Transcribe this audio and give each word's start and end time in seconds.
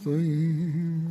نستعين 0.00 1.10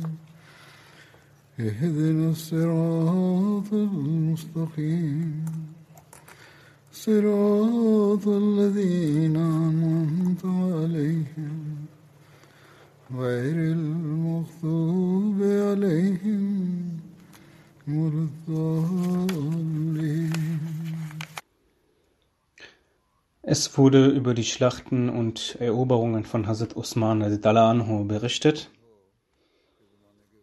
اهدنا 1.60 2.30
الصراط 2.30 3.72
المستقيم 3.72 5.44
صراط 6.92 8.28
الذين 8.28 9.36
أنعمت 9.36 10.44
عليهم 10.44 11.76
غير 13.14 13.56
المغضوب 13.72 15.42
عليهم 15.42 16.88
ولا 17.88 18.28
الضالين 18.28 19.66
Es 23.48 23.78
wurde 23.78 24.08
über 24.08 24.34
die 24.34 24.42
Schlachten 24.42 25.08
und 25.08 25.56
Eroberungen 25.60 26.24
von 26.24 26.48
Hazrat 26.48 26.76
Usman 26.76 27.22
anhu 27.22 28.04
berichtet. 28.04 28.70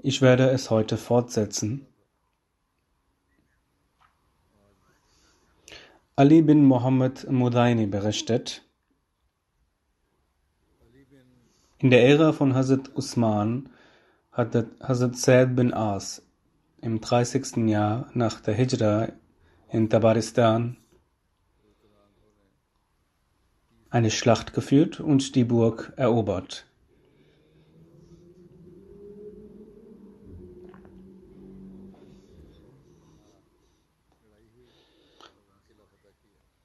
Ich 0.01 0.23
werde 0.23 0.51
es 0.51 0.71
heute 0.71 0.97
fortsetzen. 0.97 1.87
Ali 6.15 6.41
bin 6.43 6.65
Muhammad 6.65 7.29
Mudaini 7.31 7.87
berichtet, 7.87 8.63
in 11.81 11.91
der 11.91 12.09
Ära 12.09 12.33
von 12.33 12.55
Hazrat 12.55 12.95
Usman 12.97 13.71
hat 14.33 14.55
Hazrat 14.81 15.17
Said 15.17 15.57
bin 15.57 15.73
As 15.73 16.23
im 16.81 17.01
30. 17.01 17.69
Jahr 17.69 18.09
nach 18.15 18.41
der 18.41 18.55
Hijra 18.55 19.13
in 19.69 19.91
Tabaristan 19.91 20.77
eine 23.91 24.11
Schlacht 24.11 24.53
geführt 24.53 25.01
und 25.01 25.35
die 25.35 25.45
Burg 25.45 25.93
erobert. 25.97 26.68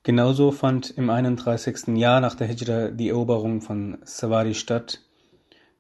Genauso 0.06 0.52
fand 0.52 0.90
im 0.98 1.10
31. 1.10 1.96
Jahr 1.96 2.20
nach 2.20 2.36
der 2.36 2.48
Hijra 2.48 2.90
die 2.90 3.08
Eroberung 3.08 3.62
von 3.62 4.00
Savari 4.04 4.54
statt. 4.54 5.00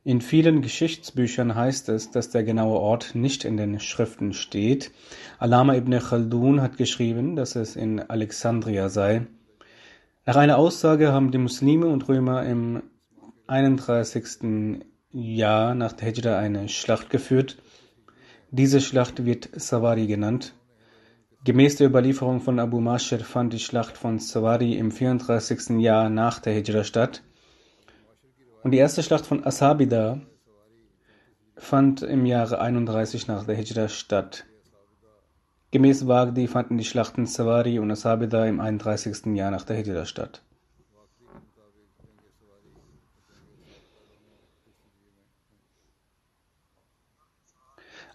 In 0.06 0.22
vielen 0.22 0.61
Geschichtsbüchern 0.61 1.56
heißt 1.56 1.89
es, 1.89 2.09
dass 2.09 2.29
der 2.29 2.45
genaue 2.45 2.79
Ort 2.79 3.16
nicht 3.16 3.44
in 3.44 3.57
den 3.57 3.81
Schriften 3.81 4.31
steht. 4.31 4.91
Alama 5.39 5.75
ibn 5.75 6.00
Khaldun 6.00 6.61
hat 6.61 6.78
geschrieben, 6.78 7.35
dass 7.35 7.57
es 7.57 7.75
in 7.75 8.00
Alexandria 8.00 8.88
sei. 8.88 9.28
Nach 10.25 10.38
einer 10.38 10.57
Aussage 10.57 11.11
haben 11.11 11.31
die 11.31 11.38
Muslime 11.38 11.88
und 11.88 12.07
Römer 12.07 12.45
im 12.45 12.81
31. 13.47 14.81
Jahr 15.11 15.75
nach 15.75 15.91
der 15.91 16.07
Hijra 16.07 16.38
eine 16.38 16.69
Schlacht 16.69 17.09
geführt. 17.09 17.57
Diese 18.51 18.79
Schlacht 18.79 19.25
wird 19.25 19.50
Savari 19.53 20.07
genannt. 20.07 20.53
Gemäß 21.46 21.76
der 21.76 21.88
Überlieferung 21.88 22.40
von 22.40 22.58
Abu 22.58 22.80
Mashir 22.80 23.20
fand 23.20 23.52
die 23.52 23.59
Schlacht 23.59 23.98
von 23.98 24.18
Savari 24.18 24.78
im 24.78 24.92
34. 24.92 25.81
Jahr 25.81 26.09
nach 26.09 26.40
der 26.40 26.54
Hijra 26.54 26.86
statt. 26.86 27.22
Und 28.64 28.72
die 28.72 28.78
erste 28.78 29.04
Schlacht 29.04 29.26
von 29.26 29.46
Asabida 29.46 30.22
fand 31.58 32.02
im 32.02 32.26
Jahre 32.26 32.62
31 32.62 33.28
nach 33.28 33.44
der 33.44 33.56
Hijra 33.56 33.90
statt. 33.90 34.46
Gemäß 35.72 36.08
Wagdi 36.08 36.48
fanden 36.48 36.78
die 36.78 36.86
Schlachten 36.86 37.26
Savari 37.26 37.78
und 37.78 37.92
Asabida 37.92 38.46
im 38.46 38.62
31. 38.62 39.36
Jahr 39.36 39.52
nach 39.52 39.66
der 39.66 39.76
Hijra 39.76 40.06
statt. 40.06 40.44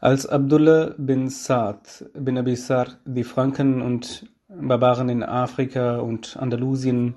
Als 0.00 0.26
Abdullah 0.26 0.94
bin 0.97 1.28
Sa'd 1.28 2.09
bin 2.14 2.38
Abi 2.38 2.54
Sar 2.54 2.86
die 3.04 3.25
Franken 3.25 3.82
und 3.82 4.26
Barbaren 4.47 5.09
in 5.09 5.25
Afrika 5.25 5.98
und 5.98 6.36
Andalusien 6.36 7.16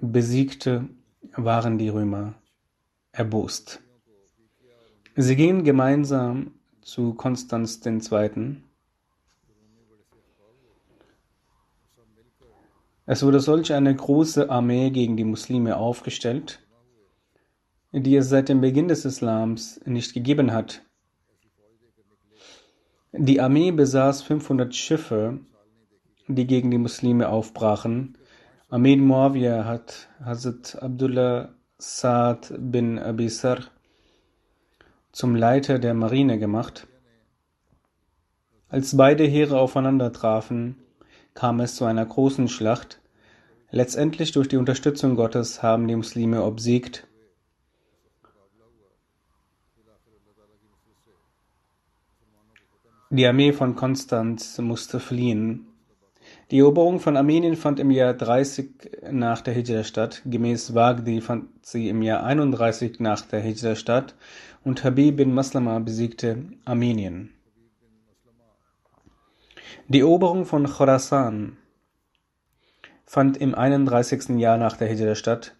besiegte, 0.00 0.88
waren 1.36 1.78
die 1.78 1.88
Römer 1.88 2.34
erbost. 3.12 3.80
Sie 5.14 5.36
gingen 5.36 5.62
gemeinsam 5.62 6.50
zu 6.80 7.14
Konstanz 7.14 7.80
II. 7.86 8.56
Es 13.06 13.22
wurde 13.22 13.38
solch 13.38 13.72
eine 13.72 13.94
große 13.94 14.50
Armee 14.50 14.90
gegen 14.90 15.16
die 15.16 15.24
Muslime 15.24 15.76
aufgestellt, 15.76 16.66
die 17.92 18.16
es 18.16 18.28
seit 18.30 18.48
dem 18.48 18.60
Beginn 18.60 18.88
des 18.88 19.04
Islams 19.04 19.80
nicht 19.84 20.12
gegeben 20.12 20.52
hat. 20.52 20.82
Die 23.14 23.42
Armee 23.42 23.72
besaß 23.72 24.22
500 24.22 24.74
Schiffe, 24.74 25.40
die 26.28 26.46
gegen 26.46 26.70
die 26.70 26.78
Muslime 26.78 27.28
aufbrachen. 27.28 28.16
Amir 28.70 28.96
Muawiyah 28.96 29.66
hat 29.66 30.08
Hazrat 30.24 30.82
Abdullah 30.82 31.50
Sa'd 31.76 32.54
bin 32.56 32.98
Abi 32.98 33.28
Sar 33.28 33.58
zum 35.12 35.36
Leiter 35.36 35.78
der 35.78 35.92
Marine 35.92 36.38
gemacht. 36.38 36.86
Als 38.70 38.96
beide 38.96 39.24
Heere 39.24 39.60
aufeinander 39.60 40.10
trafen, 40.14 40.78
kam 41.34 41.60
es 41.60 41.76
zu 41.76 41.84
einer 41.84 42.06
großen 42.06 42.48
Schlacht. 42.48 43.02
Letztendlich 43.70 44.32
durch 44.32 44.48
die 44.48 44.56
Unterstützung 44.56 45.16
Gottes 45.16 45.62
haben 45.62 45.86
die 45.86 45.96
Muslime 45.96 46.42
obsiegt 46.42 47.06
Die 53.14 53.26
Armee 53.26 53.52
von 53.52 53.76
Konstanz 53.76 54.56
musste 54.56 54.98
fliehen. 54.98 55.66
Die 56.50 56.60
Eroberung 56.60 56.98
von 56.98 57.18
Armenien 57.18 57.56
fand 57.56 57.78
im 57.78 57.90
Jahr 57.90 58.14
30 58.14 59.10
nach 59.10 59.42
der 59.42 59.52
Hijra 59.52 59.84
statt. 59.84 60.22
Gemäß 60.24 60.74
Wagdi 60.74 61.20
fand 61.20 61.50
sie 61.60 61.90
im 61.90 62.00
Jahr 62.00 62.24
31 62.24 63.00
nach 63.00 63.20
der 63.20 63.40
Hijra 63.40 63.74
statt 63.74 64.14
und 64.64 64.82
Habib 64.82 65.18
bin 65.18 65.34
Maslama 65.34 65.78
besiegte 65.80 66.38
Armenien. 66.64 67.34
Die 69.88 70.00
Eroberung 70.00 70.46
von 70.46 70.66
Khorasan 70.66 71.58
fand 73.04 73.36
im 73.36 73.54
31. 73.54 74.40
Jahr 74.40 74.56
nach 74.56 74.78
der 74.78 74.88
Hijra 74.88 75.16
statt. 75.16 75.54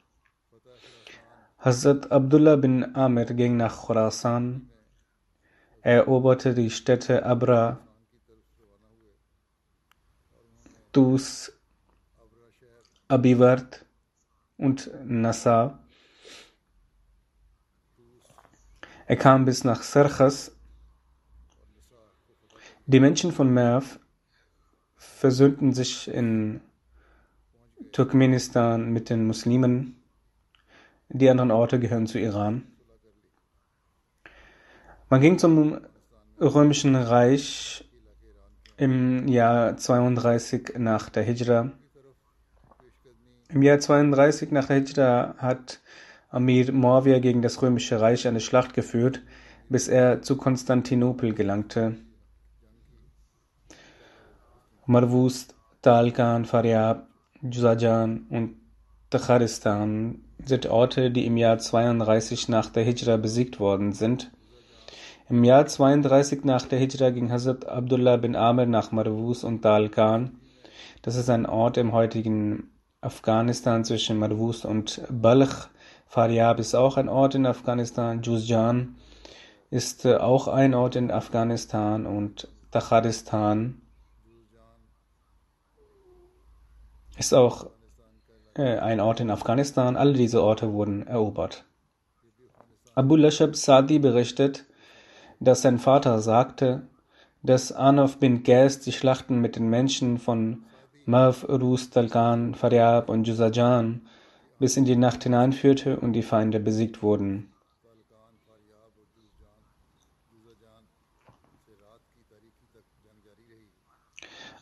Hazrat 1.59 2.11
Abdullah 2.11 2.57
bin 2.57 2.97
Amir 2.97 3.27
ging 3.27 3.59
nach 3.59 3.77
Khorasan 3.77 4.71
eroberte 5.83 6.55
die 6.55 6.71
Städte 6.71 7.25
Abra, 7.25 7.79
Dus, 10.93 11.53
Abiwart 13.09 13.85
und 14.59 14.91
Nassau. 15.05 15.79
Er 19.07 19.17
kam 19.17 19.45
bis 19.45 19.65
nach 19.65 19.83
Sarchas. 19.83 20.55
Die 22.87 23.01
Menschen 23.01 23.33
von 23.33 23.53
Merv 23.53 23.99
versöhnten 24.97 25.73
sich 25.73 26.09
in 26.09 26.61
Turkmenistan 27.93 28.91
mit 28.91 29.11
den 29.11 29.27
Muslimen. 29.27 30.03
Die 31.09 31.29
anderen 31.29 31.51
Orte 31.51 31.81
gehören 31.81 32.07
zu 32.07 32.19
Iran. 32.19 32.72
Man 35.13 35.21
ging 35.21 35.37
zum 35.37 35.79
Römischen 36.41 36.97
Reich 36.97 37.85
im 38.79 39.29
Jahr 39.29 39.77
32 39.77 40.73
nach 40.79 41.11
der 41.11 41.23
Hijra. 41.23 41.71
Im 43.51 43.61
Jahr 43.61 43.79
32 43.79 44.53
nach 44.53 44.69
der 44.69 44.77
Hijra 44.77 45.35
hat 45.37 45.83
Amir 46.31 46.73
Muawiyah 46.73 47.19
gegen 47.19 47.43
das 47.43 47.61
Römische 47.61 48.01
Reich 48.01 48.27
eine 48.27 48.41
Schlacht 48.41 48.73
geführt, 48.73 49.21
bis 49.69 49.87
er 49.87 50.23
zu 50.23 50.39
Konstantinopel 50.39 51.35
gelangte. 51.35 51.97
Marwus, 54.87 55.49
Talkan, 55.83 56.47
Faryab, 56.47 57.07
Juzajan 57.43 58.29
und 58.31 58.57
Tacharistan 59.11 60.25
sind 60.43 60.65
Orte, 60.69 61.11
die 61.11 61.27
im 61.27 61.37
Jahr 61.37 61.59
32 61.59 62.49
nach 62.49 62.71
der 62.71 62.85
Hijra 62.85 63.19
besiegt 63.19 63.61
worden 63.61 63.93
sind. 63.93 64.33
Im 65.29 65.45
Jahr 65.45 65.67
32 65.67 66.45
nach 66.45 66.67
der 66.67 66.79
Hijra 66.79 67.11
ging 67.11 67.31
Hazrat 67.31 67.67
Abdullah 67.67 68.17
bin 68.17 68.37
Amr 68.37 68.67
nach 68.67 68.93
Marwus 68.93 69.45
und 69.45 69.63
Talkan. 69.63 70.41
Das 71.03 71.17
ist 71.17 71.31
ein 71.31 71.47
Ort 71.47 71.77
im 71.77 71.93
heutigen 71.93 72.71
Afghanistan 73.01 73.85
zwischen 73.85 74.19
Marwus 74.19 74.65
und 74.65 75.03
Balch. 75.11 75.69
Faryab 76.07 76.59
ist 76.59 76.75
auch 76.75 76.97
ein 76.97 77.09
Ort 77.09 77.35
in 77.35 77.47
Afghanistan. 77.47 78.21
Juzjan 78.23 78.97
ist 79.71 80.05
äh, 80.05 80.17
auch 80.17 80.49
ein 80.49 80.75
Ort 80.75 80.97
in 80.97 81.11
Afghanistan 81.11 82.05
und 82.05 82.49
Tacharistan 82.71 83.81
ist 87.17 87.33
auch 87.33 87.71
äh, 88.55 88.79
ein 88.79 89.01
Ort 89.01 89.21
in 89.21 89.31
Afghanistan. 89.31 89.97
Alle 89.97 90.13
diese 90.15 90.43
Orte 90.43 90.73
wurden 90.73 91.07
erobert. 91.07 91.65
Abu 92.95 93.17
Lashab 93.17 93.57
Sadi 93.57 93.99
berichtet, 93.99 94.67
dass 95.45 95.63
sein 95.63 95.79
Vater 95.79 96.21
sagte, 96.21 96.83
dass 97.43 97.73
Anaf 97.73 98.19
bin 98.19 98.45
Gas 98.45 98.79
die 98.79 98.93
Schlachten 98.93 99.41
mit 99.41 99.57
den 99.57 99.69
Menschen 99.69 100.19
von 100.19 100.65
Mav, 101.05 101.45
Rus, 101.49 101.91
Talkan, 101.91 102.55
Faryab 102.55 103.09
und 103.09 103.27
Juzajan 103.27 104.03
bis 104.61 104.77
in 104.77 104.85
die 104.85 104.95
Nacht 104.95 105.25
hineinführte 105.25 105.99
und 105.99 106.13
die 106.13 106.23
Feinde 106.23 106.61
besiegt 106.61 107.03
wurden. 107.03 107.49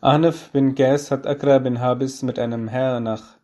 Ahnaf 0.00 0.50
bin 0.50 0.74
Gas 0.74 1.10
hat 1.10 1.26
Akra 1.26 1.58
bin 1.58 1.78
Habis 1.78 2.22
mit 2.22 2.38
einem 2.38 2.68
Heer 2.68 3.00
nach 3.00 3.36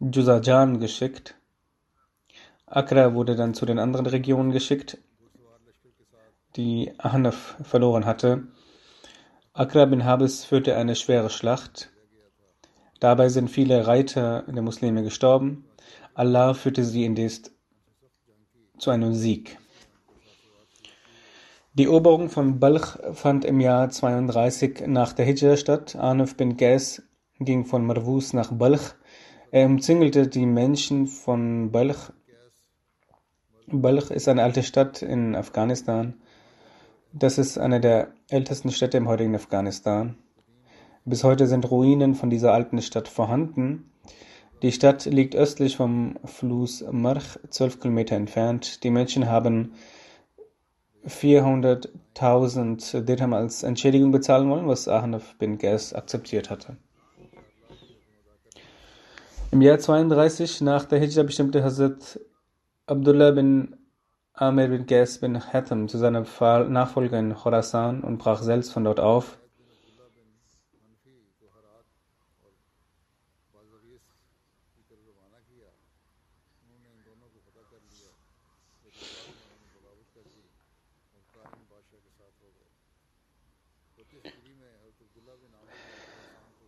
Juzajan 0.00 0.80
geschickt. 0.80 1.34
Akra 2.64 3.12
wurde 3.12 3.36
dann 3.36 3.52
zu 3.52 3.66
den 3.66 3.78
anderen 3.78 4.06
Regionen 4.06 4.50
geschickt, 4.50 4.96
die 6.56 6.92
Ahnaf 6.98 7.56
verloren 7.62 8.06
hatte. 8.06 8.48
Akra 9.52 9.84
bin 9.84 10.04
Habis 10.04 10.44
führte 10.44 10.76
eine 10.76 10.96
schwere 10.96 11.30
Schlacht. 11.30 11.90
Dabei 13.00 13.28
sind 13.28 13.50
viele 13.50 13.86
Reiter 13.86 14.44
der 14.48 14.62
Muslime 14.62 15.02
gestorben. 15.02 15.64
Allah 16.14 16.54
führte 16.54 16.84
sie 16.84 17.04
indes 17.04 17.54
zu 18.78 18.90
einem 18.90 19.14
Sieg. 19.14 19.58
Die 21.74 21.84
Eroberung 21.84 22.30
von 22.30 22.60
Balch 22.60 22.98
fand 23.14 23.44
im 23.44 23.60
Jahr 23.60 23.90
32 23.90 24.84
nach 24.86 25.12
der 25.12 25.24
Hijra 25.24 25.56
statt. 25.56 25.96
Anuf 25.96 26.36
bin 26.36 26.56
Qais 26.56 27.02
ging 27.40 27.64
von 27.64 27.84
Marwus 27.84 28.32
nach 28.32 28.52
Balch. 28.52 28.94
Er 29.50 29.66
umzingelte 29.66 30.28
die 30.28 30.46
Menschen 30.46 31.08
von 31.08 31.72
Balch. 31.72 32.12
Balch 33.66 34.10
ist 34.10 34.28
eine 34.28 34.44
alte 34.44 34.62
Stadt 34.62 35.02
in 35.02 35.34
Afghanistan. 35.34 36.14
Das 37.16 37.38
ist 37.38 37.58
eine 37.58 37.80
der 37.80 38.08
ältesten 38.28 38.72
Städte 38.72 38.96
im 38.96 39.06
heutigen 39.06 39.36
Afghanistan. 39.36 40.16
Bis 41.04 41.22
heute 41.22 41.46
sind 41.46 41.70
Ruinen 41.70 42.16
von 42.16 42.28
dieser 42.28 42.52
alten 42.52 42.82
Stadt 42.82 43.06
vorhanden. 43.06 43.92
Die 44.62 44.72
Stadt 44.72 45.04
liegt 45.04 45.36
östlich 45.36 45.76
vom 45.76 46.18
Fluss 46.24 46.84
March, 46.90 47.38
zwölf 47.50 47.78
Kilometer 47.78 48.16
entfernt. 48.16 48.82
Die 48.82 48.90
Menschen 48.90 49.28
haben 49.28 49.74
400.000 51.06 53.02
Dirham 53.02 53.32
als 53.32 53.62
Entschädigung 53.62 54.10
bezahlen 54.10 54.50
wollen, 54.50 54.66
was 54.66 54.88
Ahnaf 54.88 55.36
bin 55.36 55.58
Gas 55.58 55.92
akzeptiert 55.92 56.50
hatte. 56.50 56.76
Im 59.52 59.62
Jahr 59.62 59.78
32 59.78 60.62
nach 60.62 60.84
der 60.84 60.98
Hijra 60.98 61.22
bestimmte 61.22 61.62
Hazrat 61.62 62.18
Abdullah 62.86 63.30
bin 63.30 63.76
Amir 64.36 64.66
bin 64.66 64.84
Qais 64.86 65.18
bin 65.20 65.40
Hatham 65.52 65.86
zu 65.86 65.96
seinem 65.96 66.26
Nachfolger 66.72 67.20
in 67.20 67.34
Khorasan 67.36 68.00
und 68.00 68.18
brach 68.18 68.42
selbst 68.42 68.72
von 68.72 68.82
dort 68.82 68.98
auf. 68.98 69.38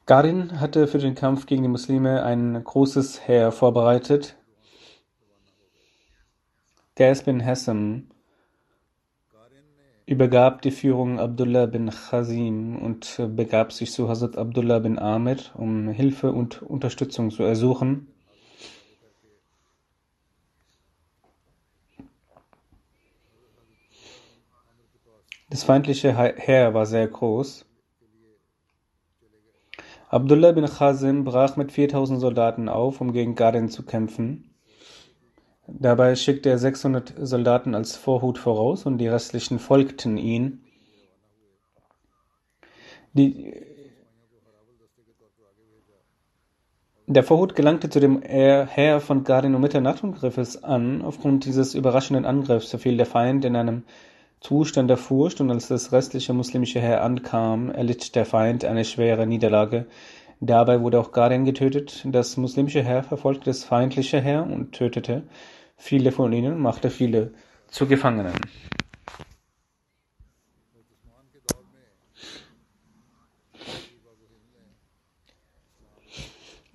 Garin 0.06 0.60
hatte 0.60 0.86
für 0.86 0.98
den 0.98 1.16
Kampf 1.16 1.46
gegen 1.46 1.64
die 1.64 1.69
Muslime 1.69 2.22
ein 2.22 2.62
großes 2.62 3.26
Heer 3.26 3.50
vorbereitet. 3.50 4.35
Qais 6.96 7.22
bin 7.22 7.44
Hassam 7.44 8.06
übergab 10.06 10.62
die 10.62 10.70
Führung 10.70 11.20
Abdullah 11.20 11.66
bin 11.66 11.90
Khazim 11.90 12.76
und 12.76 13.20
begab 13.37 13.70
sich 13.75 13.93
zu 13.93 14.08
Hazrat 14.08 14.38
Abdullah 14.38 14.78
bin 14.78 14.98
Amir, 14.98 15.37
um 15.52 15.88
Hilfe 15.90 16.32
und 16.32 16.62
Unterstützung 16.62 17.31
zu 17.31 17.43
ersuchen. 17.43 18.06
Das 25.50 25.64
feindliche 25.64 26.16
Heer 26.16 26.72
war 26.72 26.87
sehr 26.87 27.08
groß. 27.08 27.66
Abdullah 30.08 30.52
bin 30.52 30.64
Khazim 30.64 31.25
brach 31.25 31.56
mit 31.56 31.72
4000 31.72 32.19
Soldaten 32.19 32.70
auf, 32.70 33.02
um 33.02 33.12
gegen 33.12 33.34
Garin 33.34 33.69
zu 33.69 33.84
kämpfen. 33.84 34.56
Dabei 35.68 36.14
schickte 36.14 36.48
er 36.50 36.58
600 36.58 37.14
Soldaten 37.18 37.74
als 37.74 37.96
Vorhut 37.96 38.38
voraus 38.38 38.86
und 38.86 38.98
die 38.98 39.08
restlichen 39.08 39.58
folgten 39.58 40.17
ihm. 40.17 40.60
Der 47.08 47.24
Vorhut 47.24 47.56
gelangte 47.56 47.91
zu 47.91 47.98
dem 47.98 48.22
Heer 48.22 49.00
von 49.00 49.24
Garin 49.24 49.55
um 49.55 49.60
Mitternacht 49.60 50.05
und 50.05 50.14
griff 50.14 50.38
es 50.38 50.62
an. 50.62 51.02
Aufgrund 51.02 51.44
dieses 51.44 51.74
überraschenden 51.74 52.26
Angriffs 52.26 52.70
verfiel 52.70 52.96
der 52.96 53.06
Feind 53.06 53.44
in 53.44 53.56
einem 53.56 53.82
Zustand 54.41 54.88
der 54.88 54.98
Furcht 54.98 55.41
und 55.41 55.50
als 55.50 55.67
das 55.67 55.91
restliche 55.91 56.32
muslimische 56.32 56.81
Heer 56.81 57.02
ankam, 57.02 57.70
erlitt 57.70 58.14
der 58.14 58.26
Feind 58.26 58.64
eine 58.64 58.84
schwere 58.84 59.26
Niederlage. 59.26 59.86
Dabei 60.41 60.81
wurde 60.82 61.00
auch 61.00 61.10
Garin 61.10 61.44
getötet. 61.44 62.05
Das 62.06 62.36
muslimische 62.36 62.84
Heer 62.84 63.02
verfolgte 63.02 63.46
das 63.46 63.64
feindliche 63.64 64.20
Heer 64.20 64.44
und 64.44 64.72
tötete 64.72 65.22
viele 65.76 66.12
von 66.12 66.32
ihnen 66.32 66.60
machte 66.60 66.90
viele 66.90 67.32
zu 67.68 67.86
Gefangenen. 67.86 68.34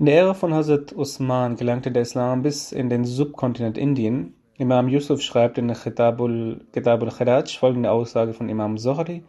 In 0.01 0.07
der 0.07 0.15
Ära 0.15 0.33
von 0.33 0.51
Hazrat 0.51 0.93
Usman 0.93 1.57
gelangte 1.57 1.91
der 1.91 2.01
Islam 2.01 2.41
bis 2.41 2.71
in 2.71 2.89
den 2.89 3.05
Subkontinent 3.05 3.77
Indien. 3.77 4.33
Imam 4.57 4.87
Yusuf 4.87 5.21
schreibt 5.21 5.59
in 5.59 5.71
Kitabul 5.73 6.65
Khiraj 6.73 7.55
folgende 7.59 7.91
Aussage 7.91 8.33
von 8.33 8.49
Imam 8.49 8.79
Zohri, 8.79 9.23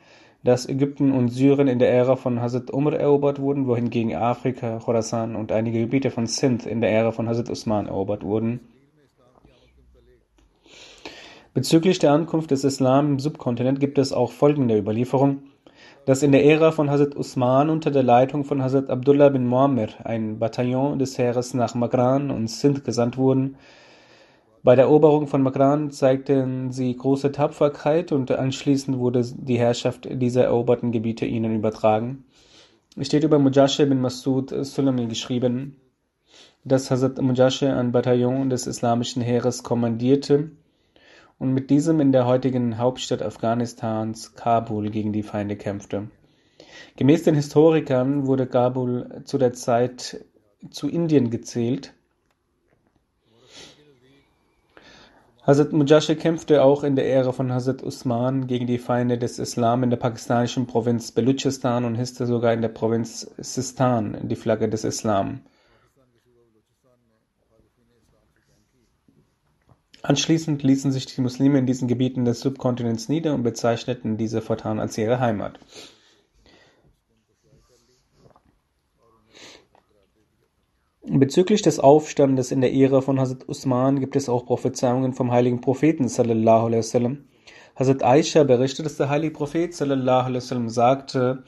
dass 0.45 0.67
Ägypten 0.67 1.13
und 1.13 1.29
Syrien 1.29 1.69
in 1.69 1.79
der 1.79 1.93
Ära 1.93 2.17
von 2.17 2.41
Hazrat 2.41 2.73
Umar 2.73 2.95
erobert 2.95 3.39
wurden, 3.39 3.67
wohingegen 3.67 4.15
Afrika, 4.15 4.79
Khorasan 4.79 5.37
und 5.37 5.53
einige 5.53 5.81
Gebiete 5.81 6.11
von 6.11 6.27
Sindh 6.27 6.67
in 6.67 6.81
der 6.81 6.91
Ära 6.91 7.13
von 7.13 7.29
Hazrat 7.29 7.51
Usman 7.51 7.87
erobert 7.87 8.25
wurden. 8.25 8.61
Bezüglich 11.55 11.99
der 11.99 12.13
Ankunft 12.13 12.51
des 12.51 12.65
Islam 12.65 13.13
im 13.13 13.19
Subkontinent 13.19 13.79
gibt 13.79 13.99
es 13.99 14.15
auch 14.15 14.33
folgende 14.33 14.79
Überlieferung, 14.79 15.43
dass 16.07 16.23
in 16.23 16.33
der 16.33 16.47
Ära 16.47 16.71
von 16.73 16.89
Hazrat 16.89 17.15
Usman 17.15 17.69
unter 17.69 17.91
der 17.91 18.03
Leitung 18.03 18.45
von 18.45 18.63
Hazrat 18.63 18.89
Abdullah 18.89 19.29
bin 19.29 19.47
Muammar 19.47 19.89
ein 20.05 20.39
Bataillon 20.39 20.99
des 20.99 21.19
Heeres 21.19 21.53
nach 21.53 21.75
Magran 21.75 22.31
und 22.31 22.49
Sindh 22.49 22.81
gesandt 22.81 23.19
wurden. 23.19 23.57
Bei 24.63 24.77
der 24.77 24.87
Eroberung 24.87 25.27
von 25.27 25.43
Magran 25.43 25.91
zeigten 25.91 26.73
sie 26.73 26.97
große 26.97 27.33
Tapferkeit 27.33 28.13
und 28.13 28.31
anschließend 28.31 28.99
wurde 28.99 29.23
die 29.23 29.59
Herrschaft 29.59 30.09
dieser 30.11 30.45
eroberten 30.45 30.91
Gebiete 30.91 31.27
ihnen 31.27 31.55
übertragen. 31.55 32.25
Es 32.97 33.09
steht 33.09 33.25
über 33.25 33.39
Mujashir 33.39 33.85
bin 33.85 34.01
Masud 34.01 34.55
Sulami 34.65 35.05
geschrieben, 35.05 35.77
dass 36.65 36.91
Hazrat 36.91 37.21
Mujashir 37.21 37.77
ein 37.77 37.93
Bataillon 37.93 38.49
des 38.49 38.67
islamischen 38.67 39.21
Heeres 39.21 39.63
kommandierte 39.63 40.51
und 41.43 41.55
mit 41.55 41.71
diesem 41.71 41.99
in 41.99 42.13
der 42.13 42.25
heutigen 42.25 42.79
Hauptstadt 42.79 43.21
Afghanistans, 43.21 44.37
Kabul, 44.37 44.91
gegen 44.91 45.13
die 45.13 45.25
Feinde 45.25 45.57
kämpfte. 45.57 46.07
Gemäß 46.95 47.25
den 47.25 47.35
Historikern 47.35 48.29
wurde 48.29 48.47
Kabul 48.47 49.23
zu 49.25 49.39
der 49.39 49.53
Zeit 49.53 50.25
zu 50.71 50.89
Indien 50.89 51.31
gezählt. 51.31 51.95
Hazrat 55.45 55.73
Mujashid 55.73 56.21
kämpfte 56.21 56.63
auch 56.63 56.85
in 56.85 56.95
der 56.95 57.11
Ära 57.11 57.33
von 57.33 57.53
Hazrat 57.53 57.83
Usman 57.83 58.47
gegen 58.47 58.69
die 58.69 58.79
Feinde 58.79 59.19
des 59.19 59.41
Islam 59.41 59.83
in 59.83 59.91
der 59.91 59.97
pakistanischen 59.97 60.69
Provinz 60.69 61.11
Baluchistan 61.11 61.85
und 61.85 61.97
hisste 61.97 62.27
sogar 62.27 62.53
in 62.53 62.63
der 62.63 62.69
Provinz 62.69 63.29
Sistan 63.39 64.17
die 64.29 64.37
Flagge 64.37 64.69
des 64.69 64.85
Islam. 64.85 65.41
Anschließend 70.03 70.65
ließen 70.65 70.91
sich 70.91 71.07
die 71.07 71.21
Muslime 71.21 71.61
in 71.61 71.67
diesen 71.67 71.87
Gebieten 71.87 72.25
des 72.25 72.41
Subkontinents 72.41 73.09
nieder 73.09 73.35
und 73.35 73.45
bezeichneten 73.45 74.17
diese 74.17 74.43
fortan 74.43 74.81
als 74.81 74.99
ihre 74.99 75.21
Heimat. 75.21 75.61
Bezüglich 81.05 81.63
des 81.63 81.79
Aufstandes 81.79 82.51
in 82.51 82.61
der 82.61 82.73
Ära 82.75 83.01
von 83.01 83.21
Hazrat 83.21 83.49
Usman 83.49 84.01
gibt 84.01 84.17
es 84.17 84.29
auch 84.29 84.47
Prophezeiungen 84.47 85.13
vom 85.13 85.31
heiligen 85.31 85.61
Propheten 85.61 86.09
sallallahu 86.09 86.67
alaihi 86.67 86.79
wasallam. 86.79 87.25
Hazrat 87.77 88.03
Aisha 88.03 88.43
berichtet, 88.43 88.87
dass 88.87 88.97
der 88.97 89.09
heilige 89.09 89.35
Prophet 89.35 89.73
sallallahu 89.73 90.27
alaihi 90.27 90.37
wasallam 90.37 90.69
sagte: 90.69 91.45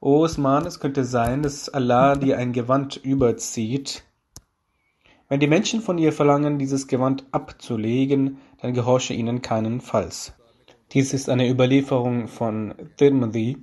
O 0.00 0.24
Usman, 0.24 0.66
es 0.66 0.80
könnte 0.80 1.04
sein, 1.04 1.42
dass 1.42 1.68
Allah 1.68 2.16
dir 2.16 2.38
ein 2.38 2.52
Gewand 2.52 2.96
überzieht 2.96 4.04
wenn 5.34 5.40
die 5.40 5.48
Menschen 5.48 5.80
von 5.80 5.98
ihr 5.98 6.12
verlangen, 6.12 6.60
dieses 6.60 6.86
Gewand 6.86 7.24
abzulegen, 7.32 8.38
dann 8.62 8.72
gehorche 8.72 9.14
ihnen 9.14 9.42
keinenfalls. 9.42 10.32
Dies 10.92 11.12
ist 11.12 11.28
eine 11.28 11.50
Überlieferung 11.50 12.28
von 12.28 12.72
Tirmidhi. 12.98 13.56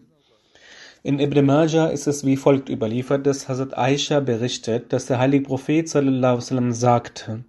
In 1.02 1.22
Ibn 1.22 1.46
Majah 1.46 1.88
ist 1.88 2.08
es 2.08 2.26
wie 2.26 2.36
folgt 2.36 2.68
überliefert, 2.68 3.26
dass 3.26 3.48
Hazrat 3.48 3.78
Aisha 3.78 4.20
berichtet, 4.20 4.92
dass 4.92 5.06
der 5.06 5.20
heilige 5.20 5.46
Prophet 5.46 5.88
sallam, 5.88 6.74
sagte, 6.74 7.46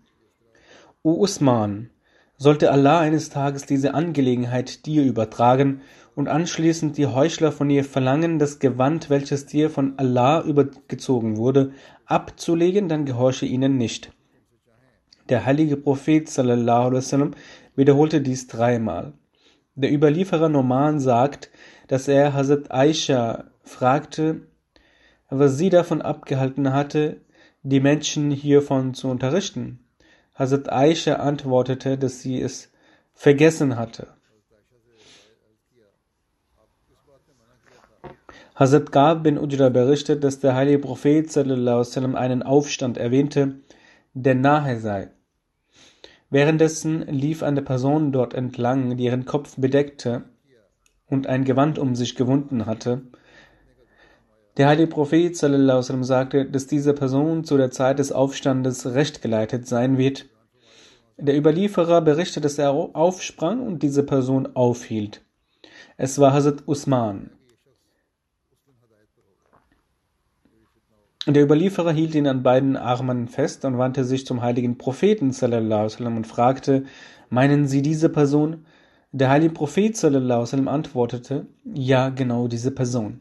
O 1.02 1.14
Usman, 1.14 1.90
sollte 2.38 2.70
Allah 2.70 3.00
eines 3.00 3.28
Tages 3.28 3.66
diese 3.66 3.92
Angelegenheit 3.92 4.86
dir 4.86 5.02
übertragen 5.02 5.80
und 6.14 6.28
anschließend 6.28 6.96
die 6.96 7.06
Heuchler 7.06 7.50
von 7.50 7.70
ihr 7.70 7.84
verlangen, 7.84 8.38
das 8.38 8.60
Gewand, 8.60 9.10
welches 9.10 9.46
dir 9.46 9.68
von 9.68 9.94
Allah 9.96 10.42
übergezogen 10.42 11.38
wurde, 11.38 11.72
abzulegen, 12.12 12.88
dann 12.88 13.04
gehorche 13.04 13.46
ihnen 13.46 13.76
nicht. 13.76 14.12
Der 15.28 15.44
heilige 15.46 15.76
Prophet 15.76 16.28
sallallahu 16.28 16.92
wasallam 16.92 17.34
wiederholte 17.74 18.20
dies 18.20 18.46
dreimal. 18.46 19.14
Der 19.74 19.92
Überlieferer 19.92 20.48
Norman 20.48 21.00
sagt, 21.00 21.50
dass 21.88 22.08
er 22.08 22.34
Hazrat 22.34 22.70
Aisha 22.70 23.44
fragte, 23.62 24.42
was 25.30 25.56
sie 25.56 25.70
davon 25.70 26.02
abgehalten 26.02 26.72
hatte, 26.72 27.22
die 27.62 27.80
Menschen 27.80 28.30
hiervon 28.30 28.92
zu 28.92 29.08
unterrichten. 29.08 29.78
Hazrat 30.34 30.70
Aisha 30.70 31.14
antwortete, 31.14 31.96
dass 31.96 32.20
sie 32.20 32.40
es 32.40 32.70
vergessen 33.14 33.76
hatte. 33.76 34.08
Hazrat 38.62 38.92
Gab 38.92 39.24
bin 39.24 39.40
Ujra 39.40 39.70
berichtet, 39.70 40.22
dass 40.22 40.38
der 40.38 40.54
heilige 40.54 40.78
Prophet 40.78 41.28
sallam, 41.32 42.14
einen 42.14 42.44
Aufstand 42.44 42.96
erwähnte, 42.96 43.56
der 44.14 44.36
nahe 44.36 44.78
sei. 44.78 45.10
Währenddessen 46.30 47.00
lief 47.08 47.42
eine 47.42 47.62
Person 47.62 48.12
dort 48.12 48.34
entlang, 48.34 48.96
die 48.96 49.06
ihren 49.06 49.24
Kopf 49.24 49.56
bedeckte 49.56 50.26
und 51.08 51.26
ein 51.26 51.42
Gewand 51.42 51.80
um 51.80 51.96
sich 51.96 52.14
gewunden 52.14 52.64
hatte. 52.64 53.02
Der 54.56 54.68
heilige 54.68 54.90
Prophet 54.90 55.36
sallam, 55.36 56.04
sagte, 56.04 56.48
dass 56.48 56.68
diese 56.68 56.94
Person 56.94 57.42
zu 57.42 57.56
der 57.56 57.72
Zeit 57.72 57.98
des 57.98 58.12
Aufstandes 58.12 58.94
recht 58.94 59.22
geleitet 59.22 59.66
sein 59.66 59.98
wird. 59.98 60.26
Der 61.16 61.36
Überlieferer 61.36 62.00
berichtet, 62.00 62.44
dass 62.44 62.58
er 62.58 62.70
aufsprang 62.70 63.66
und 63.66 63.82
diese 63.82 64.04
Person 64.04 64.54
aufhielt. 64.54 65.20
Es 65.96 66.20
war 66.20 66.32
Hazrat 66.32 66.68
Usman. 66.68 67.32
Der 71.26 71.44
Überlieferer 71.44 71.92
hielt 71.92 72.16
ihn 72.16 72.26
an 72.26 72.42
beiden 72.42 72.76
Armen 72.76 73.28
fest 73.28 73.64
und 73.64 73.78
wandte 73.78 74.04
sich 74.04 74.26
zum 74.26 74.42
heiligen 74.42 74.76
Propheten 74.76 75.30
sallam, 75.30 76.16
und 76.16 76.26
fragte, 76.26 76.84
meinen 77.30 77.68
Sie 77.68 77.80
diese 77.80 78.08
Person? 78.08 78.66
Der 79.12 79.30
heilige 79.30 79.54
Prophet 79.54 79.96
sallam, 79.96 80.66
antwortete, 80.66 81.46
ja, 81.64 82.08
genau 82.08 82.48
diese 82.48 82.72
Person. 82.72 83.20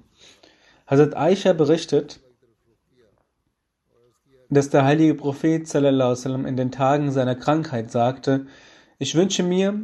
Hazrat 0.88 1.16
Aisha 1.16 1.54
berichtet, 1.54 2.20
dass 4.50 4.72
der 4.72 4.84
heilige 4.84 5.14
Prophet 5.14 5.68
sallam, 5.68 6.48
in 6.48 6.58
den 6.58 6.72
Tagen 6.72 7.12
seiner 7.12 7.36
Krankheit 7.36 7.92
sagte, 7.92 8.48
ich 8.98 9.14
wünsche 9.14 9.44
mir, 9.44 9.80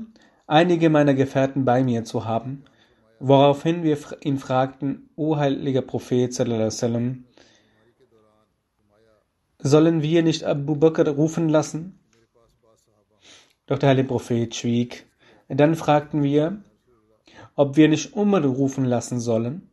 einige 0.47 0.89
meiner 0.89 1.13
Gefährten 1.13 1.65
bei 1.65 1.83
mir 1.83 2.03
zu 2.03 2.25
haben, 2.25 2.63
woraufhin 3.19 3.83
wir 3.83 3.95
ihn 4.21 4.39
fragten, 4.39 5.11
O 5.15 5.37
heiliger 5.37 5.83
Prophet 5.83 6.33
sallam, 6.33 7.25
Sollen 9.59 10.03
wir 10.03 10.21
nicht 10.21 10.43
Abu 10.43 10.75
Bakr 10.75 11.07
rufen 11.09 11.49
lassen? 11.49 11.99
Doch 13.65 13.79
der 13.79 13.89
heilige 13.89 14.07
Prophet 14.07 14.55
schwieg. 14.55 15.07
Dann 15.49 15.75
fragten 15.75 16.23
wir, 16.23 16.61
ob 17.55 17.75
wir 17.75 17.89
nicht 17.89 18.15
Umar 18.15 18.45
rufen 18.45 18.85
lassen 18.85 19.19
sollen. 19.19 19.69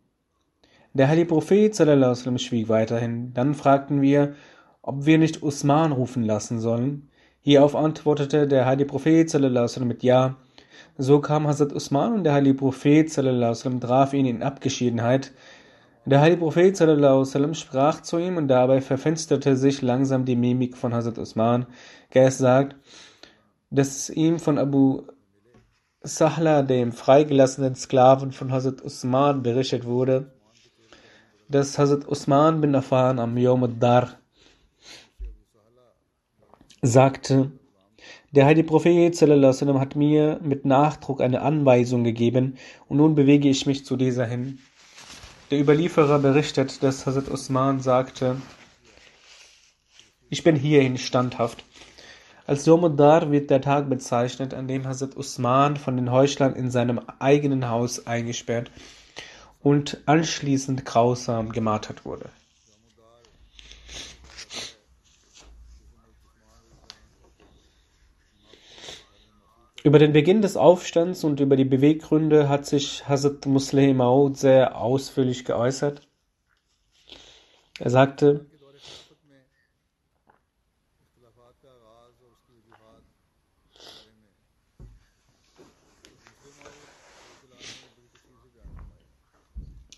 Der 0.94 1.08
heilige 1.08 1.28
Prophet 1.28 1.74
sallam, 1.74 2.38
schwieg 2.38 2.68
weiterhin. 2.68 3.34
Dann 3.34 3.54
fragten 3.54 4.00
wir, 4.00 4.34
ob 4.80 5.04
wir 5.06 5.18
nicht 5.18 5.42
Usman 5.42 5.92
rufen 5.92 6.22
lassen 6.22 6.60
sollen. 6.60 7.10
Hierauf 7.40 7.76
antwortete 7.76 8.48
der 8.48 8.64
heilige 8.64 8.88
Prophet 8.88 9.28
sallam, 9.28 9.68
mit 9.86 10.02
Ja. 10.02 10.36
So 10.96 11.20
kam 11.20 11.46
Hazrat 11.46 11.72
Usman 11.72 12.14
und 12.14 12.24
der 12.24 12.32
heilige 12.32 12.54
Prophet 12.54 13.12
sallam, 13.12 13.80
traf 13.80 14.14
ihn 14.14 14.26
in 14.26 14.42
Abgeschiedenheit. 14.42 15.32
Der 16.06 16.20
heilige 16.20 16.40
Prophet 16.40 16.76
sallam, 16.76 17.54
sprach 17.54 18.02
zu 18.02 18.18
ihm 18.18 18.36
und 18.36 18.48
dabei 18.48 18.82
verfinsterte 18.82 19.56
sich 19.56 19.80
langsam 19.80 20.26
die 20.26 20.36
Mimik 20.36 20.76
von 20.76 20.92
Hazrat 20.92 21.16
Usman. 21.16 21.66
Geist 22.10 22.38
sagt, 22.38 22.76
dass 23.70 24.10
ihm 24.10 24.38
von 24.38 24.58
Abu 24.58 25.04
Sahla, 26.02 26.60
dem 26.60 26.92
freigelassenen 26.92 27.74
Sklaven 27.74 28.32
von 28.32 28.52
Hazrat 28.52 28.82
Usman, 28.82 29.42
berichtet 29.42 29.86
wurde, 29.86 30.32
dass 31.48 31.78
Hazrat 31.78 32.06
Usman 32.06 32.60
bin 32.60 32.74
Affan 32.74 33.18
am 33.18 33.38
Yom 33.38 33.64
ad-Dar 33.64 34.18
sagte, 36.82 37.50
der 38.32 38.44
heilige 38.44 38.66
Prophet 38.66 39.16
sallam, 39.16 39.80
hat 39.80 39.96
mir 39.96 40.38
mit 40.42 40.66
Nachdruck 40.66 41.22
eine 41.22 41.40
Anweisung 41.40 42.04
gegeben 42.04 42.58
und 42.88 42.98
nun 42.98 43.14
bewege 43.14 43.48
ich 43.48 43.64
mich 43.64 43.86
zu 43.86 43.96
dieser 43.96 44.26
hin. 44.26 44.58
Der 45.50 45.60
Überlieferer 45.60 46.18
berichtet, 46.20 46.82
dass 46.82 47.04
Hazrat 47.04 47.28
Usman 47.28 47.80
sagte, 47.80 48.36
ich 50.30 50.42
bin 50.42 50.56
hierhin 50.56 50.96
standhaft. 50.96 51.64
Als 52.46 52.64
Yomudar 52.64 53.30
wird 53.30 53.50
der 53.50 53.60
Tag 53.60 53.90
bezeichnet, 53.90 54.54
an 54.54 54.68
dem 54.68 54.86
Hazrat 54.86 55.16
Usman 55.16 55.76
von 55.76 55.96
den 55.96 56.10
Heuchlern 56.10 56.54
in 56.54 56.70
seinem 56.70 57.00
eigenen 57.18 57.68
Haus 57.68 58.06
eingesperrt 58.06 58.70
und 59.62 60.00
anschließend 60.06 60.86
grausam 60.86 61.52
gemartert 61.52 62.06
wurde. 62.06 62.30
Über 69.86 69.98
den 69.98 70.14
Beginn 70.14 70.40
des 70.40 70.56
Aufstands 70.56 71.24
und 71.24 71.40
über 71.40 71.56
die 71.56 71.66
Beweggründe 71.66 72.48
hat 72.48 72.64
sich 72.64 73.06
Hazrat 73.06 73.44
Musleh 73.44 73.92
Maud 73.92 74.38
sehr 74.38 74.80
ausführlich 74.80 75.44
geäußert. 75.44 76.08
Er 77.78 77.90
sagte, 77.90 78.46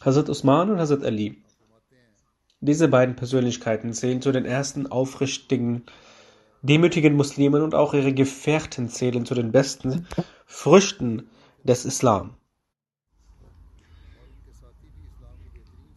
Hazrat 0.01 0.29
Usman 0.29 0.71
und 0.71 0.81
Hazrat 0.81 1.05
Ali. 1.05 1.45
Diese 2.61 2.89
beiden 2.89 3.15
Persönlichkeiten 3.15 3.93
zählen 3.93 4.21
zu 4.21 4.33
den 4.33 4.47
ersten 4.47 4.89
aufrichtigen 4.89 5.85
demütigen 6.63 7.15
Muslimen 7.15 7.63
und 7.63 7.75
auch 7.75 7.95
ihre 7.95 8.13
Gefährten 8.13 8.89
zählen 8.89 9.25
zu 9.25 9.35
den 9.35 9.53
besten 9.53 10.07
Früchten 10.47 11.29
des 11.65 11.85
Islam. 11.85 12.35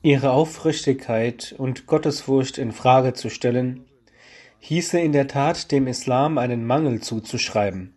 Ihre 0.01 0.31
Aufrichtigkeit 0.31 1.53
und 1.57 1.85
Gottesfurcht 1.85 2.57
in 2.57 2.71
Frage 2.71 3.13
zu 3.13 3.29
stellen, 3.29 3.85
hieße 4.59 4.99
in 4.99 5.11
der 5.11 5.27
Tat 5.27 5.71
dem 5.71 5.87
Islam 5.87 6.37
einen 6.37 6.65
Mangel 6.65 7.01
zuzuschreiben. 7.01 7.95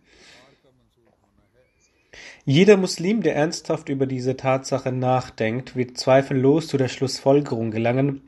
Jeder 2.45 2.75
Muslim, 2.75 3.21
der 3.21 3.37
ernsthaft 3.37 3.87
über 3.87 4.05
diese 4.05 4.35
Tatsache 4.35 4.91
nachdenkt, 4.91 5.77
wird 5.77 5.97
zweifellos 5.97 6.67
zu 6.67 6.77
der 6.77 6.89
Schlussfolgerung 6.89 7.71
gelangen, 7.71 8.21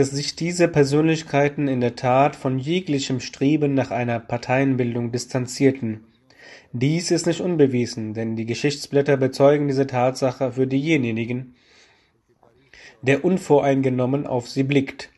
dass 0.00 0.12
sich 0.12 0.34
diese 0.34 0.66
Persönlichkeiten 0.66 1.68
in 1.68 1.82
der 1.82 1.94
Tat 1.94 2.34
von 2.34 2.58
jeglichem 2.58 3.20
Streben 3.20 3.74
nach 3.74 3.90
einer 3.90 4.18
Parteienbildung 4.18 5.12
distanzierten. 5.12 6.04
Dies 6.72 7.10
ist 7.10 7.26
nicht 7.26 7.42
unbewiesen, 7.42 8.14
denn 8.14 8.34
die 8.34 8.46
Geschichtsblätter 8.46 9.18
bezeugen 9.18 9.68
diese 9.68 9.86
Tatsache 9.86 10.52
für 10.52 10.66
diejenigen, 10.66 11.54
der 13.02 13.26
unvoreingenommen 13.26 14.26
auf 14.26 14.48
sie 14.48 14.62
blickt. 14.62 15.10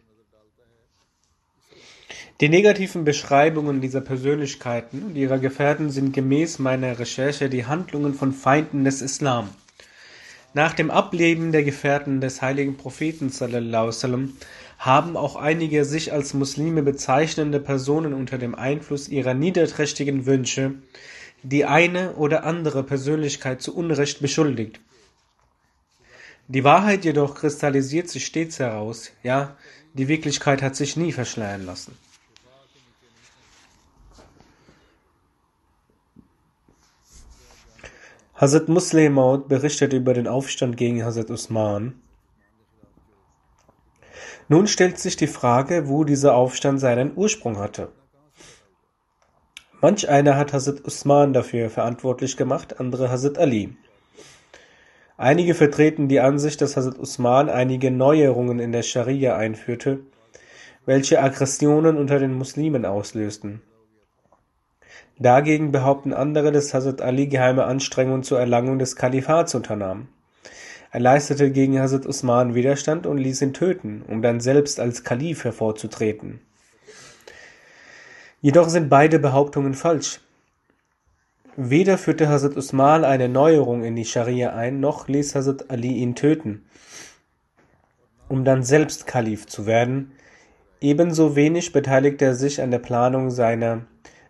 Die 2.40 2.48
negativen 2.48 3.04
Beschreibungen 3.04 3.80
dieser 3.80 4.00
Persönlichkeiten 4.00 5.04
und 5.04 5.16
ihrer 5.16 5.38
Gefährten 5.38 5.90
sind 5.90 6.12
gemäß 6.12 6.58
meiner 6.58 6.98
Recherche 6.98 7.48
die 7.48 7.66
Handlungen 7.66 8.14
von 8.14 8.32
Feinden 8.32 8.82
des 8.82 9.00
Islam. 9.00 9.50
Nach 10.54 10.74
dem 10.74 10.90
Ableben 10.90 11.52
der 11.52 11.62
Gefährten 11.62 12.20
des 12.20 12.42
heiligen 12.42 12.76
Propheten 12.76 13.30
sallam, 13.30 14.32
haben 14.82 15.16
auch 15.16 15.36
einige 15.36 15.84
sich 15.84 16.12
als 16.12 16.34
Muslime 16.34 16.82
bezeichnende 16.82 17.60
Personen 17.60 18.12
unter 18.12 18.36
dem 18.36 18.56
Einfluss 18.56 19.08
ihrer 19.08 19.32
niederträchtigen 19.32 20.26
Wünsche 20.26 20.74
die 21.44 21.64
eine 21.64 22.14
oder 22.14 22.44
andere 22.44 22.82
Persönlichkeit 22.82 23.62
zu 23.62 23.76
Unrecht 23.76 24.20
beschuldigt. 24.20 24.80
Die 26.48 26.64
Wahrheit 26.64 27.04
jedoch 27.04 27.36
kristallisiert 27.36 28.08
sich 28.08 28.26
stets 28.26 28.58
heraus, 28.58 29.12
ja, 29.22 29.56
die 29.94 30.08
Wirklichkeit 30.08 30.62
hat 30.62 30.74
sich 30.74 30.96
nie 30.96 31.12
verschleiern 31.12 31.64
lassen. 31.64 31.96
Hazrat 38.34 38.68
Muslim 38.68 39.12
Maud 39.12 39.48
berichtet 39.48 39.92
über 39.92 40.14
den 40.14 40.26
Aufstand 40.26 40.76
gegen 40.76 41.04
Hazrat 41.04 41.30
Usman. 41.30 42.01
Nun 44.48 44.66
stellt 44.66 44.98
sich 44.98 45.16
die 45.16 45.26
Frage, 45.26 45.88
wo 45.88 46.04
dieser 46.04 46.34
Aufstand 46.34 46.80
seinen 46.80 47.16
Ursprung 47.16 47.58
hatte. 47.58 47.88
Manch 49.80 50.08
einer 50.08 50.36
hat 50.36 50.52
Hazrat 50.52 50.84
Usman 50.84 51.32
dafür 51.32 51.68
verantwortlich 51.68 52.36
gemacht, 52.36 52.78
andere 52.78 53.10
Hazrat 53.10 53.38
Ali. 53.38 53.76
Einige 55.16 55.54
vertreten 55.54 56.08
die 56.08 56.20
Ansicht, 56.20 56.60
dass 56.60 56.76
Hazrat 56.76 56.98
Usman 56.98 57.48
einige 57.48 57.90
Neuerungen 57.90 58.60
in 58.60 58.72
der 58.72 58.82
Scharia 58.82 59.36
einführte, 59.36 60.00
welche 60.86 61.22
Aggressionen 61.22 61.96
unter 61.96 62.18
den 62.18 62.34
Muslimen 62.34 62.84
auslösten. 62.84 63.62
Dagegen 65.18 65.72
behaupten 65.72 66.12
andere, 66.12 66.52
dass 66.52 66.74
Hazrat 66.74 67.02
Ali 67.02 67.26
geheime 67.26 67.64
Anstrengungen 67.64 68.22
zur 68.22 68.40
Erlangung 68.40 68.78
des 68.78 68.96
Kalifats 68.96 69.54
unternahm. 69.54 70.08
Er 70.92 71.00
leistete 71.00 71.50
gegen 71.50 71.80
Hazrat 71.80 72.04
Usman 72.04 72.54
Widerstand 72.54 73.06
und 73.06 73.16
ließ 73.16 73.40
ihn 73.40 73.54
töten, 73.54 74.02
um 74.06 74.20
dann 74.20 74.40
selbst 74.40 74.78
als 74.78 75.04
Kalif 75.04 75.42
hervorzutreten. 75.42 76.40
Jedoch 78.42 78.68
sind 78.68 78.90
beide 78.90 79.18
Behauptungen 79.18 79.72
falsch. 79.72 80.20
Weder 81.56 81.96
führte 81.96 82.28
Hazrat 82.28 82.58
Usman 82.58 83.06
eine 83.06 83.30
Neuerung 83.30 83.84
in 83.84 83.96
die 83.96 84.04
Scharia 84.04 84.54
ein, 84.54 84.80
noch 84.80 85.08
ließ 85.08 85.34
Hazrat 85.34 85.70
Ali 85.70 85.92
ihn 85.92 86.14
töten, 86.14 86.66
um 88.28 88.44
dann 88.44 88.62
selbst 88.62 89.06
Kalif 89.06 89.46
zu 89.46 89.64
werden. 89.64 90.12
Ebenso 90.82 91.36
wenig 91.36 91.72
beteiligte 91.72 92.26
er 92.26 92.34
sich 92.34 92.60
an 92.60 92.70
der 92.70 92.80
Planung 92.80 93.30
seiner 93.30 93.86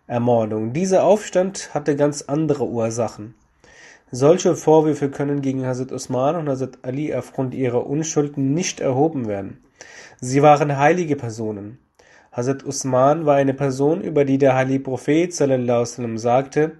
Ermordung. 0.07 0.71
Dieser 0.71 1.03
Aufstand 1.03 1.73
hatte 1.73 1.97
ganz 1.97 2.21
andere 2.21 2.65
Ursachen. 2.67 3.35
Solche 4.15 4.55
Vorwürfe 4.55 5.09
können 5.09 5.41
gegen 5.41 5.65
Hazrat 5.65 5.91
Usman 5.91 6.35
und 6.35 6.47
Hazrat 6.47 6.77
Ali 6.83 7.15
aufgrund 7.15 7.55
ihrer 7.55 7.87
Unschuld 7.87 8.37
nicht 8.37 8.79
erhoben 8.79 9.27
werden. 9.27 9.63
Sie 10.21 10.43
waren 10.43 10.77
heilige 10.77 11.15
Personen. 11.15 11.79
Hazrat 12.31 12.63
Usman 12.63 13.25
war 13.25 13.37
eine 13.37 13.55
Person, 13.55 14.01
über 14.01 14.23
die 14.23 14.37
der 14.37 14.53
heilige 14.53 14.81
Prophet 14.81 15.33
sallam, 15.33 16.19
sagte, 16.19 16.73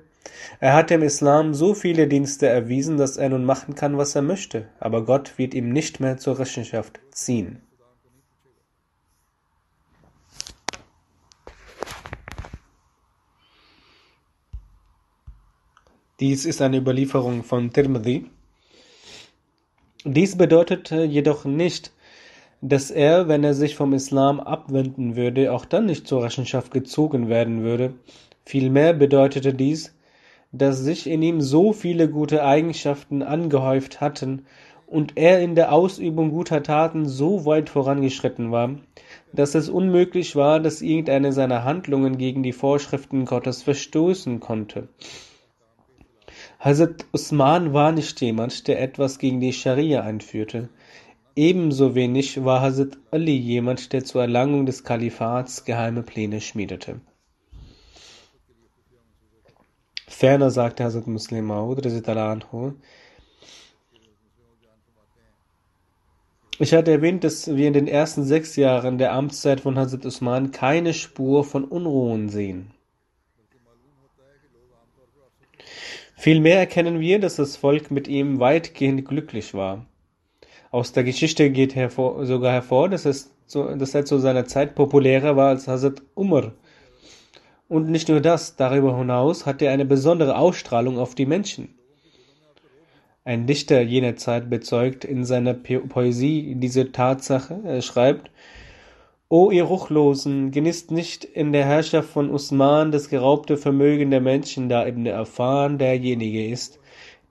er 0.60 0.74
hat 0.76 0.92
dem 0.92 1.02
Islam 1.02 1.56
so 1.56 1.74
viele 1.74 2.08
Dienste 2.08 2.46
erwiesen, 2.46 2.98
dass 2.98 3.18
er 3.18 3.30
nun 3.30 3.46
machen 3.46 3.74
kann, 3.74 3.98
was 3.98 4.14
er 4.14 4.22
möchte, 4.22 4.68
aber 4.80 5.04
Gott 5.04 5.40
wird 5.40 5.56
ihm 5.56 5.70
nicht 5.70 6.00
mehr 6.00 6.18
zur 6.18 6.38
Rechenschaft 6.38 7.00
ziehen. 7.10 7.63
Dies 16.24 16.46
ist 16.46 16.62
eine 16.62 16.78
Überlieferung 16.78 17.44
von 17.44 17.74
Tirmidhi. 17.74 18.28
Dies 20.06 20.38
bedeutete 20.38 21.04
jedoch 21.04 21.44
nicht, 21.44 21.92
dass 22.62 22.92
er, 22.92 23.28
wenn 23.28 23.44
er 23.44 23.54
sich 23.54 23.76
vom 23.76 23.92
Islam 23.92 24.40
abwenden 24.40 25.18
würde, 25.18 25.52
auch 25.52 25.66
dann 25.66 25.86
nicht 25.86 26.08
zur 26.08 26.24
Rechenschaft 26.24 26.72
gezogen 26.72 27.28
werden 27.28 27.64
würde. 27.64 27.96
Vielmehr 28.46 28.94
bedeutete 28.94 29.54
dies, 29.54 29.94
dass 30.54 30.80
sich 30.80 31.08
in 31.08 31.22
ihm 31.22 31.42
so 31.42 31.74
viele 31.74 32.08
gute 32.08 32.46
Eigenschaften 32.46 33.22
angehäuft 33.22 34.00
hatten 34.00 34.46
und 34.88 35.18
er 35.18 35.42
in 35.42 35.56
der 35.56 35.74
Ausübung 35.74 36.32
guter 36.32 36.64
Taten 36.64 37.06
so 37.06 37.46
weit 37.46 37.70
vorangeschritten 37.70 38.50
war, 38.50 38.76
dass 39.34 39.56
es 39.56 39.68
unmöglich 39.68 40.38
war, 40.38 40.62
dass 40.62 40.82
irgendeine 40.82 41.34
seiner 41.34 41.66
Handlungen 41.66 42.18
gegen 42.18 42.44
die 42.44 42.54
Vorschriften 42.54 43.26
Gottes 43.26 43.62
verstoßen 43.62 44.40
konnte. 44.40 44.88
Hazrat 46.64 47.06
Usman 47.12 47.74
war 47.74 47.92
nicht 47.92 48.22
jemand, 48.22 48.70
der 48.70 48.82
etwas 48.82 49.20
gegen 49.20 49.42
die 49.42 49.52
Scharia 49.52 50.04
einführte. 50.04 50.70
Ebenso 51.36 51.94
wenig 51.94 52.46
war 52.46 52.62
Hazrat 52.62 52.98
Ali 53.12 53.36
jemand, 53.36 53.92
der 53.92 54.06
zur 54.06 54.22
Erlangung 54.22 54.66
des 54.66 54.86
Kalifats 54.86 55.66
geheime 55.66 56.04
Pläne 56.04 56.40
schmiedete. 56.40 57.02
Ferner 60.08 60.52
sagte 60.52 60.86
Hazrat 60.86 61.06
Muslim 61.06 61.48
Maud, 61.48 61.86
ich 66.60 66.74
hatte 66.74 66.92
erwähnt, 66.92 67.26
dass 67.26 67.54
wir 67.54 67.68
in 67.68 67.74
den 67.74 67.90
ersten 67.90 68.24
sechs 68.24 68.56
Jahren 68.56 68.98
der 68.98 69.12
Amtszeit 69.12 69.60
von 69.60 69.78
Hazrat 69.78 70.06
Usman 70.06 70.52
keine 70.52 70.94
Spur 70.94 71.44
von 71.44 71.66
Unruhen 71.66 72.30
sehen. 72.30 72.72
Vielmehr 76.24 76.58
erkennen 76.58 77.02
wir, 77.02 77.20
dass 77.20 77.36
das 77.36 77.58
Volk 77.58 77.92
mit 77.92 78.08
ihm 78.08 78.40
weitgehend 78.40 79.06
glücklich 79.06 79.54
war. 79.54 79.86
Aus 80.72 80.94
der 80.94 81.04
Geschichte 81.04 81.50
geht 81.50 81.76
hervor, 81.76 82.26
sogar 82.26 82.54
hervor, 82.54 82.88
dass, 82.88 83.04
es 83.04 83.36
zu, 83.46 83.76
dass 83.76 83.94
er 83.94 84.06
zu 84.06 84.20
seiner 84.20 84.46
Zeit 84.46 84.74
populärer 84.74 85.36
war 85.36 85.50
als 85.50 85.68
Hazrat 85.68 86.02
Umar. 86.16 86.54
Und 87.68 87.90
nicht 87.90 88.08
nur 88.08 88.22
das, 88.22 88.56
darüber 88.56 88.98
hinaus 88.98 89.46
hat 89.46 89.62
er 89.62 89.74
eine 89.74 89.84
besondere 89.84 90.38
Ausstrahlung 90.38 90.98
auf 90.98 91.14
die 91.14 91.26
Menschen. 91.26 91.76
Ein 93.26 93.46
Dichter 93.46 93.82
jener 93.82 94.16
Zeit 94.16 94.50
bezeugt 94.50 95.04
in 95.04 95.26
seiner 95.26 95.54
Poesie 95.54 96.56
diese 96.56 96.94
Tatsache. 96.94 97.60
Er 97.66 97.82
schreibt, 97.82 98.32
O 99.34 99.50
ihr 99.50 99.64
Ruchlosen, 99.64 100.52
genießt 100.52 100.92
nicht 100.92 101.26
in 101.26 101.54
der 101.54 101.66
Herrschaft 101.66 102.08
von 102.10 102.30
Usman 102.30 102.92
das 102.92 103.10
geraubte 103.10 103.58
Vermögen 103.58 104.12
der 104.12 104.22
Menschen, 104.22 104.70
da 104.70 104.86
Ibn 104.86 105.08
Affan 105.08 105.80
derjenige 105.80 106.46
ist, 106.50 106.80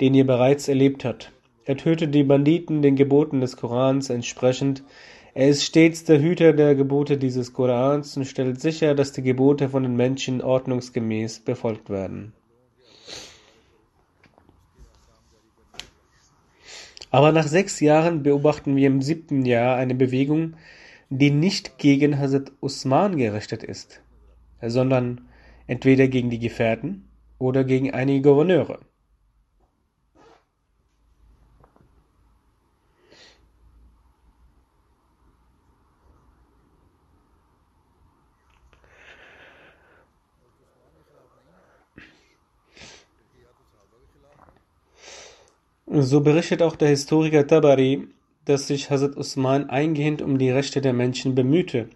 den 0.00 0.12
ihr 0.12 0.26
bereits 0.26 0.66
erlebt 0.66 1.04
habt. 1.04 1.30
Er 1.64 1.76
tötet 1.76 2.12
die 2.12 2.24
Banditen 2.24 2.82
den 2.82 2.96
Geboten 2.96 3.40
des 3.40 3.56
Korans 3.56 4.10
entsprechend. 4.10 4.82
Er 5.32 5.48
ist 5.48 5.62
stets 5.62 6.02
der 6.02 6.20
Hüter 6.20 6.52
der 6.52 6.74
Gebote 6.74 7.18
dieses 7.18 7.52
Korans 7.52 8.16
und 8.16 8.24
stellt 8.24 8.60
sicher, 8.60 8.96
dass 8.96 9.12
die 9.12 9.22
Gebote 9.22 9.68
von 9.68 9.84
den 9.84 9.94
Menschen 9.94 10.42
ordnungsgemäß 10.42 11.38
befolgt 11.38 11.88
werden. 11.88 12.32
Aber 17.12 17.30
nach 17.30 17.46
sechs 17.46 17.78
Jahren 17.78 18.24
beobachten 18.24 18.74
wir 18.74 18.88
im 18.88 19.02
siebten 19.02 19.44
Jahr 19.44 19.76
eine 19.76 19.94
Bewegung, 19.94 20.54
die 21.18 21.30
nicht 21.30 21.76
gegen 21.76 22.18
Hazrat 22.18 22.52
Usman 22.60 23.18
gerichtet 23.18 23.62
ist, 23.62 24.00
sondern 24.62 25.28
entweder 25.66 26.08
gegen 26.08 26.30
die 26.30 26.38
Gefährten 26.38 27.06
oder 27.38 27.64
gegen 27.64 27.92
einige 27.92 28.22
Gouverneure. 28.22 28.78
So 45.86 46.22
berichtet 46.22 46.62
auch 46.62 46.76
der 46.76 46.88
Historiker 46.88 47.46
Tabari, 47.46 48.08
dass 48.44 48.66
sich 48.66 48.90
Hazrat 48.90 49.16
Usman 49.16 49.70
eingehend 49.70 50.22
um 50.22 50.38
die 50.38 50.50
Rechte 50.50 50.80
der 50.80 50.92
Menschen 50.92 51.34
bemühte. 51.34 51.88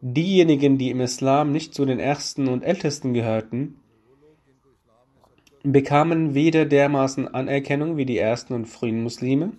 Diejenigen, 0.00 0.78
die 0.78 0.90
im 0.90 1.00
Islam 1.00 1.50
nicht 1.52 1.74
zu 1.74 1.84
den 1.84 1.98
ersten 1.98 2.48
und 2.48 2.62
ältesten 2.62 3.14
gehörten, 3.14 3.74
bekamen 5.62 6.34
weder 6.34 6.66
dermaßen 6.66 7.26
Anerkennung 7.28 7.96
wie 7.96 8.06
die 8.06 8.18
ersten 8.18 8.54
und 8.54 8.66
frühen 8.66 9.02
Muslime, 9.02 9.52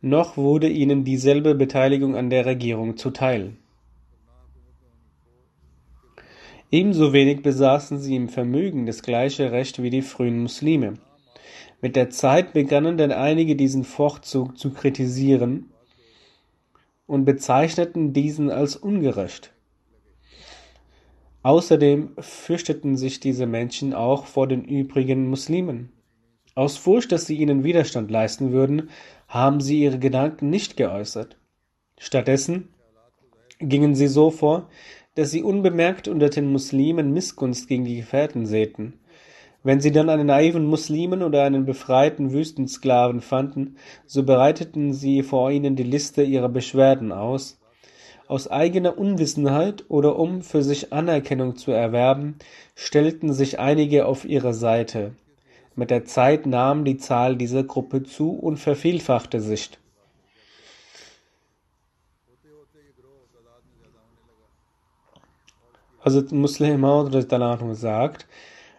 noch 0.00 0.36
wurde 0.36 0.68
ihnen 0.68 1.04
dieselbe 1.04 1.54
Beteiligung 1.54 2.16
an 2.16 2.28
der 2.28 2.44
Regierung 2.44 2.96
zuteil. 2.96 3.52
Ebenso 6.72 7.12
wenig 7.12 7.42
besaßen 7.42 7.98
sie 7.98 8.16
im 8.16 8.28
Vermögen 8.28 8.86
das 8.86 9.02
gleiche 9.02 9.52
Recht 9.52 9.82
wie 9.82 9.90
die 9.90 10.02
frühen 10.02 10.40
Muslime. 10.40 10.94
Mit 11.82 11.96
der 11.96 12.10
Zeit 12.10 12.52
begannen 12.52 12.96
dann 12.96 13.10
einige 13.10 13.56
diesen 13.56 13.82
Vorzug 13.82 14.56
zu 14.56 14.70
kritisieren 14.70 15.70
und 17.06 17.24
bezeichneten 17.24 18.12
diesen 18.12 18.50
als 18.50 18.76
ungerecht. 18.76 19.52
Außerdem 21.42 22.12
fürchteten 22.20 22.96
sich 22.96 23.18
diese 23.18 23.46
Menschen 23.46 23.94
auch 23.94 24.26
vor 24.26 24.46
den 24.46 24.64
übrigen 24.64 25.28
Muslimen. 25.28 25.90
Aus 26.54 26.76
Furcht, 26.76 27.10
dass 27.10 27.26
sie 27.26 27.36
ihnen 27.36 27.64
Widerstand 27.64 28.12
leisten 28.12 28.52
würden, 28.52 28.90
haben 29.26 29.60
sie 29.60 29.82
ihre 29.82 29.98
Gedanken 29.98 30.50
nicht 30.50 30.76
geäußert. 30.76 31.36
Stattdessen 31.98 32.68
gingen 33.58 33.96
sie 33.96 34.06
so 34.06 34.30
vor, 34.30 34.68
dass 35.16 35.32
sie 35.32 35.42
unbemerkt 35.42 36.06
unter 36.06 36.28
den 36.28 36.52
Muslimen 36.52 37.12
Missgunst 37.12 37.66
gegen 37.66 37.84
die 37.84 37.96
Gefährten 37.96 38.46
säten. 38.46 39.00
Wenn 39.64 39.80
sie 39.80 39.92
dann 39.92 40.08
einen 40.08 40.26
naiven 40.26 40.66
Muslimen 40.66 41.22
oder 41.22 41.44
einen 41.44 41.64
befreiten 41.64 42.32
Wüstensklaven 42.32 43.20
fanden, 43.20 43.76
so 44.06 44.24
bereiteten 44.24 44.92
sie 44.92 45.22
vor 45.22 45.50
ihnen 45.52 45.76
die 45.76 45.84
Liste 45.84 46.22
ihrer 46.22 46.48
Beschwerden 46.48 47.12
aus. 47.12 47.60
Aus 48.26 48.48
eigener 48.50 48.98
Unwissenheit 48.98 49.84
oder 49.88 50.18
um 50.18 50.42
für 50.42 50.62
sich 50.62 50.92
Anerkennung 50.92 51.56
zu 51.56 51.70
erwerben, 51.70 52.36
stellten 52.74 53.32
sich 53.32 53.60
einige 53.60 54.06
auf 54.06 54.24
ihre 54.24 54.54
Seite. 54.54 55.14
Mit 55.76 55.90
der 55.90 56.04
Zeit 56.04 56.44
nahm 56.46 56.84
die 56.84 56.96
Zahl 56.96 57.36
dieser 57.36 57.62
Gruppe 57.62 58.02
zu 58.02 58.32
und 58.32 58.58
vervielfachte 58.58 59.40
sich. 59.40 59.70
Also 66.00 66.22
Muslim 66.34 66.80
Maud 66.80 67.12
sagt, 67.76 68.26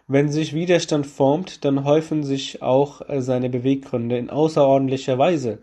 wenn 0.06 0.28
sich 0.30 0.54
Widerstand 0.54 1.06
formt, 1.06 1.64
dann 1.64 1.84
häufen 1.84 2.24
sich 2.24 2.62
auch 2.62 3.08
äh, 3.08 3.22
seine 3.22 3.48
Beweggründe 3.48 4.18
in 4.18 4.30
außerordentlicher 4.30 5.18
Weise. 5.18 5.58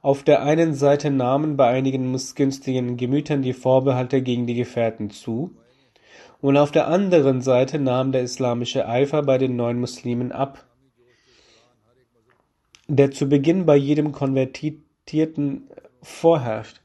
Auf 0.00 0.22
der 0.22 0.42
einen 0.42 0.74
Seite 0.74 1.10
nahmen 1.10 1.56
bei 1.56 1.68
einigen 1.68 2.12
missgünstigen 2.12 2.96
Gemütern 2.96 3.42
die 3.42 3.52
Vorbehalte 3.52 4.22
gegen 4.22 4.46
die 4.46 4.54
Gefährten 4.54 5.10
zu, 5.10 5.56
und 6.40 6.56
auf 6.56 6.70
der 6.70 6.86
anderen 6.86 7.40
Seite 7.40 7.78
nahm 7.78 8.12
der 8.12 8.22
islamische 8.22 8.86
Eifer 8.86 9.22
bei 9.22 9.38
den 9.38 9.56
neuen 9.56 9.80
Muslimen 9.80 10.30
ab, 10.30 10.64
der 12.86 13.10
zu 13.10 13.28
Beginn 13.28 13.66
bei 13.66 13.76
jedem 13.76 14.12
Konvertierten 14.12 15.68
vorherrscht. 16.00 16.80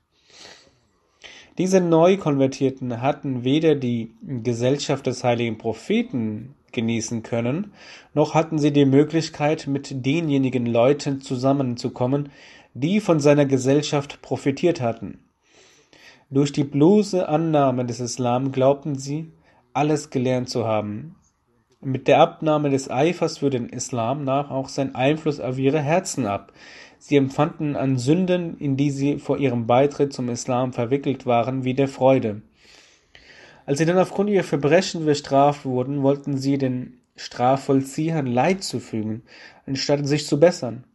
Diese 1.60 1.82
Neukonvertierten 1.82 3.00
hatten 3.00 3.44
weder 3.44 3.76
die 3.76 4.16
Gesellschaft 4.24 5.06
des 5.06 5.24
heiligen 5.24 5.60
Propheten 5.60 6.56
genießen 6.74 7.24
können, 7.24 7.72
noch 8.14 8.34
hatten 8.34 8.58
sie 8.58 8.74
die 8.74 8.86
Möglichkeit, 8.86 9.68
mit 9.68 10.06
denjenigen 10.06 10.66
Leuten 10.66 11.22
zusammenzukommen, 11.22 12.30
die 12.74 13.00
von 13.00 13.20
seiner 13.20 13.46
Gesellschaft 13.46 14.22
profitiert 14.22 14.82
hatten. 14.82 15.20
Durch 16.30 16.52
die 16.52 16.64
bloße 16.64 17.28
Annahme 17.30 17.86
des 17.86 18.00
Islam 18.00 18.52
glaubten 18.52 18.96
sie, 18.96 19.32
alles 19.74 20.10
gelernt 20.10 20.50
zu 20.50 20.66
haben. 20.66 21.16
Mit 21.80 22.08
der 22.08 22.20
Abnahme 22.20 22.70
des 22.70 22.90
Eifers 22.90 23.40
für 23.40 23.50
den 23.50 23.70
Islam 23.70 24.24
nahm 24.24 24.48
auch 24.48 24.70
sein 24.70 24.96
Einfluss 24.96 25.40
auf 25.40 25.58
ihre 25.58 25.82
Herzen 25.82 26.26
ab, 26.26 26.54
Sie 27.06 27.18
empfanden 27.18 27.76
an 27.76 27.98
Sünden, 27.98 28.58
in 28.60 28.78
die 28.78 28.90
sie 28.90 29.20
vor 29.20 29.38
ihrem 29.38 29.68
Beitritt 29.68 30.14
zum 30.14 30.30
Islam 30.30 30.72
verwickelt 30.72 31.26
waren, 31.26 31.66
wieder 31.66 31.90
Freude. 31.90 32.44
Als 33.66 33.78
sie 33.80 33.86
dann 33.86 33.98
aufgrund 33.98 34.30
ihrer 34.30 34.44
Verbrechen 34.44 35.06
bestraft 35.06 35.66
wurden, 35.66 36.04
wollten 36.04 36.38
sie 36.38 36.58
den 36.58 37.00
Strafvollziehern 37.16 38.26
Leid 38.26 38.64
zufügen, 38.64 39.24
anstatt 39.66 40.06
sich 40.08 40.26
zu 40.28 40.40
bessern. 40.40 40.86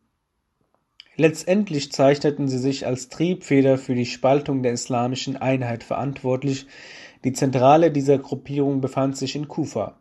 Letztendlich 1.16 1.90
zeichneten 1.90 2.46
sie 2.46 2.58
sich 2.58 2.86
als 2.86 3.08
Triebfeder 3.08 3.78
für 3.78 3.94
die 3.94 4.06
Spaltung 4.06 4.62
der 4.62 4.72
islamischen 4.72 5.36
Einheit 5.36 5.82
verantwortlich. 5.82 6.66
Die 7.24 7.32
Zentrale 7.32 7.90
dieser 7.90 8.18
Gruppierung 8.18 8.80
befand 8.80 9.16
sich 9.16 9.34
in 9.34 9.48
Kufa. 9.48 9.98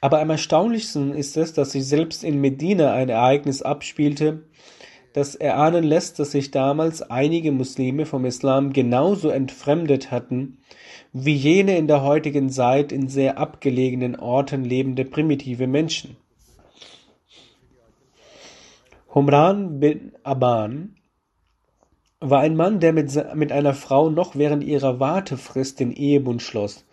Aber 0.00 0.20
am 0.20 0.30
erstaunlichsten 0.30 1.14
ist 1.14 1.36
es, 1.36 1.52
dass 1.52 1.70
sich 1.70 1.86
selbst 1.86 2.24
in 2.24 2.40
Medina 2.40 2.92
ein 2.92 3.08
Ereignis 3.08 3.62
abspielte, 3.62 4.42
das 5.12 5.34
erahnen 5.34 5.84
lässt, 5.84 6.18
dass 6.18 6.32
sich 6.32 6.50
damals 6.50 7.02
einige 7.02 7.52
Muslime 7.52 8.06
vom 8.06 8.24
Islam 8.24 8.72
genauso 8.72 9.28
entfremdet 9.28 10.10
hatten, 10.10 10.58
wie 11.12 11.34
jene 11.34 11.76
in 11.76 11.86
der 11.86 12.02
heutigen 12.02 12.48
Zeit 12.50 12.92
in 12.92 13.08
sehr 13.08 13.38
abgelegenen 13.38 14.16
Orten 14.16 14.64
lebende 14.64 15.04
primitive 15.04 15.66
Menschen. 15.66 16.16
Humran 19.14 19.78
bin 19.78 20.12
Aban 20.22 20.96
war 22.20 22.40
ein 22.40 22.56
Mann, 22.56 22.78
der 22.80 22.92
mit, 22.92 23.12
mit 23.34 23.52
einer 23.52 23.74
Frau 23.74 24.08
noch 24.08 24.36
während 24.36 24.62
ihrer 24.62 25.00
Wartefrist 25.00 25.80
den 25.80 25.92
Ehebund 25.92 26.40
schloss. 26.40 26.86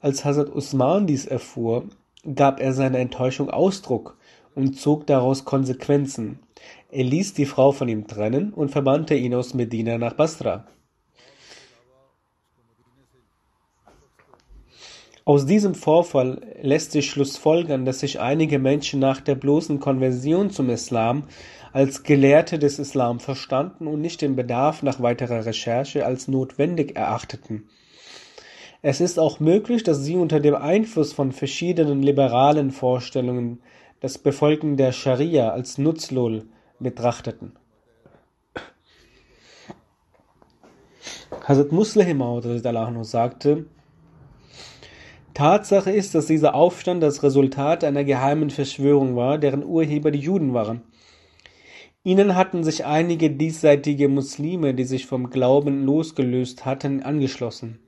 Als 0.00 0.24
Hazrat 0.24 0.54
Usman 0.54 1.06
dies 1.06 1.24
erfuhr, 1.24 1.88
gab 2.34 2.60
er 2.60 2.74
seiner 2.74 2.98
Enttäuschung 2.98 3.48
Ausdruck 3.48 4.18
und 4.54 4.78
zog 4.78 5.06
daraus 5.06 5.46
Konsequenzen. 5.46 6.38
Er 6.94 7.02
ließ 7.02 7.34
die 7.34 7.44
Frau 7.44 7.72
von 7.72 7.88
ihm 7.88 8.06
trennen 8.06 8.52
und 8.52 8.70
verbannte 8.70 9.16
ihn 9.16 9.34
aus 9.34 9.52
Medina 9.52 9.98
nach 9.98 10.12
Basra. 10.12 10.64
Aus 15.24 15.44
diesem 15.44 15.74
Vorfall 15.74 16.40
lässt 16.62 16.92
sich 16.92 17.10
schlussfolgern, 17.10 17.84
dass 17.84 17.98
sich 17.98 18.20
einige 18.20 18.60
Menschen 18.60 19.00
nach 19.00 19.20
der 19.20 19.34
bloßen 19.34 19.80
Konversion 19.80 20.50
zum 20.50 20.70
Islam 20.70 21.24
als 21.72 22.04
Gelehrte 22.04 22.60
des 22.60 22.78
Islam 22.78 23.18
verstanden 23.18 23.88
und 23.88 24.00
nicht 24.00 24.22
den 24.22 24.36
Bedarf 24.36 24.84
nach 24.84 25.02
weiterer 25.02 25.44
Recherche 25.46 26.06
als 26.06 26.28
notwendig 26.28 26.94
erachteten. 26.94 27.64
Es 28.82 29.00
ist 29.00 29.18
auch 29.18 29.40
möglich, 29.40 29.82
dass 29.82 30.04
sie 30.04 30.14
unter 30.14 30.38
dem 30.38 30.54
Einfluss 30.54 31.12
von 31.12 31.32
verschiedenen 31.32 32.04
liberalen 32.04 32.70
Vorstellungen 32.70 33.58
das 33.98 34.18
Befolgen 34.18 34.76
der 34.76 34.92
Scharia 34.92 35.48
als 35.48 35.76
nutzlos 35.76 36.44
betrachteten. 36.80 37.52
Hazrat 41.42 41.72
Muslim 41.72 42.22
sagte, 43.02 43.66
Tatsache 45.34 45.90
ist, 45.90 46.14
dass 46.14 46.26
dieser 46.26 46.54
Aufstand 46.54 47.02
das 47.02 47.22
Resultat 47.22 47.82
einer 47.82 48.04
geheimen 48.04 48.50
Verschwörung 48.50 49.16
war, 49.16 49.36
deren 49.38 49.64
Urheber 49.64 50.10
die 50.10 50.20
Juden 50.20 50.54
waren. 50.54 50.82
Ihnen 52.04 52.36
hatten 52.36 52.62
sich 52.62 52.84
einige 52.84 53.30
diesseitige 53.30 54.08
Muslime, 54.08 54.74
die 54.74 54.84
sich 54.84 55.06
vom 55.06 55.30
Glauben 55.30 55.84
losgelöst 55.84 56.64
hatten, 56.64 57.02
angeschlossen. 57.02 57.80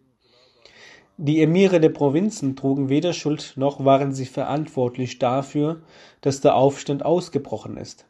Die 1.18 1.40
Emire 1.40 1.80
der 1.80 1.90
Provinzen 1.90 2.56
trugen 2.56 2.88
weder 2.88 3.12
Schuld 3.12 3.54
noch 3.56 3.84
waren 3.84 4.12
sie 4.12 4.26
verantwortlich 4.26 5.18
dafür, 5.18 5.82
dass 6.20 6.40
der 6.40 6.56
Aufstand 6.56 7.04
ausgebrochen 7.04 7.76
ist. 7.76 8.06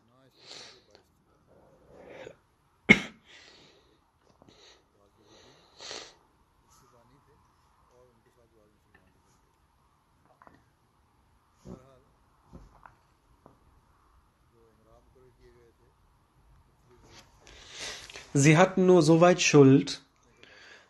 Sie 18.38 18.58
hatten 18.58 18.84
nur 18.84 19.00
soweit 19.00 19.40
Schuld, 19.40 20.02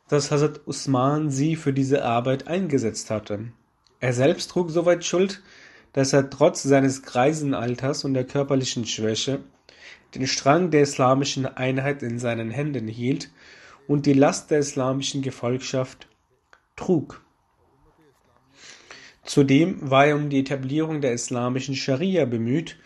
dass 0.09 0.33
Hazrat 0.33 0.67
Usman 0.67 1.31
sie 1.31 1.55
für 1.55 1.73
diese 1.73 2.05
Arbeit 2.05 2.49
eingesetzt 2.49 3.09
hatte. 3.09 3.53
Er 4.01 4.13
selbst 4.13 4.51
trug 4.51 4.69
soweit 4.73 5.05
Schuld, 5.05 5.45
dass 5.93 6.13
er 6.13 6.29
trotz 6.29 6.65
seines 6.65 7.05
Greisenalters 7.05 8.03
und 8.05 8.15
der 8.15 8.25
körperlichen 8.25 8.85
Schwäche 8.85 9.45
den 10.17 10.27
Strang 10.27 10.73
der 10.73 10.83
islamischen 10.83 11.47
Einheit 11.47 12.03
in 12.03 12.19
seinen 12.19 12.51
Händen 12.51 12.89
hielt 12.89 13.31
und 13.87 14.07
die 14.07 14.13
Last 14.13 14.51
der 14.51 14.59
islamischen 14.59 15.23
Gefolgschaft 15.23 16.09
trug. 16.75 17.23
Zudem 19.23 19.89
war 19.89 20.07
er 20.07 20.17
um 20.17 20.31
die 20.31 20.41
Etablierung 20.41 21.01
der 21.01 21.13
islamischen 21.13 21.77
Scharia 21.77 22.25
bemüht 22.25 22.77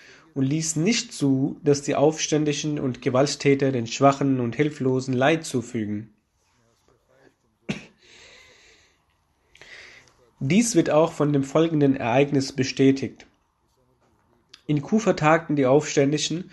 und 0.41 0.47
ließ 0.47 0.77
nicht 0.77 1.13
zu, 1.13 1.61
dass 1.63 1.83
die 1.83 1.97
Aufständischen 1.97 2.81
und 2.81 3.03
Gewalttäter 3.03 3.73
den 3.73 3.87
Schwachen 3.87 4.41
und 4.41 4.57
Hilflosen 4.57 5.13
Leid 5.13 5.45
zufügen. 5.45 6.15
Dies 10.39 10.75
wird 10.75 10.89
auch 10.89 11.13
von 11.13 11.35
dem 11.35 11.45
folgenden 11.45 11.95
Ereignis 11.95 12.53
bestätigt. 12.53 13.27
In 14.67 14.81
Kufa 14.81 15.13
tagten 15.13 15.57
die 15.57 15.67
Aufständischen 15.67 16.51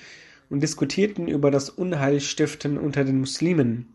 und 0.49 0.59
diskutierten 0.59 1.29
über 1.29 1.49
das 1.49 1.69
Unheilstiften 1.69 2.77
unter 2.77 3.05
den 3.05 3.21
Muslimen. 3.21 3.93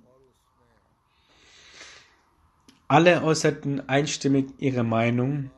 Alle 2.88 3.22
äußerten 3.22 3.90
einstimmig 3.90 4.46
ihre 4.57 4.85
Meinung. 4.85 5.50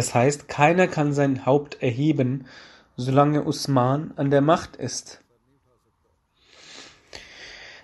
Das 0.00 0.14
heißt, 0.14 0.48
keiner 0.48 0.88
kann 0.88 1.12
sein 1.12 1.44
Haupt 1.44 1.82
erheben, 1.82 2.46
solange 2.96 3.44
Usman 3.44 4.14
an 4.16 4.30
der 4.30 4.40
Macht 4.40 4.76
ist. 4.76 5.22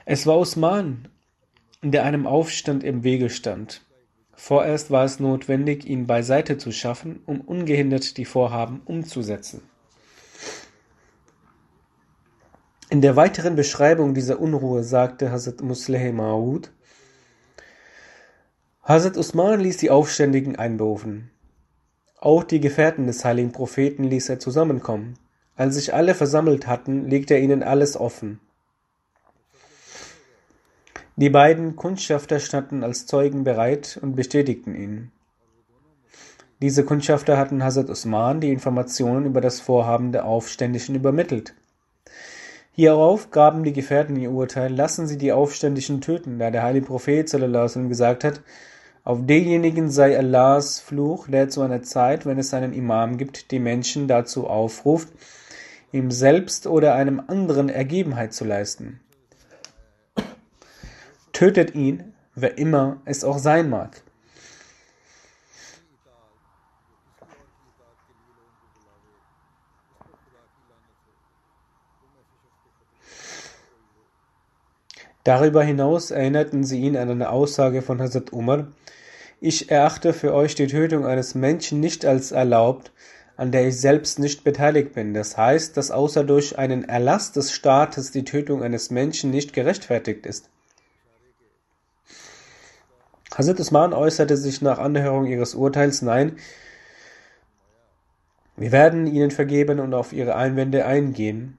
Es 0.06 0.26
war 0.26 0.38
Usman, 0.38 1.08
der 1.82 2.04
einem 2.04 2.26
Aufstand 2.26 2.84
im 2.84 3.04
Wege 3.04 3.28
stand. 3.28 3.82
Vorerst 4.32 4.90
war 4.90 5.04
es 5.04 5.20
notwendig, 5.20 5.84
ihn 5.84 6.06
beiseite 6.06 6.56
zu 6.56 6.72
schaffen, 6.72 7.20
um 7.26 7.42
ungehindert 7.42 8.16
die 8.16 8.24
Vorhaben 8.24 8.80
umzusetzen. 8.86 9.60
In 12.88 13.02
der 13.02 13.14
weiteren 13.16 13.56
Beschreibung 13.56 14.14
dieser 14.14 14.40
Unruhe 14.40 14.84
sagte 14.84 15.30
Hazrat 15.30 15.60
Musleh 15.60 16.12
Maud, 16.12 16.72
Hazrat 18.82 19.18
Usman 19.18 19.60
ließ 19.60 19.76
die 19.76 19.90
Aufständigen 19.90 20.56
einberufen. 20.56 21.30
Auch 22.18 22.44
die 22.44 22.60
Gefährten 22.60 23.06
des 23.06 23.24
heiligen 23.24 23.52
Propheten 23.52 24.04
ließ 24.04 24.28
er 24.30 24.38
zusammenkommen. 24.38 25.18
Als 25.54 25.74
sich 25.74 25.94
alle 25.94 26.14
versammelt 26.14 26.66
hatten, 26.66 27.08
legte 27.08 27.34
er 27.34 27.40
ihnen 27.40 27.62
alles 27.62 27.96
offen. 27.96 28.40
Die 31.16 31.30
beiden 31.30 31.76
Kundschafter 31.76 32.40
standen 32.40 32.84
als 32.84 33.06
Zeugen 33.06 33.44
bereit 33.44 33.98
und 34.02 34.16
bestätigten 34.16 34.74
ihn. 34.74 35.12
Diese 36.60 36.84
Kundschafter 36.84 37.36
hatten 37.36 37.62
Hazrat 37.62 37.90
Usman 37.90 38.40
die 38.40 38.50
Informationen 38.50 39.26
über 39.26 39.40
das 39.40 39.60
Vorhaben 39.60 40.12
der 40.12 40.24
Aufständischen 40.24 40.94
übermittelt. 40.94 41.54
Hierauf 42.72 43.30
gaben 43.30 43.62
die 43.62 43.72
Gefährten 43.72 44.16
ihr 44.16 44.30
Urteil, 44.30 44.74
lassen 44.74 45.06
sie 45.06 45.16
die 45.16 45.32
Aufständischen 45.32 46.02
töten, 46.02 46.38
da 46.38 46.50
der 46.50 46.62
heilige 46.62 46.86
Prophet 46.86 47.28
sallam, 47.28 47.88
gesagt 47.88 48.24
hat, 48.24 48.42
auf 49.06 49.24
denjenigen 49.24 49.88
sei 49.88 50.18
Allahs 50.18 50.80
Fluch, 50.80 51.28
der 51.28 51.48
zu 51.48 51.62
einer 51.62 51.80
Zeit, 51.84 52.26
wenn 52.26 52.38
es 52.38 52.52
einen 52.52 52.72
Imam 52.72 53.18
gibt, 53.18 53.52
die 53.52 53.60
Menschen 53.60 54.08
dazu 54.08 54.48
aufruft, 54.48 55.10
ihm 55.92 56.10
selbst 56.10 56.66
oder 56.66 56.96
einem 56.96 57.22
anderen 57.28 57.68
Ergebenheit 57.68 58.34
zu 58.34 58.44
leisten. 58.44 58.98
Tötet 61.32 61.76
ihn, 61.76 62.14
wer 62.34 62.58
immer 62.58 63.00
es 63.04 63.22
auch 63.22 63.38
sein 63.38 63.70
mag. 63.70 64.02
Darüber 75.22 75.62
hinaus 75.62 76.10
erinnerten 76.10 76.64
sie 76.64 76.80
ihn 76.80 76.96
an 76.96 77.08
eine 77.08 77.30
Aussage 77.30 77.82
von 77.82 78.00
Hazrat 78.00 78.32
Umar, 78.32 78.66
ich 79.40 79.70
erachte 79.70 80.12
für 80.12 80.32
euch 80.32 80.54
die 80.54 80.66
Tötung 80.66 81.06
eines 81.06 81.34
Menschen 81.34 81.80
nicht 81.80 82.04
als 82.06 82.32
erlaubt, 82.32 82.92
an 83.36 83.52
der 83.52 83.68
ich 83.68 83.78
selbst 83.80 84.18
nicht 84.18 84.44
beteiligt 84.44 84.94
bin. 84.94 85.12
Das 85.12 85.36
heißt, 85.36 85.76
dass 85.76 85.90
außer 85.90 86.24
durch 86.24 86.58
einen 86.58 86.84
Erlass 86.84 87.32
des 87.32 87.52
Staates 87.52 88.10
die 88.12 88.24
Tötung 88.24 88.62
eines 88.62 88.90
Menschen 88.90 89.30
nicht 89.30 89.52
gerechtfertigt 89.52 90.24
ist. 90.26 90.48
Hazrat 93.36 93.60
Usman 93.60 93.92
äußerte 93.92 94.36
sich 94.36 94.62
nach 94.62 94.78
Anhörung 94.78 95.26
ihres 95.26 95.54
Urteils, 95.54 96.00
nein, 96.00 96.36
wir 98.56 98.72
werden 98.72 99.06
ihnen 99.06 99.30
vergeben 99.30 99.80
und 99.80 99.92
auf 99.92 100.14
ihre 100.14 100.34
Einwände 100.34 100.86
eingehen. 100.86 101.58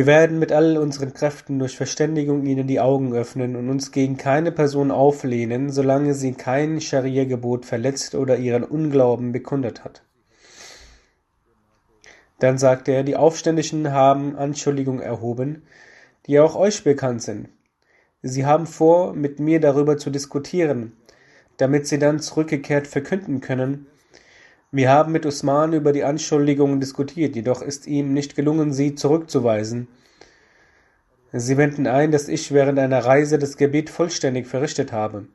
Wir 0.00 0.06
werden 0.06 0.38
mit 0.38 0.50
all 0.50 0.78
unseren 0.78 1.12
Kräften 1.12 1.58
durch 1.58 1.76
Verständigung 1.76 2.46
ihnen 2.46 2.66
die 2.66 2.80
Augen 2.80 3.12
öffnen 3.12 3.54
und 3.54 3.68
uns 3.68 3.92
gegen 3.92 4.16
keine 4.16 4.50
Person 4.50 4.90
auflehnen, 4.90 5.68
solange 5.68 6.14
sie 6.14 6.32
kein 6.32 6.80
Scharia-Gebot 6.80 7.66
verletzt 7.66 8.14
oder 8.14 8.38
ihren 8.38 8.64
Unglauben 8.64 9.32
bekundet 9.32 9.84
hat. 9.84 10.02
Dann 12.38 12.56
sagte 12.56 12.92
er, 12.92 13.02
die 13.02 13.16
Aufständischen 13.16 13.92
haben 13.92 14.36
Anschuldigungen 14.36 15.02
erhoben, 15.02 15.64
die 16.24 16.40
auch 16.40 16.56
euch 16.56 16.82
bekannt 16.82 17.20
sind. 17.20 17.50
Sie 18.22 18.46
haben 18.46 18.66
vor, 18.66 19.12
mit 19.12 19.38
mir 19.38 19.60
darüber 19.60 19.98
zu 19.98 20.08
diskutieren, 20.08 20.96
damit 21.58 21.86
sie 21.86 21.98
dann 21.98 22.20
zurückgekehrt 22.20 22.86
verkünden 22.86 23.42
können, 23.42 23.86
wir 24.72 24.90
haben 24.90 25.10
mit 25.12 25.26
Usman 25.26 25.72
über 25.72 25.92
die 25.92 26.04
Anschuldigungen 26.04 26.78
diskutiert, 26.78 27.34
jedoch 27.34 27.60
ist 27.60 27.86
ihm 27.86 28.12
nicht 28.12 28.36
gelungen, 28.36 28.72
sie 28.72 28.94
zurückzuweisen. 28.94 29.88
Sie 31.32 31.56
wenden 31.56 31.86
ein, 31.86 32.12
dass 32.12 32.28
ich 32.28 32.52
während 32.52 32.78
einer 32.78 33.04
Reise 33.04 33.38
das 33.38 33.56
Gebet 33.56 33.90
vollständig 33.90 34.46
verrichtet 34.46 34.92
habe. 34.92 35.26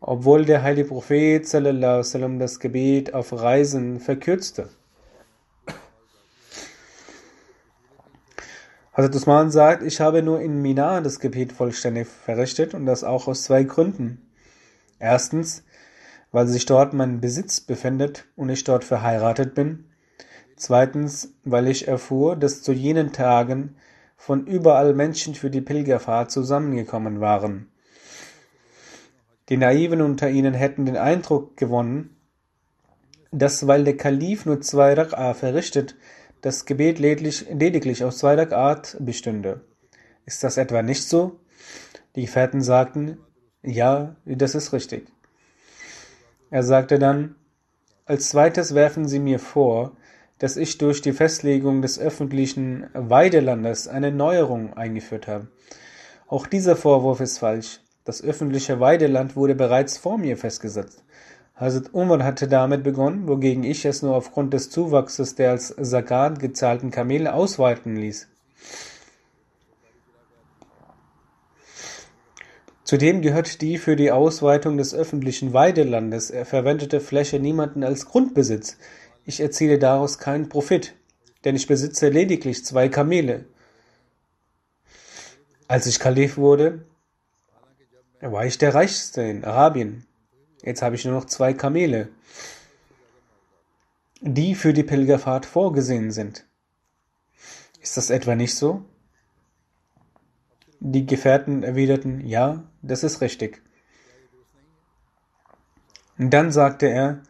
Obwohl 0.00 0.44
der 0.44 0.62
heilige 0.62 0.88
Prophet 0.88 1.46
sallam, 1.46 2.38
das 2.38 2.60
Gebet 2.60 3.14
auf 3.14 3.32
Reisen 3.32 4.00
verkürzte. 4.00 4.68
Hazrat 8.92 9.14
Usman 9.14 9.50
sagt, 9.50 9.82
ich 9.82 10.00
habe 10.00 10.22
nur 10.22 10.40
in 10.40 10.62
Mina 10.62 11.00
das 11.00 11.20
Gebet 11.20 11.52
vollständig 11.52 12.08
verrichtet 12.08 12.74
und 12.74 12.86
das 12.86 13.04
auch 13.04 13.28
aus 13.28 13.44
zwei 13.44 13.62
Gründen. 13.62 14.30
Erstens, 14.98 15.64
weil 16.32 16.46
sich 16.46 16.66
dort 16.66 16.92
mein 16.92 17.20
Besitz 17.20 17.60
befindet 17.60 18.26
und 18.36 18.48
ich 18.48 18.64
dort 18.64 18.84
verheiratet 18.84 19.54
bin. 19.54 19.86
Zweitens, 20.56 21.32
weil 21.44 21.68
ich 21.68 21.88
erfuhr, 21.88 22.36
dass 22.36 22.62
zu 22.62 22.72
jenen 22.72 23.12
Tagen 23.12 23.76
von 24.16 24.46
überall 24.46 24.92
Menschen 24.94 25.34
für 25.34 25.50
die 25.50 25.62
Pilgerfahrt 25.62 26.30
zusammengekommen 26.30 27.20
waren. 27.20 27.70
Die 29.48 29.56
Naiven 29.56 30.02
unter 30.02 30.30
ihnen 30.30 30.54
hätten 30.54 30.86
den 30.86 30.96
Eindruck 30.96 31.56
gewonnen, 31.56 32.16
dass, 33.32 33.66
weil 33.66 33.84
der 33.84 33.96
Kalif 33.96 34.46
nur 34.46 34.60
zwei 34.60 34.92
Rak'a 34.92 35.34
verrichtet, 35.34 35.96
das 36.40 36.66
Gebet 36.66 36.98
lediglich, 36.98 38.04
aus 38.04 38.18
zwei 38.18 38.34
Rak'at 38.34 39.02
bestünde. 39.02 39.62
Ist 40.26 40.44
das 40.44 40.56
etwa 40.56 40.82
nicht 40.82 41.02
so? 41.02 41.40
Die 42.14 42.22
Gefährten 42.22 42.60
sagten, 42.60 43.18
ja, 43.62 44.16
das 44.24 44.54
ist 44.54 44.72
richtig. 44.72 45.08
Er 46.50 46.62
sagte 46.62 46.98
dann, 46.98 47.36
als 48.06 48.30
zweites 48.30 48.74
werfen 48.74 49.06
Sie 49.06 49.20
mir 49.20 49.38
vor, 49.38 49.92
dass 50.38 50.56
ich 50.56 50.78
durch 50.78 51.00
die 51.00 51.12
Festlegung 51.12 51.82
des 51.82 51.98
öffentlichen 51.98 52.86
Weidelandes 52.92 53.86
eine 53.86 54.10
Neuerung 54.10 54.74
eingeführt 54.74 55.28
habe. 55.28 55.48
Auch 56.26 56.46
dieser 56.46 56.76
Vorwurf 56.76 57.20
ist 57.20 57.38
falsch. 57.38 57.80
Das 58.04 58.22
öffentliche 58.24 58.80
Weideland 58.80 59.36
wurde 59.36 59.54
bereits 59.54 59.98
vor 59.98 60.18
mir 60.18 60.36
festgesetzt. 60.36 61.04
Hazrat 61.54 61.92
Umar 61.92 62.24
hatte 62.24 62.48
damit 62.48 62.82
begonnen, 62.82 63.28
wogegen 63.28 63.62
ich 63.64 63.84
es 63.84 64.02
nur 64.02 64.16
aufgrund 64.16 64.54
des 64.54 64.70
Zuwachses 64.70 65.34
der 65.34 65.50
als 65.50 65.76
Zakat 65.76 66.38
gezahlten 66.40 66.90
Kamele 66.90 67.34
ausweiten 67.34 67.96
ließ. 67.96 68.28
Zudem 72.90 73.22
gehört 73.22 73.60
die 73.60 73.78
für 73.78 73.94
die 73.94 74.10
Ausweitung 74.10 74.76
des 74.76 74.94
öffentlichen 74.94 75.52
Weidelandes 75.52 76.32
verwendete 76.42 76.98
Fläche 76.98 77.38
niemanden 77.38 77.84
als 77.84 78.06
Grundbesitz. 78.06 78.78
Ich 79.24 79.38
erziele 79.38 79.78
daraus 79.78 80.18
keinen 80.18 80.48
Profit, 80.48 80.96
denn 81.44 81.54
ich 81.54 81.68
besitze 81.68 82.08
lediglich 82.08 82.64
zwei 82.64 82.88
Kamele. 82.88 83.44
Als 85.68 85.86
ich 85.86 86.00
Kalif 86.00 86.36
wurde, 86.36 86.84
war 88.20 88.44
ich 88.44 88.58
der 88.58 88.74
Reichste 88.74 89.22
in 89.22 89.44
Arabien. 89.44 90.04
Jetzt 90.64 90.82
habe 90.82 90.96
ich 90.96 91.04
nur 91.04 91.14
noch 91.14 91.26
zwei 91.26 91.54
Kamele, 91.54 92.08
die 94.20 94.56
für 94.56 94.72
die 94.72 94.82
Pilgerfahrt 94.82 95.46
vorgesehen 95.46 96.10
sind. 96.10 96.44
Ist 97.80 97.96
das 97.96 98.10
etwa 98.10 98.34
nicht 98.34 98.56
so? 98.56 98.84
Die 100.80 101.04
Gefährten 101.04 101.62
erwiderten, 101.62 102.26
ja, 102.26 102.64
das 102.80 103.04
ist 103.04 103.20
richtig. 103.20 103.62
Dann 106.16 106.50
sagte 106.50 106.86
er, 106.86 107.22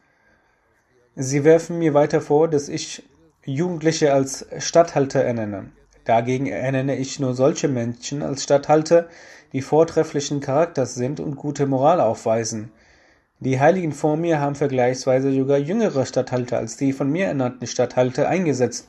Sie 1.16 1.42
werfen 1.42 1.78
mir 1.80 1.92
weiter 1.92 2.20
vor, 2.20 2.48
dass 2.48 2.68
ich 2.68 3.02
Jugendliche 3.44 4.12
als 4.12 4.46
Statthalter 4.58 5.22
ernenne. 5.22 5.72
Dagegen 6.04 6.46
ernenne 6.46 6.96
ich 6.96 7.18
nur 7.18 7.34
solche 7.34 7.66
Menschen 7.66 8.22
als 8.22 8.44
Statthalter, 8.44 9.08
die 9.52 9.62
vortrefflichen 9.62 10.40
Charakters 10.40 10.94
sind 10.94 11.18
und 11.18 11.34
gute 11.34 11.66
Moral 11.66 12.00
aufweisen. 12.00 12.70
Die 13.40 13.58
Heiligen 13.58 13.92
vor 13.92 14.16
mir 14.16 14.40
haben 14.40 14.54
vergleichsweise 14.54 15.32
sogar 15.32 15.58
jüngere 15.58 16.06
Statthalter 16.06 16.58
als 16.58 16.76
die 16.76 16.92
von 16.92 17.10
mir 17.10 17.26
ernannten 17.26 17.66
Statthalter 17.66 18.28
eingesetzt. 18.28 18.86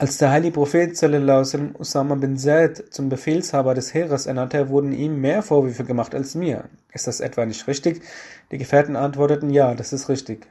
Als 0.00 0.16
der 0.16 0.30
heilige 0.30 0.54
Prophet 0.54 0.96
sallam, 0.96 1.74
Usama 1.78 2.14
bin 2.14 2.38
Zaid 2.38 2.84
zum 2.90 3.10
Befehlshaber 3.10 3.74
des 3.74 3.92
Heeres 3.92 4.24
ernannte, 4.24 4.70
wurden 4.70 4.92
ihm 4.92 5.20
mehr 5.20 5.42
Vorwürfe 5.42 5.84
gemacht 5.84 6.14
als 6.14 6.34
mir. 6.34 6.70
Ist 6.94 7.06
das 7.06 7.20
etwa 7.20 7.44
nicht 7.44 7.66
richtig? 7.66 8.00
Die 8.50 8.56
Gefährten 8.56 8.96
antworteten, 8.96 9.50
ja, 9.50 9.74
das 9.74 9.92
ist 9.92 10.08
richtig. 10.08 10.46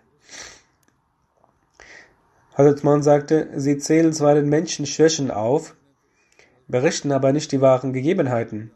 Hazrat 2.54 2.76
Usman 2.76 3.02
sagte, 3.02 3.50
sie 3.56 3.80
zählen 3.80 4.14
zwar 4.14 4.36
den 4.36 4.50
Menschen 4.50 4.86
Schwächen 4.86 5.32
auf, 5.32 5.76
berichten 6.68 7.12
aber 7.12 7.34
nicht 7.34 7.52
die 7.52 7.60
wahren 7.60 7.92
Gegebenheiten. 7.92 8.70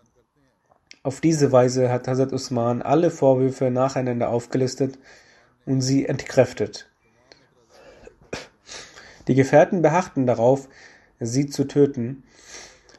Auf 1.03 1.21
diese 1.21 1.51
Weise 1.51 1.91
hat 1.91 2.07
Hazrat 2.07 2.33
Usman 2.33 2.81
alle 2.81 3.11
Vorwürfe 3.11 3.69
nacheinander 3.69 4.29
aufgelistet 4.29 4.97
und 5.67 5.81
sie 5.81 6.07
entkräftet. 6.07 6.89
Die 9.27 9.35
Gefährten 9.35 9.81
beharrten 9.81 10.25
darauf, 10.27 10.67
sie 11.19 11.47
zu 11.47 11.65
töten, 11.65 12.23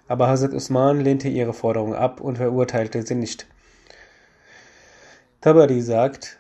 aber 0.09 0.29
Hazrat 0.29 0.55
Usman 0.55 1.01
lehnte 1.01 1.29
ihre 1.29 1.53
Forderung 1.53 1.95
ab 1.95 2.21
und 2.21 2.37
verurteilte 2.37 3.05
sie 3.05 3.15
nicht. 3.15 3.47
Tabari 5.41 5.83
sagt, 5.83 6.39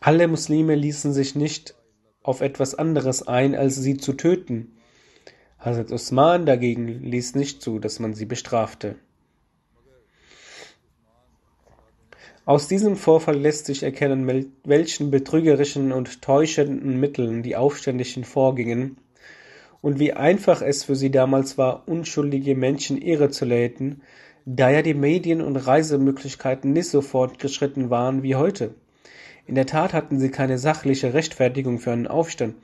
alle 0.00 0.28
Muslime 0.28 0.74
ließen 0.74 1.12
sich 1.12 1.34
nicht 1.34 1.74
auf 2.22 2.40
etwas 2.40 2.74
anderes 2.74 3.26
ein, 3.26 3.54
als 3.54 3.76
sie 3.76 3.96
zu 3.96 4.14
töten. 4.14 4.78
Hazrat 5.58 5.92
Usman 5.92 6.46
dagegen 6.46 6.88
ließ 6.88 7.34
nicht 7.34 7.62
zu, 7.62 7.78
dass 7.78 8.00
man 8.00 8.14
sie 8.14 8.26
bestrafte. 8.26 8.96
Aus 12.44 12.66
diesem 12.66 12.96
Vorfall 12.96 13.38
lässt 13.38 13.66
sich 13.66 13.84
erkennen, 13.84 14.50
welchen 14.64 15.12
betrügerischen 15.12 15.92
und 15.92 16.22
täuschenden 16.22 16.98
Mitteln 16.98 17.44
die 17.44 17.54
Aufständischen 17.54 18.24
vorgingen 18.24 18.96
und 19.80 20.00
wie 20.00 20.12
einfach 20.12 20.60
es 20.60 20.82
für 20.82 20.96
sie 20.96 21.12
damals 21.12 21.56
war, 21.56 21.86
unschuldige 21.86 22.56
Menschen 22.56 23.00
irrezuleiten, 23.00 24.02
da 24.44 24.70
ja 24.70 24.82
die 24.82 24.94
Medien 24.94 25.40
und 25.40 25.56
Reisemöglichkeiten 25.56 26.72
nicht 26.72 26.88
so 26.88 27.00
fortgeschritten 27.00 27.90
waren 27.90 28.24
wie 28.24 28.34
heute. 28.34 28.74
In 29.46 29.54
der 29.54 29.66
Tat 29.66 29.92
hatten 29.92 30.18
sie 30.18 30.30
keine 30.30 30.58
sachliche 30.58 31.14
Rechtfertigung 31.14 31.78
für 31.78 31.92
einen 31.92 32.08
Aufstand. 32.08 32.56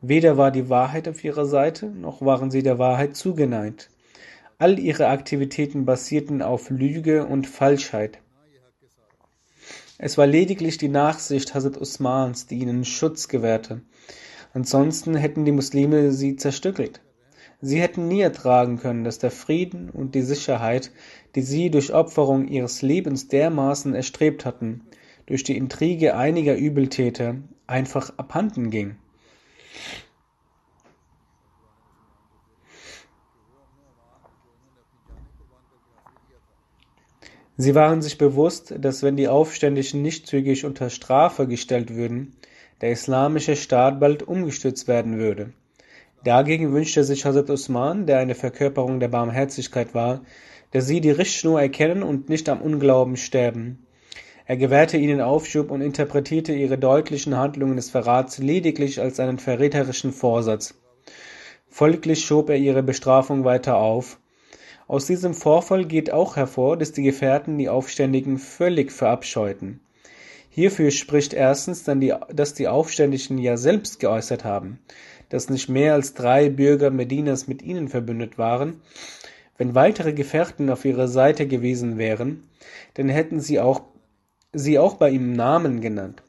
Weder 0.00 0.36
war 0.36 0.50
die 0.50 0.68
Wahrheit 0.68 1.06
auf 1.08 1.22
ihrer 1.22 1.46
Seite, 1.46 1.86
noch 1.86 2.22
waren 2.22 2.50
sie 2.50 2.64
der 2.64 2.80
Wahrheit 2.80 3.14
zugeneigt. 3.14 3.88
All 4.58 4.80
ihre 4.80 5.06
Aktivitäten 5.06 5.84
basierten 5.84 6.42
auf 6.42 6.70
Lüge 6.70 7.24
und 7.24 7.46
Falschheit. 7.46 8.18
Es 10.02 10.16
war 10.16 10.26
lediglich 10.26 10.78
die 10.78 10.88
Nachsicht 10.88 11.54
Hazrat 11.54 11.78
Usmans, 11.78 12.46
die 12.46 12.60
ihnen 12.60 12.86
Schutz 12.86 13.28
gewährte. 13.28 13.82
Ansonsten 14.54 15.14
hätten 15.14 15.44
die 15.44 15.52
Muslime 15.52 16.10
sie 16.12 16.36
zerstückelt. 16.36 17.02
Sie 17.60 17.82
hätten 17.82 18.08
nie 18.08 18.22
ertragen 18.22 18.78
können, 18.78 19.04
dass 19.04 19.18
der 19.18 19.30
Frieden 19.30 19.90
und 19.90 20.14
die 20.14 20.22
Sicherheit, 20.22 20.90
die 21.34 21.42
sie 21.42 21.70
durch 21.70 21.92
Opferung 21.92 22.48
ihres 22.48 22.80
Lebens 22.80 23.28
dermaßen 23.28 23.94
erstrebt 23.94 24.46
hatten, 24.46 24.86
durch 25.26 25.44
die 25.44 25.58
Intrige 25.58 26.16
einiger 26.16 26.56
Übeltäter 26.56 27.34
einfach 27.66 28.14
abhanden 28.16 28.70
ging. 28.70 28.96
Sie 37.62 37.74
waren 37.74 38.00
sich 38.00 38.16
bewusst, 38.16 38.74
dass 38.78 39.02
wenn 39.02 39.16
die 39.16 39.28
Aufständischen 39.28 40.00
nicht 40.00 40.26
zügig 40.26 40.64
unter 40.64 40.88
Strafe 40.88 41.46
gestellt 41.46 41.94
würden, 41.94 42.32
der 42.80 42.90
islamische 42.90 43.54
Staat 43.54 44.00
bald 44.00 44.22
umgestürzt 44.22 44.88
werden 44.88 45.18
würde. 45.18 45.52
Dagegen 46.24 46.72
wünschte 46.72 47.04
sich 47.04 47.26
Hazrat 47.26 47.50
Usman, 47.50 48.06
der 48.06 48.18
eine 48.18 48.34
Verkörperung 48.34 48.98
der 48.98 49.08
Barmherzigkeit 49.08 49.92
war, 49.92 50.22
dass 50.70 50.86
sie 50.86 51.02
die 51.02 51.10
Richtschnur 51.10 51.60
erkennen 51.60 52.02
und 52.02 52.30
nicht 52.30 52.48
am 52.48 52.62
Unglauben 52.62 53.18
sterben. 53.18 53.84
Er 54.46 54.56
gewährte 54.56 54.96
ihnen 54.96 55.20
Aufschub 55.20 55.70
und 55.70 55.82
interpretierte 55.82 56.54
ihre 56.54 56.78
deutlichen 56.78 57.36
Handlungen 57.36 57.76
des 57.76 57.90
Verrats 57.90 58.38
lediglich 58.38 59.02
als 59.02 59.20
einen 59.20 59.38
verräterischen 59.38 60.12
Vorsatz. 60.14 60.80
Folglich 61.68 62.24
schob 62.24 62.48
er 62.48 62.56
ihre 62.56 62.82
Bestrafung 62.82 63.44
weiter 63.44 63.76
auf, 63.76 64.18
aus 64.90 65.06
diesem 65.06 65.34
Vorfall 65.34 65.84
geht 65.84 66.12
auch 66.12 66.34
hervor, 66.34 66.76
dass 66.76 66.90
die 66.90 67.04
Gefährten 67.04 67.56
die 67.58 67.68
Aufständischen 67.68 68.38
völlig 68.38 68.90
verabscheuten. 68.90 69.78
Hierfür 70.48 70.90
spricht 70.90 71.32
erstens 71.32 71.84
die, 71.84 72.12
dass 72.34 72.54
die 72.54 72.66
Aufständischen 72.66 73.38
ja 73.38 73.56
selbst 73.56 74.00
geäußert 74.00 74.44
haben, 74.44 74.80
dass 75.28 75.48
nicht 75.48 75.68
mehr 75.68 75.94
als 75.94 76.14
drei 76.14 76.48
Bürger 76.48 76.90
Medinas 76.90 77.46
mit 77.46 77.62
ihnen 77.62 77.86
verbündet 77.86 78.36
waren. 78.36 78.80
Wenn 79.56 79.76
weitere 79.76 80.12
Gefährten 80.12 80.68
auf 80.70 80.84
ihrer 80.84 81.06
Seite 81.06 81.46
gewesen 81.46 81.96
wären, 81.96 82.48
dann 82.94 83.08
hätten 83.08 83.38
sie 83.38 83.60
auch, 83.60 83.82
sie 84.52 84.80
auch 84.80 84.94
bei 84.94 85.10
ihm 85.10 85.34
Namen 85.34 85.82
genannt. 85.82 86.24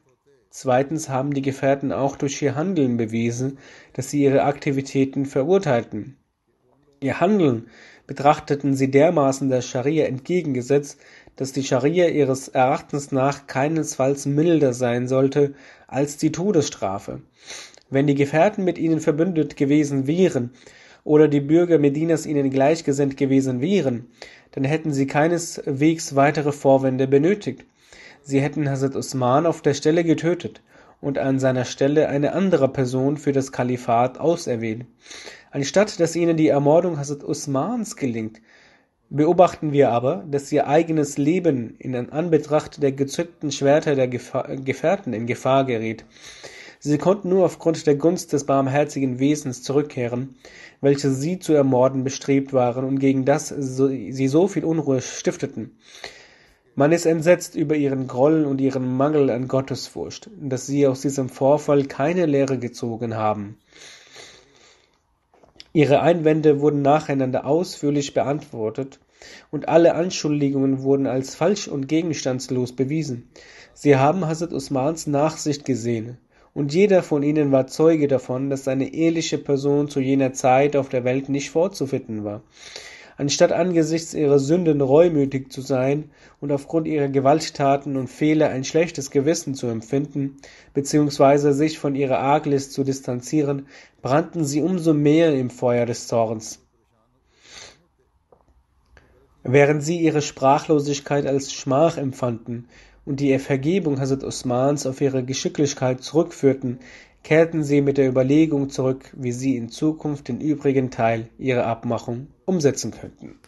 Zweitens 0.50 1.08
haben 1.08 1.34
die 1.34 1.42
Gefährten 1.42 1.90
auch 1.90 2.14
durch 2.14 2.40
ihr 2.40 2.54
Handeln 2.54 2.96
bewiesen, 2.96 3.58
dass 3.92 4.10
sie 4.10 4.22
ihre 4.22 4.44
Aktivitäten 4.44 5.26
verurteilten. 5.26 6.16
Ihr 7.00 7.18
Handeln 7.18 7.66
betrachteten 8.06 8.74
sie 8.74 8.90
dermaßen 8.90 9.48
der 9.48 9.62
Scharia 9.62 10.06
entgegengesetzt, 10.06 10.98
dass 11.36 11.52
die 11.52 11.64
Scharia 11.64 12.08
ihres 12.08 12.48
Erachtens 12.48 13.12
nach 13.12 13.46
keinesfalls 13.46 14.26
milder 14.26 14.74
sein 14.74 15.08
sollte 15.08 15.54
als 15.86 16.16
die 16.16 16.32
Todesstrafe. 16.32 17.20
Wenn 17.90 18.06
die 18.06 18.14
Gefährten 18.14 18.64
mit 18.64 18.78
ihnen 18.78 19.00
verbündet 19.00 19.56
gewesen 19.56 20.06
wären 20.06 20.50
oder 21.04 21.28
die 21.28 21.40
Bürger 21.40 21.78
Medinas 21.78 22.26
ihnen 22.26 22.50
gleichgesinnt 22.50 23.16
gewesen 23.16 23.60
wären, 23.60 24.06
dann 24.52 24.64
hätten 24.64 24.92
sie 24.92 25.06
keineswegs 25.06 26.14
weitere 26.14 26.52
Vorwände 26.52 27.06
benötigt. 27.08 27.64
Sie 28.22 28.40
hätten 28.40 28.70
Hazrat 28.70 28.94
Usman 28.94 29.46
auf 29.46 29.62
der 29.62 29.74
Stelle 29.74 30.04
getötet 30.04 30.62
und 31.00 31.18
an 31.18 31.40
seiner 31.40 31.64
Stelle 31.64 32.08
eine 32.08 32.32
andere 32.32 32.68
Person 32.68 33.16
für 33.16 33.32
das 33.32 33.52
Kalifat 33.52 34.18
auserwählt. 34.18 34.86
Anstatt 35.52 36.00
dass 36.00 36.16
ihnen 36.16 36.38
die 36.38 36.48
Ermordung 36.48 36.98
Hazrat 36.98 37.22
Usmans 37.22 37.96
gelingt, 37.96 38.40
beobachten 39.10 39.72
wir 39.72 39.90
aber, 39.90 40.24
dass 40.30 40.50
ihr 40.50 40.66
eigenes 40.66 41.18
Leben 41.18 41.76
in 41.78 41.94
Anbetracht 41.94 42.82
der 42.82 42.92
gezückten 42.92 43.52
Schwerter 43.52 43.94
der 43.94 44.08
Gefährten 44.08 45.12
in 45.12 45.26
Gefahr 45.26 45.66
gerät. 45.66 46.06
Sie 46.78 46.96
konnten 46.96 47.28
nur 47.28 47.44
aufgrund 47.44 47.86
der 47.86 47.96
Gunst 47.96 48.32
des 48.32 48.44
barmherzigen 48.44 49.18
Wesens 49.18 49.62
zurückkehren, 49.62 50.36
welche 50.80 51.10
sie 51.10 51.38
zu 51.38 51.52
ermorden 51.52 52.02
bestrebt 52.02 52.54
waren 52.54 52.86
und 52.86 52.98
gegen 52.98 53.26
das 53.26 53.48
sie 53.48 54.28
so 54.28 54.48
viel 54.48 54.64
Unruhe 54.64 55.02
stifteten. 55.02 55.76
Man 56.74 56.92
ist 56.92 57.04
entsetzt 57.04 57.56
über 57.56 57.76
ihren 57.76 58.06
Groll 58.06 58.46
und 58.46 58.58
ihren 58.58 58.96
Mangel 58.96 59.28
an 59.28 59.48
Gottesfurcht, 59.48 60.30
dass 60.40 60.66
sie 60.66 60.86
aus 60.86 61.02
diesem 61.02 61.28
Vorfall 61.28 61.84
keine 61.84 62.24
Lehre 62.24 62.58
gezogen 62.58 63.16
haben. 63.16 63.58
Ihre 65.72 66.00
Einwände 66.02 66.60
wurden 66.60 66.82
nacheinander 66.82 67.46
ausführlich 67.46 68.14
beantwortet, 68.14 69.00
und 69.50 69.68
alle 69.68 69.94
Anschuldigungen 69.94 70.82
wurden 70.82 71.06
als 71.06 71.34
falsch 71.34 71.68
und 71.68 71.88
gegenstandslos 71.88 72.72
bewiesen. 72.72 73.28
Sie 73.72 73.96
haben 73.96 74.26
Hazrat 74.26 74.52
Usmans 74.52 75.06
Nachsicht 75.06 75.64
gesehen, 75.64 76.18
und 76.54 76.74
jeder 76.74 77.02
von 77.02 77.22
ihnen 77.22 77.52
war 77.52 77.66
Zeuge 77.66 78.08
davon, 78.08 78.50
dass 78.50 78.68
eine 78.68 78.92
ehrliche 78.92 79.38
Person 79.38 79.88
zu 79.88 80.00
jener 80.00 80.34
Zeit 80.34 80.76
auf 80.76 80.90
der 80.90 81.04
Welt 81.04 81.28
nicht 81.28 81.50
vorzufinden 81.50 82.24
war. 82.24 82.42
Anstatt 83.22 83.52
angesichts 83.52 84.14
ihrer 84.14 84.40
Sünden 84.40 84.80
reumütig 84.80 85.52
zu 85.52 85.60
sein 85.60 86.10
und 86.40 86.50
aufgrund 86.50 86.88
ihrer 86.88 87.06
Gewalttaten 87.06 87.96
und 87.96 88.08
Fehler 88.08 88.48
ein 88.48 88.64
schlechtes 88.64 89.12
Gewissen 89.12 89.54
zu 89.54 89.68
empfinden, 89.68 90.38
beziehungsweise 90.74 91.52
sich 91.52 91.78
von 91.78 91.94
ihrer 91.94 92.18
Arglist 92.18 92.72
zu 92.72 92.82
distanzieren, 92.82 93.68
brannten 94.02 94.44
sie 94.44 94.60
umso 94.60 94.92
mehr 94.92 95.32
im 95.36 95.50
Feuer 95.50 95.86
des 95.86 96.08
Zorns. 96.08 96.66
Während 99.44 99.84
sie 99.84 100.00
ihre 100.00 100.20
Sprachlosigkeit 100.20 101.24
als 101.24 101.52
Schmach 101.52 101.98
empfanden 101.98 102.66
und 103.04 103.20
die 103.20 103.38
Vergebung 103.38 104.00
Hazrat 104.00 104.24
Osmans 104.24 104.84
auf 104.84 105.00
ihre 105.00 105.22
Geschicklichkeit 105.22 106.02
zurückführten, 106.02 106.80
kehrten 107.22 107.62
sie 107.62 107.80
mit 107.80 107.98
der 107.98 108.08
Überlegung 108.08 108.70
zurück, 108.70 109.10
wie 109.16 109.32
sie 109.32 109.56
in 109.56 109.68
Zukunft 109.68 110.28
den 110.28 110.40
übrigen 110.40 110.90
Teil 110.90 111.28
ihrer 111.38 111.66
Abmachung 111.66 112.28
umsetzen 112.44 112.90
könnten. 112.90 113.38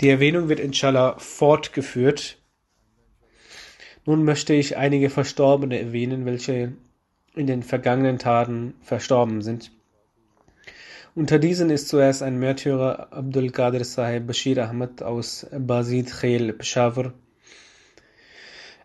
Die 0.00 0.08
Erwähnung 0.08 0.48
wird 0.48 0.60
inshallah 0.60 1.18
fortgeführt. 1.18 2.38
Nun 4.04 4.22
möchte 4.22 4.54
ich 4.54 4.76
einige 4.76 5.10
Verstorbene 5.10 5.80
erwähnen, 5.80 6.24
welche 6.24 6.72
in 7.34 7.46
den 7.46 7.62
vergangenen 7.62 8.18
Tagen 8.18 8.74
verstorben 8.80 9.42
sind. 9.42 9.72
Unter 11.18 11.40
diesen 11.40 11.68
ist 11.68 11.88
zuerst 11.88 12.22
ein 12.22 12.38
Märtyrer 12.38 13.12
Abdul 13.12 13.50
Qadir 13.50 13.82
Sahib 13.82 14.28
Bashir 14.28 14.64
Ahmad 14.64 15.02
aus 15.02 15.48
Basid 15.50 16.12
Khel, 16.12 16.52
Peshawar. 16.52 17.12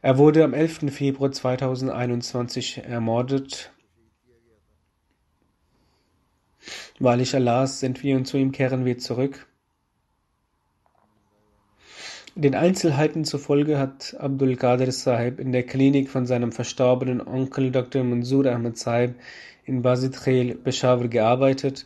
Er 0.01 0.17
wurde 0.17 0.43
am 0.43 0.55
11. 0.55 0.91
Februar 0.91 1.31
2021 1.31 2.79
ermordet. 2.85 3.71
Wahrlich 6.97 7.35
Allahs 7.35 7.79
sind 7.79 8.01
wir 8.01 8.15
und 8.15 8.25
zu 8.25 8.37
ihm 8.37 8.51
kehren 8.51 8.83
wir 8.83 8.97
zurück. 8.97 9.45
Den 12.33 12.55
Einzelheiten 12.55 13.25
zufolge 13.25 13.77
hat 13.77 14.15
Abdul 14.17 14.55
Qadir 14.55 14.91
Sahib 14.91 15.39
in 15.39 15.51
der 15.51 15.67
Klinik 15.67 16.09
von 16.09 16.25
seinem 16.25 16.51
verstorbenen 16.51 17.21
Onkel 17.21 17.69
Dr. 17.69 18.03
Mansour 18.03 18.47
Ahmed 18.47 18.79
Sahib 18.79 19.13
in 19.65 19.83
Basit 19.83 20.19
Khel, 20.19 20.55
Peshawar 20.55 21.09
gearbeitet. 21.09 21.85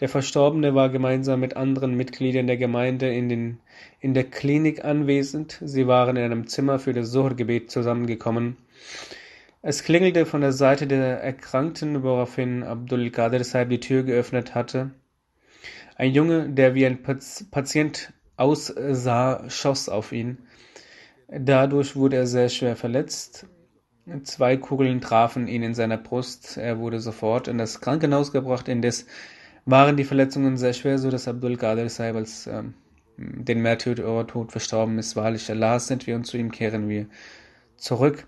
Der 0.00 0.08
Verstorbene 0.08 0.74
war 0.74 0.88
gemeinsam 0.88 1.38
mit 1.40 1.56
anderen 1.56 1.94
Mitgliedern 1.94 2.48
der 2.48 2.56
Gemeinde 2.56 3.14
in, 3.14 3.58
der 4.02 4.24
Klinik 4.24 4.84
anwesend. 4.84 5.60
Sie 5.64 5.86
waren 5.86 6.16
in 6.16 6.24
einem 6.24 6.46
Zimmer 6.48 6.80
für 6.80 6.92
das 6.92 7.10
Suhr-Gebet 7.10 7.70
zusammengekommen. 7.70 8.56
Es 9.62 9.84
klingelte 9.84 10.26
von 10.26 10.40
der 10.40 10.52
Seite 10.52 10.86
der 10.86 11.22
Erkrankten, 11.22 12.02
woraufhin 12.02 12.64
Abdul 12.64 13.10
Qadir 13.10 13.44
Sahib 13.44 13.70
die 13.70 13.80
Tür 13.80 14.02
geöffnet 14.02 14.54
hatte. 14.54 14.90
Ein 15.96 16.12
Junge, 16.12 16.50
der 16.50 16.74
wie 16.74 16.86
ein 16.86 17.02
Patient 17.02 18.12
aussah, 18.36 19.48
schoss 19.48 19.88
auf 19.88 20.10
ihn. 20.10 20.38
Dadurch 21.28 21.94
wurde 21.94 22.16
er 22.16 22.26
sehr 22.26 22.48
schwer 22.48 22.74
verletzt. 22.74 23.46
Zwei 24.24 24.56
Kugeln 24.56 25.00
trafen 25.00 25.46
ihn 25.46 25.62
in 25.62 25.74
seiner 25.74 25.96
Brust. 25.96 26.58
Er 26.58 26.78
wurde 26.78 27.00
sofort 27.00 27.48
in 27.48 27.58
das 27.58 27.80
Krankenhaus 27.80 28.32
gebracht. 28.32 28.68
Indes 28.68 29.06
waren 29.66 29.96
die 29.96 30.04
Verletzungen 30.04 30.56
sehr 30.56 30.72
schwer, 30.72 30.98
so 30.98 31.10
dass 31.10 31.28
Abdul 31.28 31.56
Qadir 31.56 31.88
Saib 31.88 32.16
als 32.16 32.46
ähm, 32.46 32.74
den 33.16 33.62
Märtyrertod 33.62 34.52
verstorben 34.52 34.98
ist. 34.98 35.16
Wahrlich 35.16 35.50
Allah 35.50 35.78
sind 35.78 36.06
wir 36.06 36.16
und 36.16 36.24
zu 36.24 36.36
ihm 36.36 36.50
kehren 36.50 36.88
wir 36.88 37.06
zurück. 37.76 38.26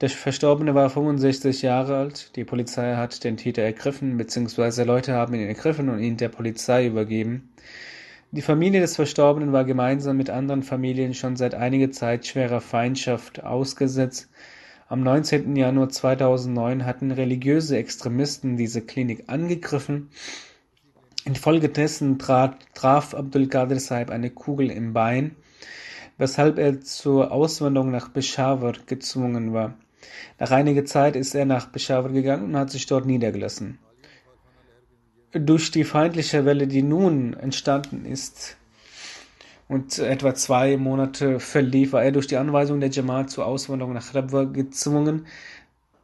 Der 0.00 0.10
Verstorbene 0.10 0.74
war 0.74 0.90
65 0.90 1.62
Jahre 1.62 1.96
alt. 1.96 2.36
Die 2.36 2.44
Polizei 2.44 2.94
hat 2.94 3.24
den 3.24 3.36
Täter 3.36 3.62
ergriffen, 3.62 4.16
beziehungsweise 4.16 4.84
Leute 4.84 5.12
haben 5.14 5.34
ihn 5.34 5.46
ergriffen 5.48 5.88
und 5.88 6.00
ihn 6.00 6.16
der 6.16 6.28
Polizei 6.28 6.86
übergeben. 6.86 7.50
Die 8.30 8.42
Familie 8.42 8.80
des 8.80 8.94
Verstorbenen 8.94 9.52
war 9.52 9.64
gemeinsam 9.64 10.16
mit 10.16 10.30
anderen 10.30 10.62
Familien 10.62 11.14
schon 11.14 11.34
seit 11.34 11.54
einiger 11.54 11.90
Zeit 11.90 12.26
schwerer 12.26 12.60
Feindschaft 12.60 13.42
ausgesetzt. 13.42 14.28
Am 14.86 15.02
19. 15.02 15.56
Januar 15.56 15.88
2009 15.88 16.84
hatten 16.84 17.10
religiöse 17.10 17.76
Extremisten 17.76 18.56
diese 18.56 18.82
Klinik 18.82 19.24
angegriffen. 19.26 20.10
Infolgedessen 21.24 22.18
traf 22.18 23.14
Abdul 23.14 23.48
Qadir 23.48 23.80
Saib 23.80 24.10
eine 24.10 24.30
Kugel 24.30 24.70
im 24.70 24.92
Bein, 24.92 25.36
weshalb 26.16 26.58
er 26.58 26.80
zur 26.80 27.32
Auswanderung 27.32 27.90
nach 27.90 28.12
Peshawar 28.12 28.74
gezwungen 28.86 29.52
war. 29.52 29.74
Nach 30.38 30.50
einiger 30.50 30.84
Zeit 30.84 31.16
ist 31.16 31.34
er 31.34 31.44
nach 31.44 31.70
Peshawar 31.70 32.10
gegangen 32.10 32.44
und 32.44 32.56
hat 32.56 32.70
sich 32.70 32.86
dort 32.86 33.06
niedergelassen. 33.06 33.78
Durch 35.32 35.70
die 35.70 35.84
feindliche 35.84 36.44
Welle, 36.44 36.66
die 36.66 36.82
nun 36.82 37.34
entstanden 37.34 38.06
ist 38.06 38.56
und 39.68 39.98
etwa 39.98 40.34
zwei 40.34 40.78
Monate 40.78 41.38
verlief, 41.40 41.92
war 41.92 42.02
er 42.02 42.12
durch 42.12 42.26
die 42.26 42.38
Anweisung 42.38 42.80
der 42.80 42.90
Jamaat 42.90 43.30
zur 43.30 43.44
Auswanderung 43.44 43.92
nach 43.92 44.14
Rabwa 44.14 44.44
gezwungen. 44.44 45.26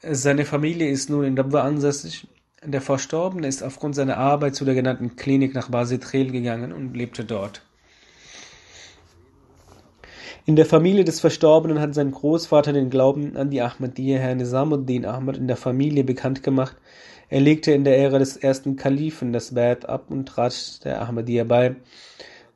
Seine 0.03 0.45
Familie 0.45 0.91
ist 0.91 1.09
nun 1.09 1.25
in 1.25 1.39
Rabwa 1.39 1.63
ansässig. 1.63 2.27
Der 2.67 2.81
Verstorbene 2.81 3.47
ist 3.47 3.63
aufgrund 3.63 3.95
seiner 3.95 4.17
Arbeit 4.17 4.55
zu 4.55 4.65
der 4.65 4.75
genannten 4.75 5.17
Klinik 5.17 5.55
nach 5.55 5.69
Basitrel 5.69 6.31
gegangen 6.31 6.73
und 6.73 6.97
lebte 6.97 7.25
dort. 7.25 7.61
In 10.47 10.57
der 10.57 10.65
Familie 10.65 11.05
des 11.05 11.21
Verstorbenen 11.21 11.79
hat 11.79 11.95
sein 11.95 12.11
Großvater 12.11 12.73
den 12.73 12.89
Glauben 12.89 13.37
an 13.37 13.51
die 13.51 13.61
Ahmadiyya, 13.61 14.19
Herr 14.19 14.35
Nizamuddin 14.35 15.05
Ahmad, 15.05 15.37
in 15.37 15.47
der 15.47 15.57
Familie 15.57 16.05
bekannt 16.05 16.43
gemacht. 16.43 16.77
Er 17.29 17.41
legte 17.41 17.73
in 17.73 17.85
der 17.85 17.99
Ära 17.99 18.19
des 18.19 18.37
ersten 18.39 18.77
Kalifen 18.77 19.33
das 19.35 19.55
Bad 19.55 19.87
ab 19.87 20.07
und 20.09 20.27
trat 20.27 20.85
der 20.85 21.03
Ahmadiyya 21.03 21.45
bei. 21.45 21.77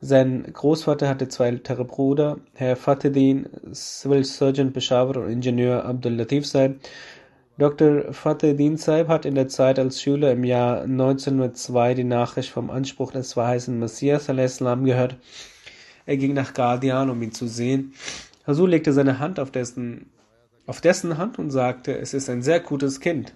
Sein 0.01 0.47
Großvater 0.53 1.09
hatte 1.09 1.27
zwei 1.27 1.47
ältere 1.47 1.83
Brüder, 1.83 2.37
Herr 2.53 2.75
Fatedin, 2.75 3.49
Civil 3.73 4.23
Surgeon 4.23 4.71
Peshawar 4.71 5.17
und 5.17 5.29
Ingenieur 5.29 5.85
Abdul 5.85 6.13
Latif 6.13 6.47
Saib. 6.47 6.79
Dr. 7.59 8.13
Fatedin 8.13 8.77
Saib 8.77 9.09
hat 9.09 9.25
in 9.25 9.35
der 9.35 9.49
Zeit 9.49 9.79
als 9.79 10.01
Schüler 10.01 10.31
im 10.31 10.45
Jahr 10.45 10.83
1902 10.83 11.93
die 11.93 12.05
Nachricht 12.05 12.51
vom 12.51 12.69
Anspruch 12.69 13.11
des 13.11 13.33
verheißenen 13.33 13.81
Messias 13.81 14.27
gehört. 14.27 15.17
Er 16.05 16.15
ging 16.15 16.33
nach 16.33 16.53
Guardian, 16.53 17.09
um 17.09 17.21
ihn 17.21 17.33
zu 17.33 17.47
sehen. 17.47 17.93
Hasul 18.47 18.69
legte 18.69 18.93
seine 18.93 19.19
Hand 19.19 19.41
auf 19.41 19.51
dessen, 19.51 20.09
auf 20.67 20.79
dessen 20.79 21.17
Hand 21.17 21.37
und 21.37 21.51
sagte, 21.51 21.97
es 21.97 22.13
ist 22.13 22.29
ein 22.29 22.43
sehr 22.43 22.61
gutes 22.61 23.01
Kind. 23.01 23.33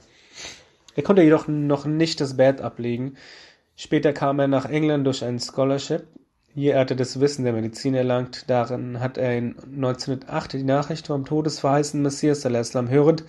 Er 0.95 1.03
konnte 1.03 1.21
jedoch 1.21 1.49
noch 1.49 1.85
nicht 1.85 2.21
das 2.21 2.37
Bett 2.37 2.61
ablegen. 2.61 3.17
Später 3.75 4.13
kam 4.13 4.39
er 4.39 4.47
nach 4.47 4.69
England 4.69 5.05
durch 5.05 5.21
ein 5.25 5.37
Scholarship. 5.37 6.07
Hier 6.55 6.79
hatte 6.79 6.93
er 6.93 6.97
das 6.97 7.19
Wissen 7.19 7.43
der 7.43 7.51
Medizin 7.51 7.93
erlangt. 7.93 8.49
Darin 8.49 9.01
hat 9.01 9.17
er 9.17 9.37
in 9.37 9.57
1908 9.59 10.53
die 10.53 10.63
Nachricht 10.63 11.07
vom 11.07 11.25
todesverheißenen 11.25 12.03
Messias 12.03 12.45
al-Islam 12.45 12.89
hörend 12.89 13.25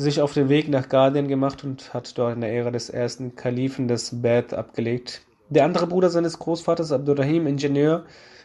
sich 0.00 0.20
auf 0.20 0.32
den 0.32 0.48
Weg 0.48 0.68
nach 0.68 0.88
Guardian 0.88 1.28
gemacht 1.28 1.64
und 1.64 1.94
hat 1.94 2.16
dort 2.18 2.34
in 2.34 2.40
der 2.40 2.52
Ära 2.52 2.70
des 2.70 2.90
ersten 2.90 3.36
Kalifen 3.36 3.88
das 3.88 4.22
Bett 4.22 4.54
abgelegt. 4.54 5.22
Der 5.48 5.64
andere 5.64 5.86
Bruder 5.86 6.10
seines 6.10 6.38
Großvaters, 6.38 6.92
Abdurrahim, 6.92 7.46
Ingenieur, 7.46 8.04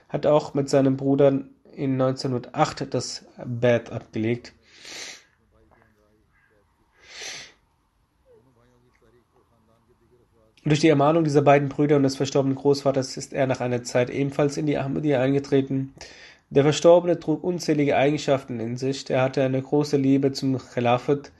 hat 0.09 0.25
auch 0.25 0.53
mit 0.53 0.69
seinem 0.69 0.97
Bruder 0.97 1.41
in 1.73 2.01
1908 2.01 2.93
das 2.93 3.25
Bad 3.45 3.91
abgelegt. 3.91 4.53
Durch 10.63 10.79
die 10.79 10.89
Ermahnung 10.89 11.23
dieser 11.23 11.43
beiden 11.43 11.69
Brüder 11.69 11.95
und 11.95 12.03
des 12.03 12.15
verstorbenen 12.15 12.57
Großvaters 12.57 13.17
ist 13.17 13.33
er 13.33 13.45
nach 13.45 13.59
einer 13.61 13.83
Zeit 13.83 14.09
ebenfalls 14.09 14.57
in 14.57 14.65
die 14.65 14.79
Ahmadiyya 14.79 15.21
eingetreten. 15.21 15.93
Der 16.49 16.63
Verstorbene 16.63 17.19
trug 17.19 17.43
unzählige 17.43 17.95
Eigenschaften 17.95 18.59
in 18.59 18.75
sich. 18.77 19.07
Er 19.09 19.21
hatte 19.21 19.43
eine 19.43 19.61
große 19.61 19.97
Liebe 19.97 20.31
zum 20.31 20.57
Khilafat. 20.57 21.31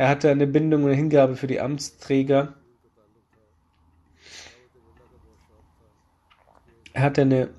Er 0.00 0.08
hatte 0.08 0.30
eine 0.30 0.46
Bindung 0.46 0.84
und 0.84 0.94
Hingabe 0.94 1.36
für 1.36 1.46
die 1.46 1.60
Amtsträger. 1.60 2.54
Er 6.94 7.02
hatte 7.02 7.20
eine 7.20 7.50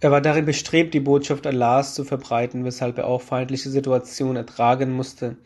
er 0.00 0.10
war 0.10 0.20
darin 0.20 0.44
bestrebt, 0.44 0.92
die 0.92 1.00
Botschaft 1.00 1.46
Allahs 1.46 1.94
zu 1.94 2.04
verbreiten, 2.04 2.66
weshalb 2.66 2.98
er 2.98 3.06
auch 3.06 3.22
feindliche 3.22 3.70
Situationen 3.70 4.36
ertragen 4.36 4.92
musste. 4.92 5.38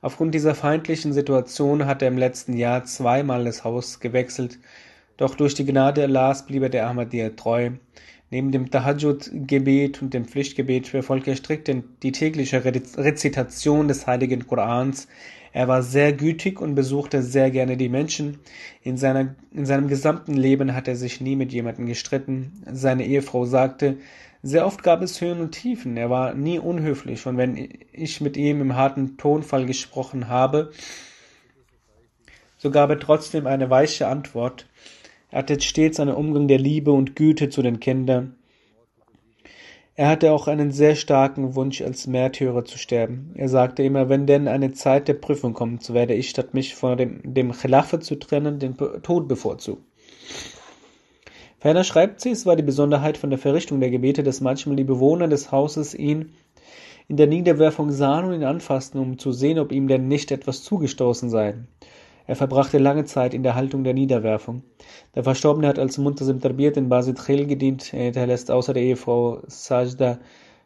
Aufgrund 0.00 0.34
dieser 0.34 0.54
feindlichen 0.54 1.12
Situation 1.12 1.84
hat 1.84 2.00
er 2.00 2.08
im 2.08 2.16
letzten 2.16 2.56
Jahr 2.56 2.84
zweimal 2.84 3.44
das 3.44 3.64
Haus 3.64 4.00
gewechselt, 4.00 4.58
doch 5.18 5.34
durch 5.34 5.52
die 5.52 5.66
Gnade 5.66 6.04
Allahs 6.04 6.46
blieb 6.46 6.62
er 6.62 6.70
der 6.70 6.86
Ahmadiyya 6.86 7.30
treu. 7.36 7.72
Neben 8.30 8.52
dem 8.52 8.70
Tahajjud-Gebet 8.70 10.02
und 10.02 10.12
dem 10.12 10.26
Pflichtgebet 10.26 10.88
verfolgte 10.88 11.30
er 11.30 11.36
strikt 11.36 11.70
die 12.02 12.12
tägliche 12.12 12.62
Rezitation 12.64 13.88
des 13.88 14.06
heiligen 14.06 14.46
Korans, 14.46 15.08
er 15.52 15.68
war 15.68 15.82
sehr 15.82 16.12
gütig 16.12 16.60
und 16.60 16.74
besuchte 16.74 17.22
sehr 17.22 17.50
gerne 17.50 17.76
die 17.76 17.88
Menschen. 17.88 18.38
In, 18.82 18.96
seiner, 18.96 19.34
in 19.52 19.66
seinem 19.66 19.88
gesamten 19.88 20.34
Leben 20.34 20.74
hat 20.74 20.88
er 20.88 20.96
sich 20.96 21.20
nie 21.20 21.36
mit 21.36 21.52
jemandem 21.52 21.86
gestritten. 21.86 22.62
Seine 22.70 23.06
Ehefrau 23.06 23.44
sagte, 23.44 23.96
sehr 24.42 24.66
oft 24.66 24.82
gab 24.82 25.02
es 25.02 25.20
Höhen 25.20 25.40
und 25.40 25.52
Tiefen. 25.52 25.96
Er 25.96 26.10
war 26.10 26.34
nie 26.34 26.58
unhöflich 26.58 27.26
und 27.26 27.38
wenn 27.38 27.68
ich 27.92 28.20
mit 28.20 28.36
ihm 28.36 28.60
im 28.60 28.76
harten 28.76 29.16
Tonfall 29.16 29.66
gesprochen 29.66 30.28
habe, 30.28 30.70
so 32.58 32.70
gab 32.70 32.90
er 32.90 33.00
trotzdem 33.00 33.46
eine 33.46 33.70
weiche 33.70 34.06
Antwort. 34.06 34.66
Er 35.30 35.40
hatte 35.40 35.60
stets 35.60 36.00
einen 36.00 36.14
Umgang 36.14 36.48
der 36.48 36.58
Liebe 36.58 36.92
und 36.92 37.14
Güte 37.14 37.50
zu 37.50 37.62
den 37.62 37.80
Kindern. 37.80 38.36
Er 39.94 40.08
hatte 40.08 40.32
auch 40.32 40.46
einen 40.46 40.70
sehr 40.70 40.94
starken 40.94 41.56
Wunsch, 41.56 41.82
als 41.82 42.06
Märtyrer 42.06 42.64
zu 42.64 42.78
sterben. 42.78 43.32
Er 43.34 43.48
sagte 43.48 43.82
immer, 43.82 44.08
wenn 44.08 44.26
denn 44.26 44.46
eine 44.46 44.72
Zeit 44.72 45.08
der 45.08 45.14
Prüfung 45.14 45.54
kommt, 45.54 45.82
so 45.82 45.92
werde 45.92 46.14
ich, 46.14 46.30
statt 46.30 46.54
mich 46.54 46.76
von 46.76 46.96
dem, 46.96 47.20
dem 47.24 47.52
Khilafat 47.52 48.04
zu 48.04 48.14
trennen, 48.14 48.60
den 48.60 48.76
Tod 48.76 49.26
bevorzugen. 49.26 49.84
Ferner 51.58 51.82
schreibt 51.82 52.20
sie, 52.20 52.30
es 52.30 52.46
war 52.46 52.54
die 52.54 52.62
Besonderheit 52.62 53.18
von 53.18 53.30
der 53.30 53.40
Verrichtung 53.40 53.80
der 53.80 53.90
Gebete, 53.90 54.22
dass 54.22 54.40
manchmal 54.40 54.76
die 54.76 54.84
Bewohner 54.84 55.26
des 55.26 55.50
Hauses 55.50 55.94
ihn 55.94 56.32
in 57.08 57.16
der 57.16 57.26
Niederwerfung 57.26 57.90
sahen 57.90 58.26
und 58.26 58.34
ihn 58.34 58.44
anfassten, 58.44 59.00
um 59.00 59.18
zu 59.18 59.32
sehen, 59.32 59.58
ob 59.58 59.72
ihm 59.72 59.88
denn 59.88 60.06
nicht 60.06 60.30
etwas 60.30 60.62
zugestoßen 60.62 61.28
sei. 61.28 61.54
Er 62.28 62.36
verbrachte 62.36 62.76
lange 62.76 63.06
Zeit 63.06 63.32
in 63.32 63.42
der 63.42 63.54
Haltung 63.54 63.84
der 63.84 63.94
Niederwerfung. 63.94 64.62
Der 65.14 65.24
Verstorbene 65.24 65.66
hat 65.66 65.78
als 65.78 65.96
Muntasim 65.96 66.40
Tarbiyat 66.40 66.76
in 66.76 66.90
Basit 66.90 67.18
Khil 67.18 67.46
gedient. 67.46 67.94
Er 67.94 68.04
hinterlässt 68.04 68.50
außer 68.50 68.74
der 68.74 68.82
Ehefrau 68.82 69.40
Sajda 69.46 70.18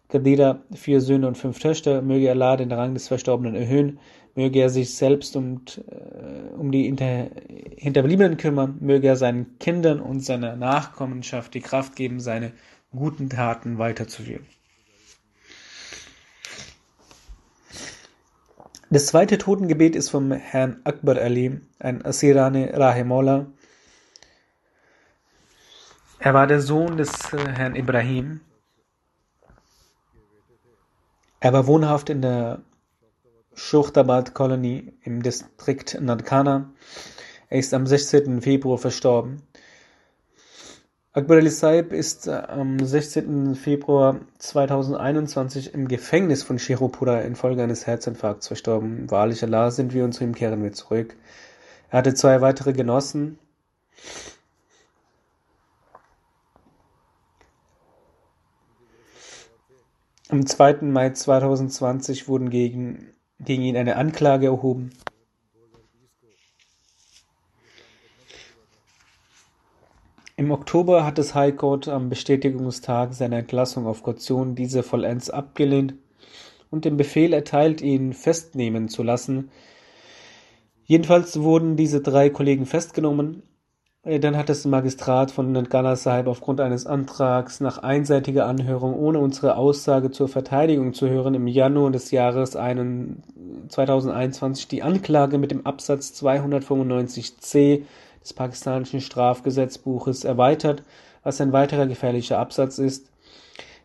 Kadira 0.08 0.60
vier 0.74 1.00
Söhne 1.00 1.28
und 1.28 1.38
fünf 1.38 1.60
Töchter. 1.60 2.02
Möge 2.02 2.32
Allah 2.32 2.56
den 2.56 2.72
Rang 2.72 2.94
des 2.94 3.06
Verstorbenen 3.06 3.54
erhöhen. 3.54 4.00
Möge 4.34 4.58
er 4.58 4.70
sich 4.70 4.92
selbst 4.92 5.36
und 5.36 5.84
äh, 5.88 6.52
um 6.56 6.72
die 6.72 6.88
Inter 6.88 7.28
Hinterbliebenen 7.76 8.38
kümmern, 8.38 8.78
möge 8.80 9.06
er 9.06 9.16
seinen 9.16 9.56
Kindern 9.60 10.00
und 10.00 10.18
seiner 10.24 10.56
Nachkommenschaft 10.56 11.54
die 11.54 11.60
Kraft 11.60 11.94
geben, 11.94 12.18
seine 12.18 12.50
guten 12.90 13.28
Taten 13.30 13.78
weiterzuführen. 13.78 14.46
Das 18.92 19.06
zweite 19.06 19.38
Totengebet 19.38 19.96
ist 19.96 20.10
vom 20.10 20.32
Herrn 20.32 20.82
Akbar 20.84 21.16
Ali, 21.16 21.58
ein 21.78 22.04
Asirane 22.04 22.74
Rahimullah. 22.74 23.46
Er 26.18 26.34
war 26.34 26.46
der 26.46 26.60
Sohn 26.60 26.98
des 26.98 27.32
äh, 27.32 27.38
Herrn 27.38 27.74
Ibrahim. 27.74 28.42
Er 31.40 31.54
war 31.54 31.66
wohnhaft 31.66 32.10
in 32.10 32.20
der 32.20 32.60
Shurtabad 33.54 34.34
Colony 34.34 34.92
im 35.04 35.22
Distrikt 35.22 35.98
Nadkana. 35.98 36.70
Er 37.48 37.58
ist 37.58 37.72
am 37.72 37.86
16. 37.86 38.42
Februar 38.42 38.76
verstorben. 38.76 39.40
Akbar 41.14 41.36
Ali 41.36 41.50
Saib 41.50 41.92
ist 41.92 42.26
äh, 42.26 42.30
am 42.30 42.78
16. 42.82 43.54
Februar 43.54 44.20
2021 44.38 45.74
im 45.74 45.86
Gefängnis 45.86 46.42
von 46.42 46.58
Shirupura 46.58 47.20
infolge 47.20 47.62
eines 47.62 47.86
Herzinfarkts 47.86 48.46
verstorben. 48.46 49.10
Wahrlich 49.10 49.42
Allah 49.42 49.70
sind 49.70 49.92
wir 49.92 50.04
und 50.04 50.12
zu 50.12 50.24
ihm 50.24 50.34
kehren 50.34 50.62
wir 50.62 50.72
zurück. 50.72 51.14
Er 51.90 51.98
hatte 51.98 52.14
zwei 52.14 52.40
weitere 52.40 52.72
Genossen. 52.72 53.38
Am 60.30 60.46
2. 60.46 60.78
Mai 60.80 61.10
2020 61.10 62.26
wurden 62.26 62.48
gegen, 62.48 63.12
gegen 63.38 63.64
ihn 63.64 63.76
eine 63.76 63.96
Anklage 63.96 64.46
erhoben. 64.46 64.92
Im 70.42 70.50
Oktober 70.50 71.06
hat 71.06 71.18
das 71.18 71.36
High 71.36 71.54
Court 71.54 71.86
am 71.86 72.08
Bestätigungstag 72.08 73.14
seiner 73.14 73.38
Entlassung 73.38 73.86
auf 73.86 74.02
Kaution 74.02 74.56
diese 74.56 74.82
vollends 74.82 75.30
abgelehnt 75.30 75.94
und 76.68 76.84
den 76.84 76.96
Befehl 76.96 77.32
erteilt, 77.32 77.80
ihn 77.80 78.12
festnehmen 78.12 78.88
zu 78.88 79.04
lassen. 79.04 79.52
Jedenfalls 80.82 81.42
wurden 81.42 81.76
diese 81.76 82.00
drei 82.00 82.28
Kollegen 82.28 82.66
festgenommen. 82.66 83.44
Äh, 84.02 84.18
dann 84.18 84.36
hat 84.36 84.48
das 84.48 84.64
Magistrat 84.64 85.30
von 85.30 85.52
Nangana 85.52 85.94
Sahib 85.94 86.26
aufgrund 86.26 86.60
eines 86.60 86.86
Antrags 86.86 87.60
nach 87.60 87.78
einseitiger 87.78 88.46
Anhörung 88.46 88.94
ohne 88.94 89.20
unsere 89.20 89.56
Aussage 89.56 90.10
zur 90.10 90.26
Verteidigung 90.26 90.92
zu 90.92 91.08
hören 91.08 91.34
im 91.34 91.46
Januar 91.46 91.92
des 91.92 92.10
Jahres 92.10 92.50
2021 92.50 94.66
die 94.66 94.82
Anklage 94.82 95.38
mit 95.38 95.52
dem 95.52 95.66
Absatz 95.66 96.20
295c 96.20 97.84
des 98.22 98.32
pakistanischen 98.32 99.00
Strafgesetzbuches 99.00 100.24
erweitert, 100.24 100.82
was 101.22 101.40
ein 101.40 101.52
weiterer 101.52 101.86
gefährlicher 101.86 102.38
Absatz 102.38 102.78
ist. 102.78 103.10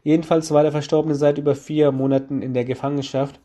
Jedenfalls 0.03 0.51
war 0.51 0.63
der 0.63 0.71
Verstorbene 0.71 1.15
seit 1.15 1.37
über 1.37 1.55
vier 1.55 1.91
Monaten 1.91 2.41
in 2.41 2.53
der 2.53 2.65
Gefangenschaft. 2.65 3.39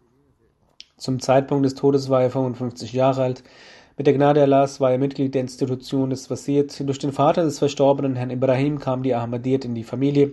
Zum 0.96 1.18
Zeitpunkt 1.18 1.64
des 1.64 1.74
Todes 1.74 2.08
war 2.08 2.22
er 2.22 2.30
55 2.30 2.92
Jahre 2.92 3.22
alt. 3.22 3.42
Mit 3.96 4.06
der 4.06 4.14
Gnade 4.14 4.40
Allahs 4.40 4.80
war 4.80 4.90
er 4.92 4.98
Mitglied 4.98 5.34
der 5.34 5.42
Institution 5.42 6.10
des 6.10 6.30
Wasirt. 6.30 6.80
Durch 6.88 6.98
den 6.98 7.12
Vater 7.12 7.42
des 7.44 7.58
Verstorbenen, 7.58 8.16
Herrn 8.16 8.30
Ibrahim, 8.30 8.78
kam 8.78 9.02
die 9.02 9.14
Ahmadiyyat 9.14 9.64
in 9.64 9.74
die 9.74 9.84
Familie, 9.84 10.32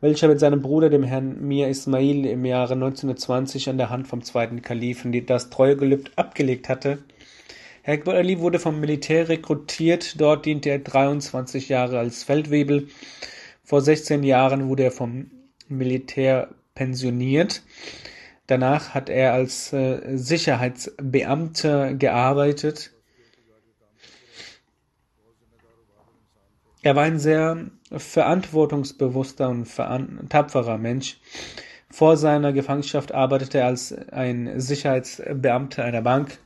welcher 0.00 0.28
mit 0.28 0.38
seinem 0.38 0.62
Bruder, 0.62 0.90
dem 0.90 1.02
Herrn 1.02 1.40
Mir 1.40 1.68
Ismail, 1.68 2.26
im 2.26 2.44
Jahre 2.44 2.74
1920 2.74 3.70
an 3.70 3.78
der 3.78 3.90
Hand 3.90 4.06
vom 4.06 4.22
zweiten 4.22 4.62
Kalifen 4.62 5.12
das 5.26 5.50
Treuegelübde 5.50 6.12
abgelegt 6.16 6.68
hatte. 6.68 6.98
Akbar 7.88 8.16
Ali 8.16 8.38
wurde 8.38 8.58
vom 8.58 8.80
Militär 8.80 9.30
rekrutiert, 9.30 10.20
dort 10.20 10.44
diente 10.44 10.68
er 10.68 10.78
23 10.78 11.70
Jahre 11.70 11.98
als 11.98 12.22
Feldwebel. 12.22 12.88
Vor 13.64 13.80
16 13.80 14.24
Jahren 14.24 14.68
wurde 14.68 14.82
er 14.82 14.90
vom 14.90 15.30
Militär 15.68 16.50
pensioniert. 16.74 17.62
Danach 18.46 18.92
hat 18.92 19.08
er 19.08 19.32
als 19.32 19.72
äh, 19.72 20.18
Sicherheitsbeamter 20.18 21.94
gearbeitet. 21.94 22.92
Er 26.82 26.94
war 26.94 27.04
ein 27.04 27.18
sehr 27.18 27.70
verantwortungsbewusster 27.90 29.48
und 29.48 29.66
tapferer 30.28 30.76
Mensch. 30.76 31.18
Vor 31.90 32.18
seiner 32.18 32.52
Gefangenschaft 32.52 33.12
arbeitete 33.12 33.60
er 33.60 33.66
als 33.66 33.94
ein 34.12 34.60
Sicherheitsbeamter 34.60 35.84
einer 35.84 36.02
Bank. 36.02 36.38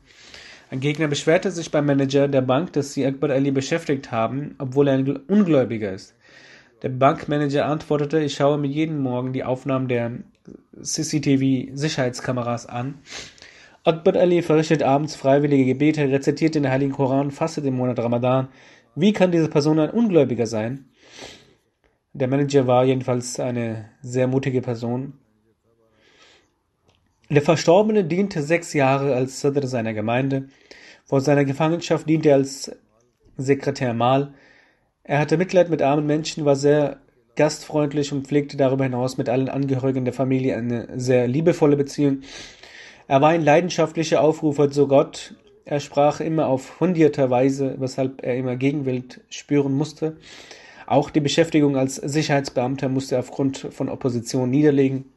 Ein 0.72 0.80
Gegner 0.80 1.06
beschwerte 1.06 1.50
sich 1.50 1.70
beim 1.70 1.84
Manager 1.84 2.28
der 2.28 2.40
Bank, 2.40 2.72
dass 2.72 2.94
sie 2.94 3.04
Akbar 3.04 3.28
Ali 3.28 3.50
beschäftigt 3.50 4.10
haben, 4.10 4.54
obwohl 4.58 4.88
er 4.88 4.94
ein 4.94 5.16
Ungläubiger 5.28 5.92
ist. 5.92 6.14
Der 6.80 6.88
Bankmanager 6.88 7.66
antwortete, 7.66 8.20
ich 8.20 8.32
schaue 8.32 8.56
mir 8.56 8.68
jeden 8.68 8.98
Morgen 8.98 9.34
die 9.34 9.44
Aufnahmen 9.44 9.86
der 9.86 10.12
CCTV-Sicherheitskameras 10.80 12.64
an. 12.64 12.94
Akbar 13.84 14.16
Ali 14.16 14.40
verrichtet 14.40 14.82
abends 14.82 15.14
freiwillige 15.14 15.66
Gebete, 15.66 16.10
rezitiert 16.10 16.54
den 16.54 16.70
Heiligen 16.70 16.92
Koran, 16.92 17.32
fastet 17.32 17.66
im 17.66 17.76
Monat 17.76 17.98
Ramadan. 17.98 18.48
Wie 18.94 19.12
kann 19.12 19.30
diese 19.30 19.50
Person 19.50 19.78
ein 19.78 19.90
Ungläubiger 19.90 20.46
sein? 20.46 20.86
Der 22.14 22.28
Manager 22.28 22.66
war 22.66 22.86
jedenfalls 22.86 23.38
eine 23.38 23.90
sehr 24.00 24.26
mutige 24.26 24.62
Person. 24.62 25.18
Der 27.32 27.40
Verstorbene 27.40 28.04
diente 28.04 28.42
sechs 28.42 28.74
Jahre 28.74 29.14
als 29.14 29.40
Sadr 29.40 29.66
seiner 29.66 29.94
Gemeinde. 29.94 30.48
Vor 31.06 31.22
seiner 31.22 31.46
Gefangenschaft 31.46 32.06
diente 32.06 32.28
er 32.28 32.34
als 32.34 32.70
Sekretär 33.38 33.94
Mal. 33.94 34.34
Er 35.02 35.18
hatte 35.18 35.38
Mitleid 35.38 35.70
mit 35.70 35.80
armen 35.80 36.04
Menschen, 36.04 36.44
war 36.44 36.56
sehr 36.56 36.98
gastfreundlich 37.34 38.12
und 38.12 38.26
pflegte 38.26 38.58
darüber 38.58 38.84
hinaus 38.84 39.16
mit 39.16 39.30
allen 39.30 39.48
Angehörigen 39.48 40.04
der 40.04 40.12
Familie 40.12 40.58
eine 40.58 40.88
sehr 41.00 41.26
liebevolle 41.26 41.76
Beziehung. 41.76 42.20
Er 43.08 43.22
war 43.22 43.30
ein 43.30 43.40
leidenschaftlicher 43.40 44.20
Aufrufer 44.20 44.70
zu 44.70 44.86
Gott. 44.86 45.34
Er 45.64 45.80
sprach 45.80 46.20
immer 46.20 46.48
auf 46.48 46.80
hundierter 46.80 47.30
Weise, 47.30 47.76
weshalb 47.78 48.22
er 48.22 48.36
immer 48.36 48.56
Gegenwind 48.56 49.22
spüren 49.30 49.72
musste. 49.72 50.18
Auch 50.86 51.08
die 51.08 51.20
Beschäftigung 51.20 51.78
als 51.78 51.94
Sicherheitsbeamter 51.94 52.90
musste 52.90 53.14
er 53.14 53.20
aufgrund 53.20 53.56
von 53.56 53.88
Opposition 53.88 54.50
niederlegen. 54.50 55.11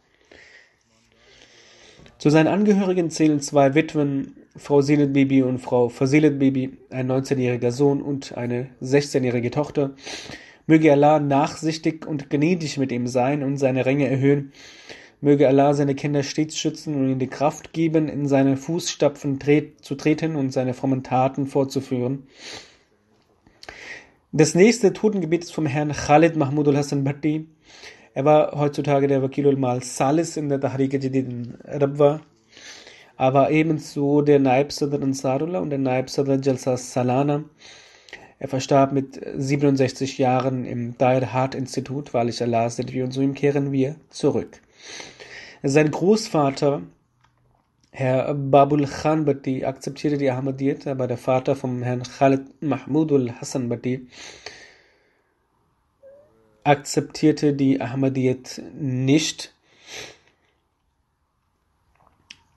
Zu 2.17 2.29
seinen 2.29 2.47
Angehörigen 2.47 3.09
zählen 3.09 3.41
zwei 3.41 3.75
Witwen, 3.75 4.37
Frau 4.55 4.81
Seelet 4.81 5.11
Bibi 5.11 5.43
und 5.43 5.59
Frau 5.59 5.89
Bibi, 5.89 6.77
ein 6.89 7.11
19-jähriger 7.11 7.71
Sohn 7.71 8.01
und 8.01 8.37
eine 8.37 8.69
16-jährige 8.81 9.51
Tochter. 9.51 9.95
Möge 10.65 10.91
Allah 10.91 11.19
nachsichtig 11.19 12.07
und 12.07 12.29
gnädig 12.29 12.77
mit 12.77 12.91
ihm 12.91 13.07
sein 13.07 13.43
und 13.43 13.57
seine 13.57 13.85
Ränge 13.85 14.07
erhöhen. 14.07 14.53
Möge 15.19 15.47
Allah 15.47 15.73
seine 15.73 15.93
Kinder 15.93 16.23
stets 16.23 16.57
schützen 16.57 16.95
und 16.95 17.09
ihnen 17.09 17.19
die 17.19 17.27
Kraft 17.27 17.73
geben, 17.73 18.07
in 18.07 18.27
seine 18.27 18.55
Fußstapfen 18.57 19.39
zu 19.81 19.95
treten 19.95 20.35
und 20.35 20.51
seine 20.51 20.73
frommen 20.73 21.03
Taten 21.03 21.47
fortzuführen. 21.47 22.27
Das 24.31 24.55
nächste 24.55 24.93
Totengebet 24.93 25.43
ist 25.43 25.53
vom 25.53 25.65
Herrn 25.65 25.91
Khalid 25.91 26.35
Mahmudul 26.35 26.77
Hassan 26.77 27.03
Bhatti. 27.03 27.47
Er 28.15 28.23
war 28.23 28.57
heutzutage 28.57 29.07
der 29.07 29.21
Wakilul 29.21 29.57
Mal 29.57 29.83
Salis 29.83 30.37
in 30.37 30.47
der 30.47 30.61
Tahrik 30.61 30.93
Jadid 30.93 31.15
in 31.15 31.57
Rabwa, 31.65 32.21
aber 33.17 33.51
ebenso 33.51 34.21
der 34.21 34.39
Naib 34.39 34.71
Sadr 34.71 35.03
Ansarullah 35.03 35.59
und 35.59 35.69
der 35.69 35.79
Naib 35.79 36.09
Sadr 36.09 36.39
Jalsa 36.41 36.77
Salana. 36.77 37.43
Er 38.39 38.47
verstarb 38.47 38.93
mit 38.93 39.19
67 39.35 40.17
Jahren 40.17 40.63
im 40.63 40.97
Dair 40.97 41.33
Hart 41.33 41.55
Institut, 41.55 42.13
wahrlich 42.13 42.41
Allah 42.41 42.69
sind 42.69 42.93
wir 42.93 43.03
und 43.03 43.11
zu 43.11 43.19
ihm 43.19 43.33
kehren 43.33 43.73
wir 43.73 43.97
zurück. 44.09 44.61
Sein 45.61 45.91
Großvater, 45.91 46.83
Herr 47.91 48.33
Babul 48.33 48.87
Khan 48.87 49.25
Bhatti, 49.25 49.65
akzeptierte 49.65 50.17
die 50.17 50.31
Ahmadiyyat, 50.31 50.87
aber 50.87 51.07
der 51.07 51.17
Vater 51.17 51.57
vom 51.57 51.83
Herrn 51.83 52.03
Khalid 52.03 52.63
Mahmudul 52.63 53.33
Hassan 53.41 53.67
Bhatti 53.67 54.07
akzeptierte 56.65 57.53
die 57.53 57.79
Ahmadiyyat 57.79 58.61
nicht. 58.73 59.53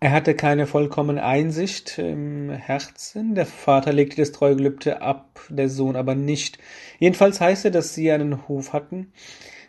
Er 0.01 0.13
hatte 0.13 0.35
keine 0.35 0.67
vollkommene 0.67 1.23
Einsicht 1.25 1.99
im 1.99 2.51
Herzen. 2.51 3.35
Der 3.35 3.47
Vater 3.47 3.93
legte 3.93 4.17
das 4.17 4.33
Treugelübde 4.33 5.03
ab, 5.03 5.41
der 5.49 5.69
Sohn 5.69 5.97
aber 5.97 6.15
nicht. 6.15 6.59
Jedenfalls 7.01 7.41
heißt 7.41 7.65
es, 7.65 7.73
dass 7.73 7.95
sie 7.95 8.11
einen 8.11 8.47
Hof 8.49 8.73
hatten. 8.73 9.13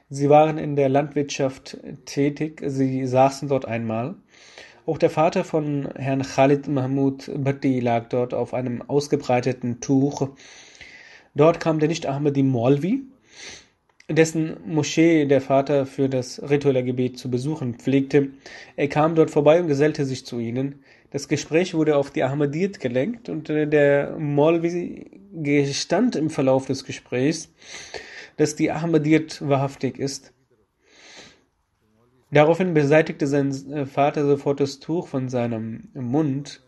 Sie 0.09 0.29
waren 0.29 0.57
in 0.57 0.75
der 0.75 0.87
Landwirtschaft 0.87 1.77
tätig. 2.05 2.61
Sie 2.65 3.07
saßen 3.07 3.49
dort 3.49 3.65
einmal. 3.65 4.15
Auch 4.85 4.97
der 4.97 5.09
Vater 5.09 5.43
von 5.43 5.89
Herrn 5.95 6.21
Khalid 6.21 6.67
Mahmud 6.67 7.29
Bhatti 7.35 7.79
lag 7.79 8.09
dort 8.09 8.33
auf 8.33 8.53
einem 8.53 8.83
ausgebreiteten 8.83 9.81
Tuch. 9.81 10.29
Dort 11.35 11.59
kam 11.59 11.79
der 11.79 11.89
Nicht-Ahmadi 11.89 12.43
Molvi, 12.43 13.03
dessen 14.09 14.57
Moschee 14.65 15.25
der 15.25 15.39
Vater 15.39 15.85
für 15.85 16.09
das 16.09 16.41
rituelle 16.49 16.83
Gebet 16.83 17.17
zu 17.19 17.29
besuchen 17.29 17.75
pflegte. 17.75 18.29
Er 18.75 18.87
kam 18.89 19.15
dort 19.15 19.29
vorbei 19.29 19.61
und 19.61 19.67
gesellte 19.67 20.05
sich 20.05 20.25
zu 20.25 20.39
ihnen. 20.39 20.83
Das 21.11 21.27
Gespräch 21.27 21.73
wurde 21.73 21.95
auf 21.95 22.11
die 22.11 22.23
Ahmadiyyat 22.23 22.79
gelenkt 22.79 23.29
und 23.29 23.49
äh, 23.49 23.67
der 23.67 24.17
Maulvi 24.17 25.21
gestand 25.33 26.15
im 26.15 26.29
Verlauf 26.29 26.65
des 26.65 26.85
Gesprächs, 26.85 27.53
dass 28.37 28.55
die 28.55 28.71
Ahmadiyyat 28.71 29.47
wahrhaftig 29.47 29.99
ist. 29.99 30.33
Daraufhin 32.31 32.73
beseitigte 32.73 33.27
sein 33.27 33.51
äh, 33.71 33.85
Vater 33.85 34.25
sofort 34.25 34.59
das 34.59 34.79
Tuch 34.79 35.07
von 35.07 35.29
seinem 35.29 35.89
Mund 35.93 36.61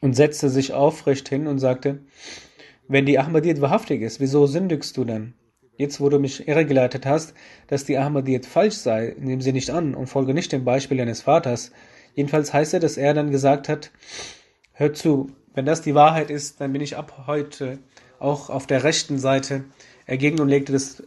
und 0.00 0.14
setzte 0.14 0.50
sich 0.50 0.72
aufrecht 0.72 1.28
hin 1.28 1.46
und 1.46 1.58
sagte, 1.58 2.00
wenn 2.88 3.06
die 3.06 3.18
Ahmadiyyat 3.18 3.60
wahrhaftig 3.60 4.02
ist, 4.02 4.20
wieso 4.20 4.46
sündigst 4.46 4.96
du 4.96 5.04
dann? 5.04 5.34
Jetzt, 5.78 6.00
wo 6.00 6.08
du 6.08 6.18
mich 6.18 6.48
irregeleitet 6.48 7.04
hast, 7.04 7.34
dass 7.66 7.84
die 7.84 7.98
Ahmadiyyat 7.98 8.46
falsch 8.46 8.76
sei, 8.76 9.14
nimm 9.18 9.40
sie 9.40 9.52
nicht 9.52 9.70
an 9.70 9.94
und 9.94 10.06
folge 10.06 10.32
nicht 10.32 10.52
dem 10.52 10.64
Beispiel 10.64 10.96
deines 10.96 11.22
Vaters, 11.22 11.72
Jedenfalls 12.16 12.52
heißt 12.52 12.72
er, 12.72 12.80
dass 12.80 12.96
er 12.96 13.12
dann 13.12 13.30
gesagt 13.30 13.68
hat, 13.68 13.90
hör 14.72 14.92
zu, 14.94 15.30
wenn 15.54 15.66
das 15.66 15.82
die 15.82 15.94
Wahrheit 15.94 16.30
ist, 16.30 16.60
dann 16.60 16.72
bin 16.72 16.80
ich 16.80 16.96
ab 16.96 17.24
heute 17.26 17.78
auch 18.18 18.48
auf 18.48 18.66
der 18.66 18.84
rechten 18.84 19.18
Seite 19.18 19.64
ergegen 20.06 20.40
und 20.40 20.48
legte 20.48 20.72
das 20.72 21.02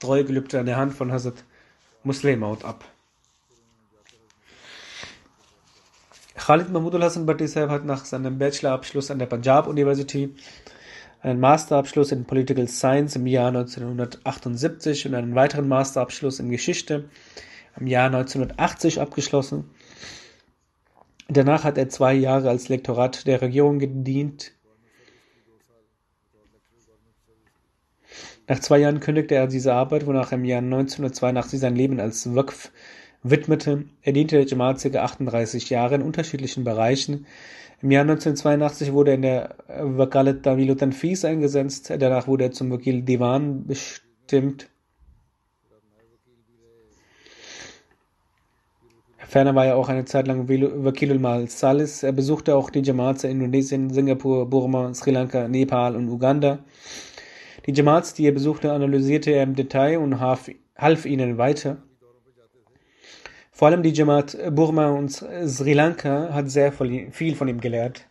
Treugelübde 0.00 0.58
an 0.58 0.66
der 0.66 0.76
Hand 0.76 0.92
von 0.92 1.12
Hazrat 1.12 1.44
Muslimaut 2.02 2.64
ab. 2.64 2.84
Khalid 6.34 6.70
Mahmudul 6.70 7.04
Hassan 7.04 7.26
Bhatti 7.26 7.46
hat 7.46 7.84
nach 7.84 8.04
seinem 8.04 8.38
Bachelorabschluss 8.38 9.12
an 9.12 9.20
der 9.20 9.26
Punjab 9.26 9.68
University 9.68 10.34
einen 11.22 11.40
Masterabschluss 11.40 12.12
in 12.12 12.24
Political 12.24 12.68
Science 12.68 13.16
im 13.16 13.26
Jahr 13.26 13.48
1978 13.48 15.06
und 15.06 15.14
einen 15.14 15.34
weiteren 15.34 15.68
Masterabschluss 15.68 16.40
in 16.40 16.50
Geschichte 16.50 17.08
im 17.78 17.86
Jahr 17.86 18.06
1980 18.06 19.00
abgeschlossen. 19.00 19.70
Danach 21.28 21.64
hat 21.64 21.78
er 21.78 21.88
zwei 21.88 22.14
Jahre 22.14 22.48
als 22.48 22.68
Lektorat 22.68 23.26
der 23.26 23.40
Regierung 23.40 23.78
gedient. 23.78 24.52
Nach 28.48 28.58
zwei 28.58 28.78
Jahren 28.78 28.98
kündigte 28.98 29.36
er 29.36 29.46
diese 29.46 29.74
Arbeit, 29.74 30.06
wonach 30.06 30.32
er 30.32 30.38
im 30.38 30.44
Jahr 30.44 30.58
1982 30.58 31.60
sein 31.60 31.76
Leben 31.76 32.00
als 32.00 32.34
Waqf 32.34 32.72
widmete. 33.22 33.84
Er 34.02 34.12
diente 34.12 34.36
der 34.36 34.46
Jamaat 34.46 34.82
ca. 34.82 35.02
38 35.02 35.70
Jahre 35.70 35.94
in 35.96 36.02
unterschiedlichen 36.02 36.64
Bereichen. 36.64 37.26
Im 37.82 37.90
Jahr 37.90 38.02
1982 38.02 38.92
wurde 38.92 39.12
er 39.12 39.14
in 39.14 39.22
der 39.22 39.54
Wakalat 39.68 40.42
Tamil 40.42 40.76
Tanfis 40.76 41.24
eingesetzt. 41.24 41.90
Danach 41.98 42.26
wurde 42.28 42.44
er 42.44 42.52
zum 42.52 42.70
Wakil 42.70 43.02
Divan 43.02 43.66
bestimmt. 43.66 44.68
Ferner 49.16 49.54
war 49.54 49.64
er 49.64 49.76
auch 49.76 49.88
eine 49.88 50.04
Zeit 50.04 50.26
lang 50.26 50.48
Wakilul 50.48 51.18
Mal 51.18 51.48
Salis. 51.48 52.02
Er 52.02 52.12
besuchte 52.12 52.54
auch 52.54 52.68
die 52.68 52.82
Jamaats 52.82 53.24
in 53.24 53.30
Indonesien, 53.30 53.88
Singapur, 53.88 54.50
Burma, 54.50 54.92
Sri 54.92 55.12
Lanka, 55.12 55.48
Nepal 55.48 55.96
und 55.96 56.08
Uganda. 56.08 56.58
Die 57.64 57.72
Jamaats, 57.72 58.12
die 58.12 58.26
er 58.26 58.32
besuchte, 58.32 58.72
analysierte 58.72 59.30
er 59.30 59.44
im 59.44 59.54
Detail 59.54 59.98
und 59.98 60.20
half, 60.20 60.50
half 60.76 61.06
ihnen 61.06 61.38
weiter. 61.38 61.78
Vor 63.60 63.68
allem 63.68 63.82
die 63.82 63.92
Jamaat 63.92 64.38
Burma 64.52 64.88
und 64.88 65.12
Sri 65.12 65.74
Lanka 65.74 66.32
hat 66.32 66.50
sehr 66.50 66.72
viel 66.72 67.34
von 67.34 67.46
ihm 67.46 67.60
gelehrt. 67.60 68.08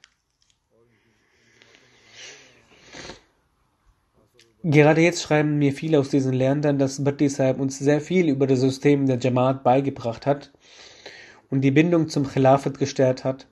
Gerade 4.61 5.01
jetzt 5.01 5.23
schreiben 5.23 5.57
mir 5.57 5.73
viele 5.73 5.99
aus 5.99 6.09
diesen 6.09 6.33
Ländern, 6.33 6.77
dass 6.77 7.03
Bhatti 7.03 7.29
Sahib 7.29 7.59
uns 7.59 7.79
sehr 7.79 7.99
viel 7.99 8.29
über 8.29 8.45
das 8.45 8.59
System 8.59 9.07
der 9.07 9.17
Jamaat 9.17 9.63
beigebracht 9.63 10.27
hat 10.27 10.51
und 11.49 11.61
die 11.61 11.71
Bindung 11.71 12.09
zum 12.09 12.27
Khilafat 12.27 12.77
gestärkt 12.77 13.23
hat. 13.23 13.47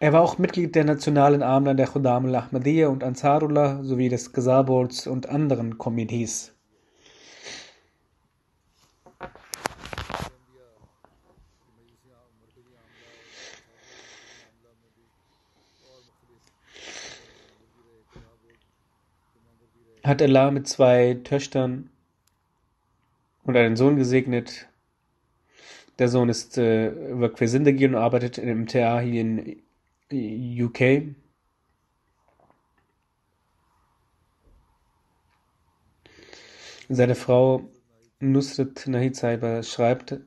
Er 0.00 0.12
war 0.12 0.20
auch 0.20 0.36
Mitglied 0.36 0.74
der 0.74 0.84
nationalen 0.84 1.42
Armen 1.42 1.78
der 1.78 1.86
Khuddam 1.86 2.26
al-Ahmadiyya 2.26 2.88
und 2.88 3.02
Ansarullah 3.04 3.82
sowie 3.84 4.10
des 4.10 4.34
Qazar 4.34 4.68
und 4.68 5.30
anderen 5.30 5.78
Komitees. 5.78 6.51
Hat 20.04 20.20
Allah 20.20 20.50
mit 20.50 20.66
zwei 20.66 21.14
Töchtern 21.22 21.90
und 23.44 23.56
einen 23.56 23.76
Sohn 23.76 23.96
gesegnet, 23.96 24.68
der 25.98 26.08
Sohn 26.08 26.28
ist 26.28 26.58
äh, 26.58 26.92
Waqf 27.20 27.38
Zindagi 27.38 27.86
und 27.86 27.94
arbeitet 27.94 28.38
im 28.38 28.66
TA 28.66 28.98
hier 29.00 29.20
in 29.20 29.62
UK. 30.64 31.14
Seine 36.88 37.14
Frau 37.14 37.68
Nusrat 38.18 38.86
Nahid 38.88 39.14
Saiba 39.16 39.62
schreibt, 39.62 40.18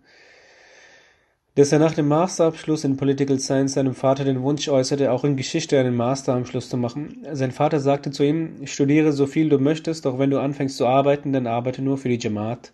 dass 1.56 1.72
er 1.72 1.80
nach 1.80 1.94
dem 1.94 2.10
Masterabschluss 2.10 2.84
in 2.84 2.98
Political 2.98 3.40
Science 3.40 3.74
seinem 3.74 3.96
Vater 3.96 4.26
den 4.26 4.42
Wunsch 4.44 4.68
äußerte, 4.68 5.12
auch 5.12 5.24
in 5.24 5.38
Geschichte 5.38 5.80
einen 5.80 5.96
Masterabschluss 5.96 6.68
zu 6.70 6.76
machen. 6.76 7.26
Sein 7.32 7.52
Vater 7.52 7.80
sagte 7.80 8.12
zu 8.12 8.24
ihm, 8.24 8.68
studiere 8.68 9.14
so 9.14 9.26
viel 9.26 9.48
du 9.48 9.58
möchtest, 9.58 10.06
doch 10.06 10.20
wenn 10.20 10.32
du 10.32 10.40
anfängst 10.40 10.76
zu 10.76 10.86
arbeiten, 10.86 11.32
dann 11.32 11.48
arbeite 11.48 11.82
nur 11.82 11.98
für 11.98 12.10
die 12.10 12.20
Jamaat. 12.20 12.74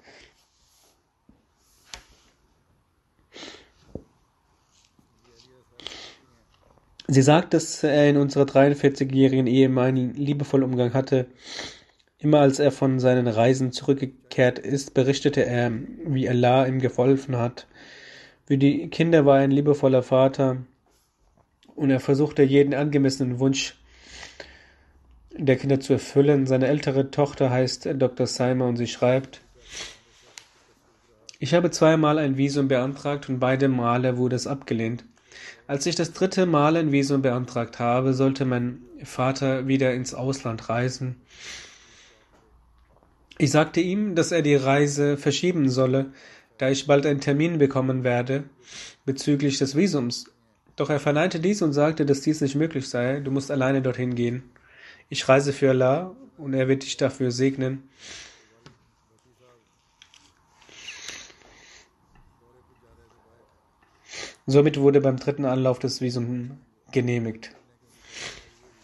Sie 7.07 7.21
sagt, 7.21 7.53
dass 7.53 7.83
er 7.83 8.09
in 8.09 8.17
unserer 8.17 8.45
43-jährigen 8.45 9.45
Ehe 9.45 9.67
einen 9.67 10.15
liebevollen 10.15 10.63
Umgang 10.63 10.93
hatte. 10.93 11.27
Immer 12.17 12.39
als 12.39 12.59
er 12.59 12.71
von 12.71 12.99
seinen 12.99 13.27
Reisen 13.27 13.73
zurückgekehrt 13.73 14.59
ist, 14.59 14.93
berichtete 14.93 15.45
er, 15.45 15.71
wie 16.05 16.29
Allah 16.29 16.65
ihm 16.65 16.79
geholfen 16.79 17.35
hat. 17.37 17.67
Für 18.51 18.57
die 18.57 18.89
Kinder 18.89 19.25
war 19.25 19.37
er 19.37 19.43
ein 19.45 19.51
liebevoller 19.51 20.03
Vater 20.03 20.57
und 21.73 21.89
er 21.89 22.01
versuchte 22.01 22.43
jeden 22.43 22.73
angemessenen 22.73 23.39
Wunsch 23.39 23.77
der 25.31 25.55
Kinder 25.55 25.79
zu 25.79 25.93
erfüllen. 25.93 26.45
Seine 26.45 26.67
ältere 26.67 27.11
Tochter 27.11 27.49
heißt 27.49 27.87
Dr. 27.95 28.27
Seimer 28.27 28.67
und 28.67 28.75
sie 28.75 28.87
schreibt, 28.87 29.39
ich 31.39 31.53
habe 31.53 31.71
zweimal 31.71 32.17
ein 32.17 32.35
Visum 32.35 32.67
beantragt 32.67 33.29
und 33.29 33.39
beide 33.39 33.69
Male 33.69 34.17
wurde 34.17 34.35
es 34.35 34.47
abgelehnt. 34.47 35.05
Als 35.65 35.85
ich 35.85 35.95
das 35.95 36.11
dritte 36.11 36.45
Mal 36.45 36.75
ein 36.75 36.91
Visum 36.91 37.21
beantragt 37.21 37.79
habe, 37.79 38.13
sollte 38.13 38.43
mein 38.43 38.79
Vater 39.01 39.69
wieder 39.69 39.93
ins 39.93 40.13
Ausland 40.13 40.67
reisen. 40.67 41.21
Ich 43.37 43.51
sagte 43.51 43.79
ihm, 43.79 44.13
dass 44.13 44.33
er 44.33 44.41
die 44.41 44.55
Reise 44.55 45.15
verschieben 45.15 45.69
solle, 45.69 46.11
da 46.61 46.69
ich 46.69 46.85
bald 46.85 47.07
einen 47.07 47.21
Termin 47.21 47.57
bekommen 47.57 48.03
werde 48.03 48.43
bezüglich 49.03 49.57
des 49.57 49.75
Visums. 49.75 50.25
Doch 50.75 50.91
er 50.91 50.99
verneinte 50.99 51.39
dies 51.39 51.63
und 51.63 51.73
sagte, 51.73 52.05
dass 52.05 52.21
dies 52.21 52.39
nicht 52.39 52.53
möglich 52.53 52.87
sei, 52.87 53.19
du 53.19 53.31
musst 53.31 53.49
alleine 53.49 53.81
dorthin 53.81 54.13
gehen. 54.13 54.43
Ich 55.09 55.27
reise 55.27 55.53
für 55.53 55.71
Allah 55.71 56.15
und 56.37 56.53
er 56.53 56.67
wird 56.67 56.83
dich 56.83 56.97
dafür 56.97 57.31
segnen. 57.31 57.89
Somit 64.45 64.79
wurde 64.79 65.01
beim 65.01 65.17
dritten 65.17 65.45
Anlauf 65.45 65.79
das 65.79 65.99
Visum 65.99 66.59
genehmigt. 66.91 67.55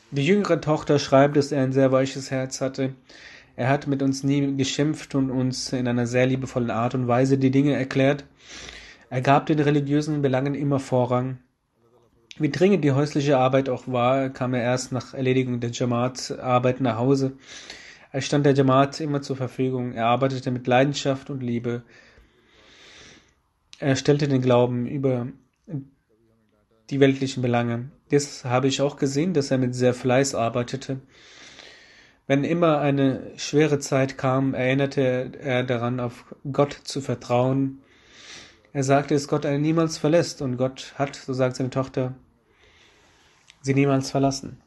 Die 0.09 0.25
jüngere 0.25 0.59
Tochter 0.61 0.97
schreibt, 0.97 1.37
dass 1.37 1.51
er 1.51 1.61
ein 1.61 1.73
sehr 1.73 1.91
weiches 1.91 2.31
Herz 2.31 2.59
hatte. 2.59 2.95
Er 3.57 3.69
hat 3.69 3.87
mit 3.87 4.03
uns 4.03 4.23
nie 4.23 4.55
geschimpft 4.55 5.15
und 5.15 5.31
uns 5.31 5.73
in 5.73 5.87
einer 5.87 6.05
sehr 6.05 6.27
liebevollen 6.27 6.69
Art 6.69 6.93
und 6.93 7.07
Weise 7.07 7.39
die 7.39 7.49
Dinge 7.49 7.73
erklärt. 7.73 8.23
Er 9.09 9.21
gab 9.21 9.47
den 9.47 9.59
religiösen 9.59 10.21
Belangen 10.21 10.53
immer 10.53 10.79
Vorrang. 10.79 11.39
Wie 12.37 12.51
dringend 12.51 12.83
die 12.83 12.91
häusliche 12.91 13.39
Arbeit 13.39 13.67
auch 13.67 13.87
war, 13.87 14.29
kam 14.29 14.53
er 14.53 14.61
erst 14.61 14.91
nach 14.91 15.15
Erledigung 15.15 15.59
der 15.59 15.71
Jamaat-Arbeit 15.71 16.81
nach 16.81 16.97
Hause. 16.97 17.33
Er 18.11 18.21
stand 18.21 18.45
der 18.45 18.53
Jamaat 18.53 18.99
immer 18.99 19.23
zur 19.23 19.35
Verfügung. 19.35 19.93
Er 19.93 20.05
arbeitete 20.05 20.51
mit 20.51 20.67
Leidenschaft 20.67 21.31
und 21.31 21.41
Liebe. 21.41 21.81
Er 23.79 23.95
stellte 23.95 24.27
den 24.27 24.41
Glauben 24.41 24.85
über 24.85 25.29
die 26.91 26.99
weltlichen 26.99 27.41
Belange. 27.41 27.89
Das 28.11 28.45
habe 28.45 28.67
ich 28.67 28.81
auch 28.81 28.97
gesehen, 28.97 29.33
dass 29.33 29.49
er 29.49 29.57
mit 29.57 29.73
sehr 29.73 29.95
Fleiß 29.95 30.35
arbeitete. 30.35 31.01
Wenn 32.27 32.43
immer 32.43 32.79
eine 32.79 33.31
schwere 33.37 33.79
Zeit 33.79 34.17
kam, 34.17 34.53
erinnerte 34.53 35.31
er 35.39 35.63
daran, 35.63 36.01
auf 36.01 36.25
Gott 36.51 36.73
zu 36.73 36.99
vertrauen. 36.99 37.81
Er 38.73 38.83
sagte, 38.83 39.13
dass 39.13 39.29
Gott 39.29 39.45
einen 39.45 39.61
niemals 39.61 39.97
verlässt 39.97 40.41
und 40.41 40.57
Gott 40.57 40.93
hat, 40.97 41.15
so 41.15 41.33
sagt 41.33 41.55
seine 41.55 41.69
Tochter, 41.69 42.15
sie 43.61 43.73
niemals 43.73 44.11
verlassen. 44.11 44.61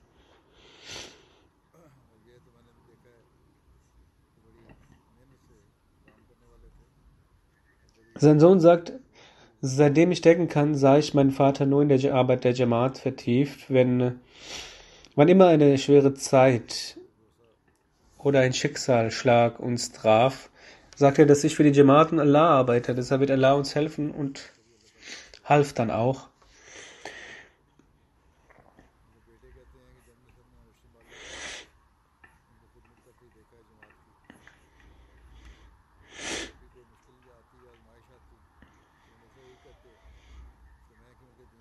Sein 8.15 8.41
Sohn 8.41 8.61
sagt, 8.61 8.93
Seitdem 9.63 10.11
ich 10.11 10.23
denken 10.23 10.49
kann, 10.49 10.75
sah 10.75 10.97
ich 10.97 11.13
meinen 11.13 11.33
Vater 11.33 11.67
nur 11.67 11.83
in 11.83 11.91
der 11.91 12.15
Arbeit 12.15 12.45
der 12.45 12.53
Jamaat 12.53 12.97
vertieft. 12.97 13.71
Wenn, 13.71 14.19
wann 15.17 15.29
immer 15.29 15.49
eine 15.49 15.77
schwere 15.77 16.15
Zeit 16.15 16.97
oder 18.23 18.41
ein 18.41 18.53
Schicksalsschlag 18.53 19.59
uns 19.59 19.93
traf, 19.93 20.51
sagte 20.97 21.23
er, 21.23 21.27
dass 21.27 21.45
ich 21.45 21.57
für 21.57 21.65
die 21.65 21.71
Jamaat 21.71 22.13
und 22.13 22.21
Allah 22.21 22.49
arbeite. 22.51 22.95
Deshalb 22.95 23.21
wird 23.21 23.31
Allah 23.31 23.55
uns 23.55 23.75
helfen 23.75 24.11
und 24.11 24.51
half 25.45 25.73
dann 25.73 25.91
auch. 25.91 26.29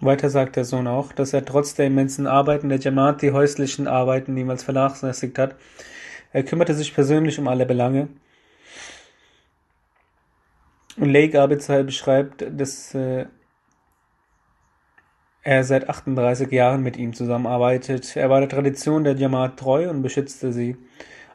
Weiter 0.01 0.29
sagt 0.29 0.55
der 0.55 0.63
Sohn 0.63 0.87
auch, 0.87 1.11
dass 1.11 1.33
er 1.33 1.43
trotz 1.43 1.75
der 1.75 1.87
immensen 1.87 2.25
Arbeiten 2.25 2.69
der 2.69 2.79
Jamaat 2.79 3.21
die 3.21 3.31
häuslichen 3.31 3.85
Arbeiten 3.85 4.33
niemals 4.33 4.63
vernachlässigt 4.63 5.37
hat. 5.37 5.55
Er 6.31 6.43
kümmerte 6.43 6.73
sich 6.73 6.93
persönlich 6.93 7.39
um 7.39 7.47
alle 7.47 7.65
Belange. 7.65 8.09
Und 10.97 11.09
Lake 11.11 11.41
Abizai 11.41 11.83
beschreibt, 11.83 12.45
dass 12.49 12.93
äh, 12.93 13.25
er 15.43 15.63
seit 15.63 15.89
38 15.89 16.51
Jahren 16.51 16.83
mit 16.83 16.97
ihm 16.97 17.13
zusammenarbeitet. 17.13 18.15
Er 18.15 18.29
war 18.29 18.41
der 18.41 18.49
Tradition 18.49 19.03
der 19.03 19.15
Jamaat 19.15 19.57
treu 19.57 19.89
und 19.89 20.01
beschützte 20.01 20.51
sie. 20.51 20.77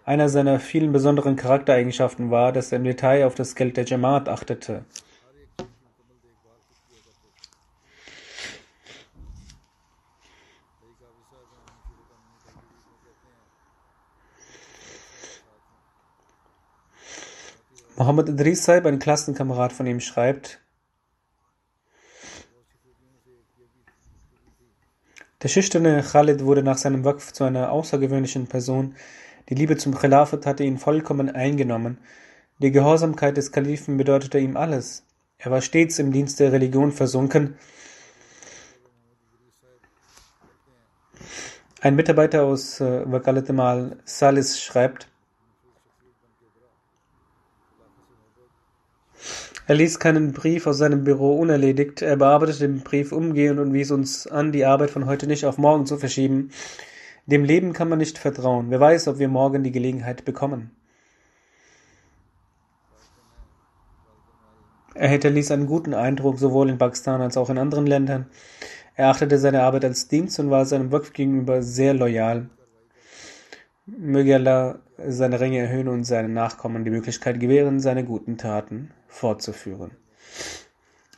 Einer 0.05 0.29
seiner 0.29 0.61
vielen 0.61 0.93
besonderen 0.93 1.37
Charaktereigenschaften 1.37 2.31
war, 2.31 2.53
dass 2.53 2.71
er 2.71 2.77
im 2.77 2.85
Detail 2.85 3.25
auf 3.25 3.35
das 3.35 3.55
Geld 3.55 3.77
der 3.79 3.87
Jamaat 3.87 4.29
achtete. 4.29 4.85
Mohammed 17.97 18.29
Idris 18.29 18.65
Saib, 18.65 18.87
ein 18.87 18.99
Klassenkamerad 18.99 19.73
von 19.73 19.87
ihm, 19.87 20.01
schreibt, 20.01 20.61
Der 25.43 25.49
schüchterne 25.49 26.03
Khalid 26.03 26.43
wurde 26.43 26.65
nach 26.65 26.79
seinem 26.79 27.05
Waqf 27.05 27.33
zu 27.33 27.45
einer 27.45 27.71
außergewöhnlichen 27.71 28.49
Person. 28.49 28.97
Die 29.49 29.55
Liebe 29.55 29.77
zum 29.77 29.95
Khilafat 29.95 30.45
hatte 30.45 30.65
ihn 30.65 30.79
vollkommen 30.79 31.31
eingenommen. 31.31 31.99
Die 32.59 32.73
Gehorsamkeit 32.73 33.37
des 33.37 33.53
Kalifen 33.53 33.97
bedeutete 33.97 34.39
ihm 34.39 34.57
alles. 34.57 35.05
Er 35.39 35.53
war 35.53 35.61
stets 35.61 36.01
im 36.01 36.11
Dienst 36.11 36.41
der 36.41 36.51
Religion 36.51 36.91
versunken. 36.91 37.59
Ein 41.81 41.95
Mitarbeiter 41.95 42.43
aus 42.43 42.81
äh, 42.81 43.05
Salis 44.05 44.61
schreibt, 44.61 45.09
Er 49.67 49.77
ließ 49.77 49.99
keinen 49.99 50.33
Brief 50.33 50.67
aus 50.67 50.77
seinem 50.77 51.05
Büro 51.05 51.39
unerledigt, 51.41 52.03
er 52.03 52.17
bearbeitete 52.17 52.69
den 52.69 52.81
Brief 52.81 53.13
umgehend 53.13 53.59
und 53.59 53.73
wies 53.73 53.91
uns 53.91 54.27
an, 54.27 54.53
die 54.53 54.67
Arbeit 54.67 54.91
von 54.91 55.07
heute 55.07 55.27
nicht 55.27 55.47
auf 55.47 55.57
morgen 55.57 55.87
zu 55.87 55.97
verschieben. 55.97 56.51
Dem 57.25 57.45
Leben 57.45 57.73
kann 57.73 57.89
man 57.89 57.99
nicht 57.99 58.19
vertrauen. 58.19 58.67
Wer 58.69 58.81
weiß, 58.81 59.09
ob 59.09 59.19
wir 59.19 59.29
morgen 59.29 59.63
die 59.63 59.73
Gelegenheit 59.73 60.27
bekommen. 60.27 60.71
Er 64.95 65.09
hinterließ 65.09 65.51
einen 65.51 65.67
guten 65.67 65.95
Eindruck 65.95 66.39
sowohl 66.39 66.69
in 66.69 66.77
Pakistan 66.77 67.23
als 67.23 67.39
auch 67.39 67.49
in 67.49 67.57
anderen 67.57 67.87
Ländern. 67.87 68.27
Er 68.97 69.09
achtete 69.09 69.39
seine 69.39 69.63
Arbeit 69.63 69.87
als 69.87 70.09
Dienst 70.09 70.39
und 70.39 70.51
war 70.51 70.67
seinem 70.67 70.93
Wokf 70.93 71.15
gegenüber 71.15 71.63
sehr 71.63 71.95
loyal. 71.95 72.51
Möge 73.87 74.35
Allah 74.35 74.79
seine 74.99 75.41
Ränge 75.41 75.61
erhöhen 75.61 75.89
und 75.89 76.05
seinen 76.05 76.35
Nachkommen 76.35 76.85
die 76.85 76.91
Möglichkeit 76.91 77.41
gewähren, 77.41 77.81
seine 77.81 78.05
guten 78.05 78.37
Taten 78.37 78.91
fortzuführen. 79.15 79.93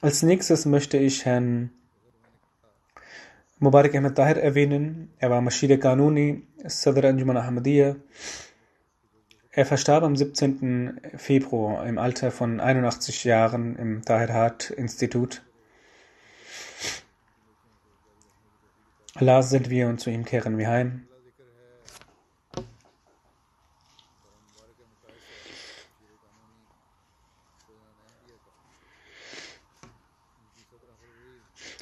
Als 0.00 0.22
nächstes 0.22 0.66
möchte 0.66 0.98
ich 0.98 1.24
Herrn 1.24 1.70
Mubarak 3.58 3.94
Ahmed 3.94 4.14
Tahir 4.14 4.36
erwähnen. 4.36 5.10
Er 5.18 5.30
war 5.30 5.40
Mashid 5.40 5.80
Kanuni, 5.80 6.46
Sadr 6.64 7.08
Anjuman 7.08 7.38
Ahmadiyya. 7.38 7.96
Er 9.50 9.64
verstarb 9.64 10.04
am 10.04 10.14
17. 10.14 11.00
Februar 11.16 11.86
im 11.86 11.96
Alter 11.96 12.30
von 12.30 12.60
81 12.60 13.24
Jahren 13.24 13.76
im 13.76 14.02
Tahir 14.02 14.34
Hart 14.34 14.70
Institut. 14.70 15.42
Allah 19.14 19.42
sind 19.42 19.70
wir 19.70 19.88
und 19.88 19.98
zu 19.98 20.10
ihm 20.10 20.26
kehren 20.26 20.58
wir 20.58 20.68
heim. 20.68 21.08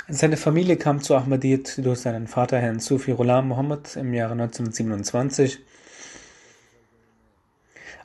Seine 0.09 0.37
Familie 0.37 0.77
kam 0.77 1.01
zu 1.01 1.17
Ahmadiyyat 1.17 1.79
durch 1.83 2.01
seinen 2.01 2.27
Vater 2.27 2.59
Herrn 2.59 2.79
Sufi 2.79 3.13
Ghulam 3.13 3.49
Muhammad 3.49 3.97
im 3.97 4.13
Jahre 4.13 4.33
1927. 4.33 5.61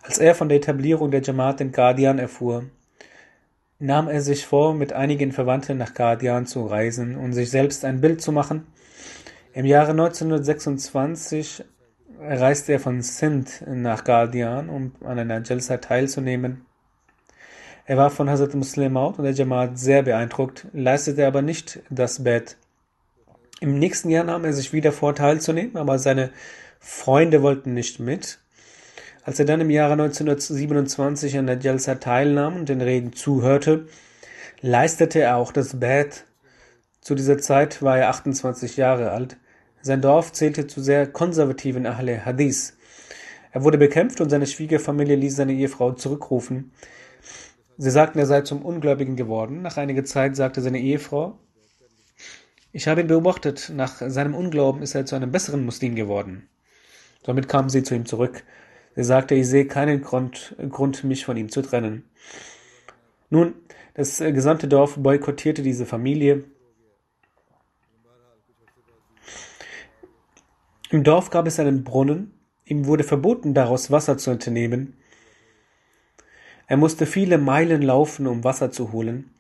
Als 0.04 0.18
er 0.18 0.34
von 0.34 0.47
der 0.47 0.60
Etablierung 0.60 1.12
der 1.12 1.22
Jamaat 1.22 1.60
in 1.60 1.74
Qadian 1.74 2.18
erfuhr, 2.18 2.64
nahm 3.80 4.08
er 4.08 4.22
sich 4.22 4.45
vor, 4.45 4.74
mit 4.74 4.93
einigen 4.93 5.34
Verwandten 5.34 5.78
nach 5.78 5.93
Qadian 5.93 6.45
zu 6.45 6.66
reisen 6.66 7.18
und 7.18 7.34
sich 7.34 7.50
selbst 7.50 7.84
ein 7.84 8.00
Bild 8.00 8.22
zu 8.22 8.32
machen. 8.32 8.68
Im 9.52 9.66
Jahre 9.66 9.91
1926 9.91 11.66
reiste 12.18 12.72
er 12.72 12.80
von 12.80 13.02
Sindh 13.02 13.66
nach 13.68 14.06
Qadian, 14.06 14.70
um 14.70 14.93
an 15.04 15.20
einer 15.20 15.41
Jalsa 15.43 15.76
teilzunehmen. 15.76 16.66
Er 17.90 17.98
war 17.98 18.12
von 18.12 18.30
Hazrat 18.30 18.54
Muslim 18.54 18.94
Maud 18.94 19.18
und 19.18 19.24
der 19.24 19.34
Jamaat 19.34 19.80
sehr 19.80 20.04
beeindruckt, 20.04 20.68
leistete 20.74 21.26
aber 21.26 21.42
nicht 21.42 21.80
das 21.90 22.24
Bett. 22.24 22.56
Im 23.62 23.80
nächsten 23.80 24.12
Jahr 24.12 24.24
nahm 24.26 24.46
er 24.46 24.54
sich 24.54 24.74
wieder 24.74 24.92
vor, 24.92 25.16
teilzunehmen, 25.16 25.76
aber 25.76 25.98
seine 25.98 26.30
Freunde 26.80 27.42
wollten 27.42 27.74
nicht 27.74 28.00
mit. 28.00 28.38
Als 29.24 29.40
er 29.40 29.46
dann 29.46 29.62
im 29.62 29.72
Jahre 29.72 29.94
1927 29.94 31.40
an 31.40 31.48
der 31.48 31.58
Jalsa 31.58 31.96
teilnahm 31.96 32.58
und 32.58 32.70
den 32.70 32.82
Reden 32.82 33.14
zuhörte, 33.14 33.88
leistete 34.62 35.22
er 35.22 35.38
auch 35.38 35.52
das 35.52 35.80
Bett. 35.80 36.26
Zu 37.02 37.16
dieser 37.16 37.40
Zeit 37.40 37.82
war 37.82 37.98
er 37.98 38.10
28 38.10 38.78
Jahre 38.78 39.10
alt. 39.10 39.38
Sein 39.82 40.02
Dorf 40.04 40.32
zählte 40.32 40.68
zu 40.68 40.80
sehr 40.80 41.08
konservativen 41.08 41.88
Ahle 41.88 42.24
Hadith. 42.24 42.78
Er 43.52 43.64
wurde 43.64 43.80
bekämpft 43.80 44.22
und 44.22 44.30
seine 44.30 44.46
Schwiegerfamilie 44.46 45.16
ließ 45.16 45.38
seine 45.38 45.54
Ehefrau 45.54 45.94
zurückrufen. 45.94 46.72
Sie 47.82 47.91
sagten, 47.91 48.19
er 48.19 48.25
sei 48.25 48.41
zum 48.41 48.61
Ungläubigen 48.61 49.15
geworden. 49.15 49.61
Nach 49.61 49.77
einiger 49.77 50.03
Zeit 50.03 50.36
sagte 50.36 50.59
seine 50.59 50.82
Ehefrau, 50.82 51.39
ich 52.73 52.89
habe 52.89 52.99
ihn 52.99 53.07
beobachtet, 53.07 53.71
nach 53.73 54.01
seinem 54.05 54.36
Unglauben 54.36 54.82
ist 54.82 54.95
er 54.95 55.05
zu 55.05 55.15
einem 55.15 55.32
besseren 55.32 55.63
Muslim 55.63 55.95
geworden. 55.95 56.49
Damit 57.23 57.47
kam 57.47 57.69
sie 57.69 57.82
zu 57.82 57.95
ihm 57.95 58.05
zurück. 58.05 58.43
Sie 58.97 59.03
sagte, 59.05 59.34
ich 59.34 59.47
sehe 59.47 59.65
keinen 59.65 60.01
Grund, 60.01 60.57
Grund, 60.69 61.05
mich 61.05 61.23
von 61.23 61.38
ihm 61.38 61.47
zu 61.47 61.61
trennen. 61.61 62.03
Nun, 63.30 63.53
das 63.93 64.17
gesamte 64.17 64.67
Dorf 64.67 64.97
boykottierte 64.97 65.61
diese 65.61 65.86
Familie. 65.86 66.43
Im 70.89 71.05
Dorf 71.05 71.30
gab 71.30 71.47
es 71.47 71.61
einen 71.61 71.86
Brunnen. 71.86 72.34
Ihm 72.65 72.88
wurde 72.88 73.05
verboten, 73.05 73.53
daraus 73.53 73.89
Wasser 73.89 74.17
zu 74.17 74.32
entnehmen. 74.32 74.99
Er 76.70 76.78
musste 76.78 77.07
viele 77.07 77.39
Meilen 77.39 77.82
laufen, 77.82 78.28
um 78.28 78.43
Wasser 78.43 78.72
zu 78.72 78.91
holen. 78.91 79.32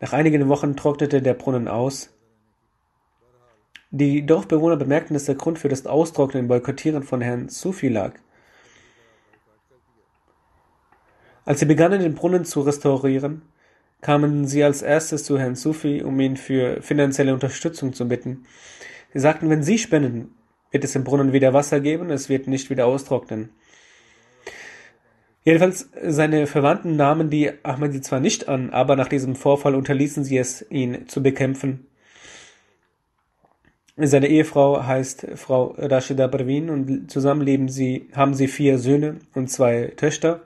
Nach 0.00 0.12
einigen 0.12 0.48
Wochen 0.48 0.74
trocknete 0.74 1.22
der 1.22 1.34
Brunnen 1.34 1.68
aus. 1.68 2.10
Die 3.92 4.26
Dorfbewohner 4.26 4.76
bemerkten, 4.76 5.14
dass 5.14 5.26
der 5.26 5.36
Grund 5.36 5.60
für 5.60 5.68
das 5.68 5.86
Austrocknen 5.86 6.42
im 6.42 6.48
Boykottieren 6.48 7.04
von 7.04 7.20
Herrn 7.20 7.48
Sufi 7.48 7.86
lag. 7.88 8.14
Als 11.44 11.60
sie 11.60 11.66
begannen, 11.66 12.00
den 12.00 12.16
Brunnen 12.16 12.44
zu 12.44 12.62
restaurieren, 12.62 13.42
kamen 14.00 14.48
sie 14.48 14.64
als 14.64 14.82
erstes 14.82 15.22
zu 15.22 15.38
Herrn 15.38 15.54
Sufi, 15.54 16.02
um 16.02 16.18
ihn 16.18 16.36
für 16.36 16.82
finanzielle 16.82 17.32
Unterstützung 17.32 17.92
zu 17.92 18.08
bitten. 18.08 18.44
Sie 19.12 19.20
sagten, 19.20 19.48
wenn 19.50 19.62
Sie 19.62 19.78
spenden, 19.78 20.34
wird 20.72 20.82
es 20.82 20.96
im 20.96 21.04
Brunnen 21.04 21.32
wieder 21.32 21.54
Wasser 21.54 21.78
geben, 21.78 22.10
es 22.10 22.28
wird 22.28 22.48
nicht 22.48 22.70
wieder 22.70 22.86
austrocknen. 22.86 23.50
Jedenfalls, 25.46 25.88
seine 26.02 26.48
Verwandten 26.48 26.96
nahmen 26.96 27.30
die 27.30 27.52
Ahmadi 27.62 28.00
zwar 28.00 28.18
nicht 28.18 28.48
an, 28.48 28.70
aber 28.70 28.96
nach 28.96 29.06
diesem 29.06 29.36
Vorfall 29.36 29.76
unterließen 29.76 30.24
sie 30.24 30.38
es, 30.38 30.66
ihn 30.70 31.06
zu 31.06 31.22
bekämpfen. 31.22 31.86
Seine 33.96 34.26
Ehefrau 34.26 34.84
heißt 34.84 35.28
Frau 35.36 35.76
Rashida 35.78 36.26
Parvin 36.26 36.68
und 36.68 37.12
zusammen 37.12 37.42
leben 37.42 37.68
sie, 37.68 38.08
haben 38.16 38.34
sie 38.34 38.48
vier 38.48 38.78
Söhne 38.78 39.20
und 39.34 39.48
zwei 39.48 39.92
Töchter. 39.96 40.42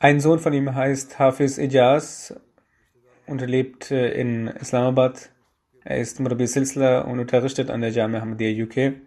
Ein 0.00 0.20
Sohn 0.20 0.38
von 0.38 0.52
ihm 0.52 0.74
heißt 0.74 1.18
Hafiz 1.18 1.56
Ijaz 1.56 2.38
und 3.26 3.40
lebt 3.40 3.90
äh, 3.90 4.12
in 4.12 4.48
Islamabad. 4.48 5.30
Er 5.82 5.96
ist 5.96 6.20
Murabi 6.20 6.46
Silsla 6.46 7.00
und 7.00 7.20
unterrichtet 7.20 7.70
an 7.70 7.80
der 7.80 7.90
Jamia 7.90 8.20
Ahmadiyya 8.20 8.66
UK. 8.66 9.05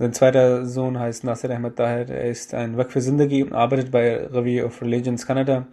Sein 0.00 0.14
zweiter 0.14 0.64
Sohn 0.64 0.98
heißt 0.98 1.24
Nasir 1.24 1.50
Ahmed 1.50 1.76
Tahir. 1.76 2.08
Er 2.08 2.30
ist 2.30 2.54
ein 2.54 2.78
Waqf 2.78 2.92
für 2.92 3.02
Zindagi 3.02 3.42
und 3.42 3.52
arbeitet 3.52 3.90
bei 3.90 4.28
Review 4.28 4.64
of 4.64 4.80
Religions 4.80 5.26
Canada. 5.26 5.66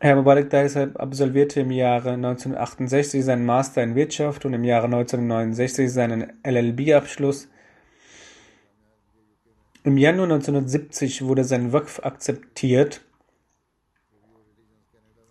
Herr 0.00 0.16
Mubarak 0.16 0.50
Tahir 0.50 0.90
absolvierte 0.96 1.60
im 1.60 1.70
Jahre 1.70 2.10
1968 2.10 3.24
seinen 3.24 3.46
Master 3.46 3.82
in 3.82 3.94
Wirtschaft 3.94 4.44
und 4.44 4.52
im 4.52 4.64
Jahre 4.64 4.84
1969 4.84 5.90
seinen 5.90 6.34
LLB-Abschluss. 6.46 7.48
Im 9.82 9.96
Januar 9.96 10.24
1970 10.24 11.24
wurde 11.24 11.44
sein 11.44 11.72
Waqf 11.72 12.00
akzeptiert 12.00 13.00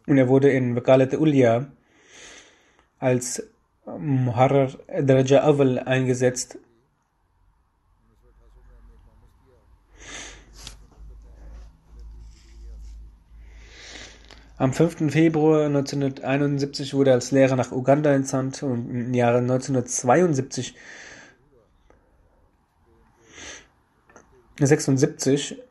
und 0.07 0.17
er 0.17 0.27
wurde 0.27 0.49
in 0.49 0.75
Wakalat 0.75 1.13
Ulya 1.13 1.67
als 2.97 3.47
Muharrar 3.85 4.71
Daraja 5.01 5.43
Awal 5.43 5.79
eingesetzt. 5.79 6.57
Am 14.57 14.71
5. 14.71 15.11
Februar 15.11 15.65
1971 15.65 16.93
wurde 16.93 17.11
er 17.11 17.15
als 17.15 17.31
Lehrer 17.31 17.57
nach 17.57 17.73
Uganda 17.73 18.13
entsandt 18.13 18.63
und 18.63 18.89
im 18.89 19.13
Jahre 19.13 19.39
1972 19.39 20.75
76 24.57 25.61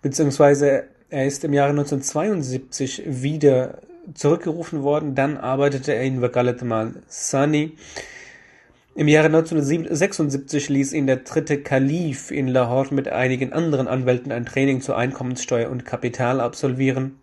beziehungsweise 0.00 0.84
er 1.08 1.26
ist 1.26 1.42
im 1.42 1.52
Jahre 1.52 1.70
1972 1.70 3.02
wieder 3.04 3.80
zurückgerufen 4.14 4.82
worden. 4.82 5.14
Dann 5.14 5.36
arbeitete 5.36 5.94
er 5.94 6.02
in 6.02 6.22
Wakalat 6.22 6.62
Mal 6.62 6.94
Sani. 7.06 7.76
Im 8.96 9.06
Jahre 9.06 9.26
1976 9.26 10.68
ließ 10.68 10.92
ihn 10.92 11.06
der 11.06 11.18
dritte 11.18 11.62
Kalif 11.62 12.30
in 12.30 12.48
Lahore 12.48 12.92
mit 12.92 13.08
einigen 13.08 13.52
anderen 13.52 13.86
Anwälten 13.86 14.32
ein 14.32 14.46
Training 14.46 14.80
zur 14.80 14.96
Einkommenssteuer 14.96 15.70
und 15.70 15.84
Kapital 15.84 16.40
absolvieren. 16.40 17.19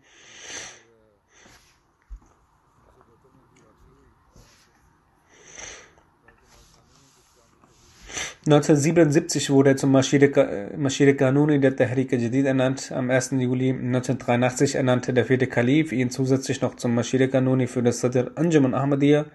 1977 8.47 9.49
wurde 9.49 9.71
er 9.71 9.75
zum 9.75 9.91
Mashir 9.91 11.17
Kanuni 11.17 11.59
der 11.59 11.75
Tehrik 11.75 12.13
Jadid 12.13 12.45
ernannt. 12.45 12.93
Am 12.93 13.09
1. 13.09 13.31
Juli 13.31 13.71
1983 13.71 14.75
ernannte 14.75 15.11
der 15.11 15.25
vierte 15.25 15.47
Kalif 15.47 15.91
ihn 15.91 16.09
zusätzlich 16.09 16.61
noch 16.61 16.75
zum 16.75 16.95
Mashir 16.95 17.27
Kanuni 17.27 17.67
für 17.67 17.83
das 17.83 17.99
Sadr 17.99 18.31
Anjuman 18.35 18.73
Ahmadiyya. 18.73 19.25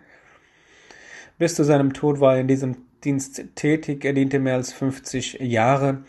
Bis 1.39 1.55
zu 1.55 1.63
seinem 1.63 1.93
Tod 1.93 2.21
war 2.21 2.37
er 2.37 2.41
in 2.41 2.49
diesem 2.49 2.77
Dienst 3.05 3.45
tätig. 3.55 4.03
Er 4.03 4.15
diente 4.15 4.39
mehr 4.39 4.55
als 4.55 4.73
50 4.73 5.41
Jahre. 5.41 6.05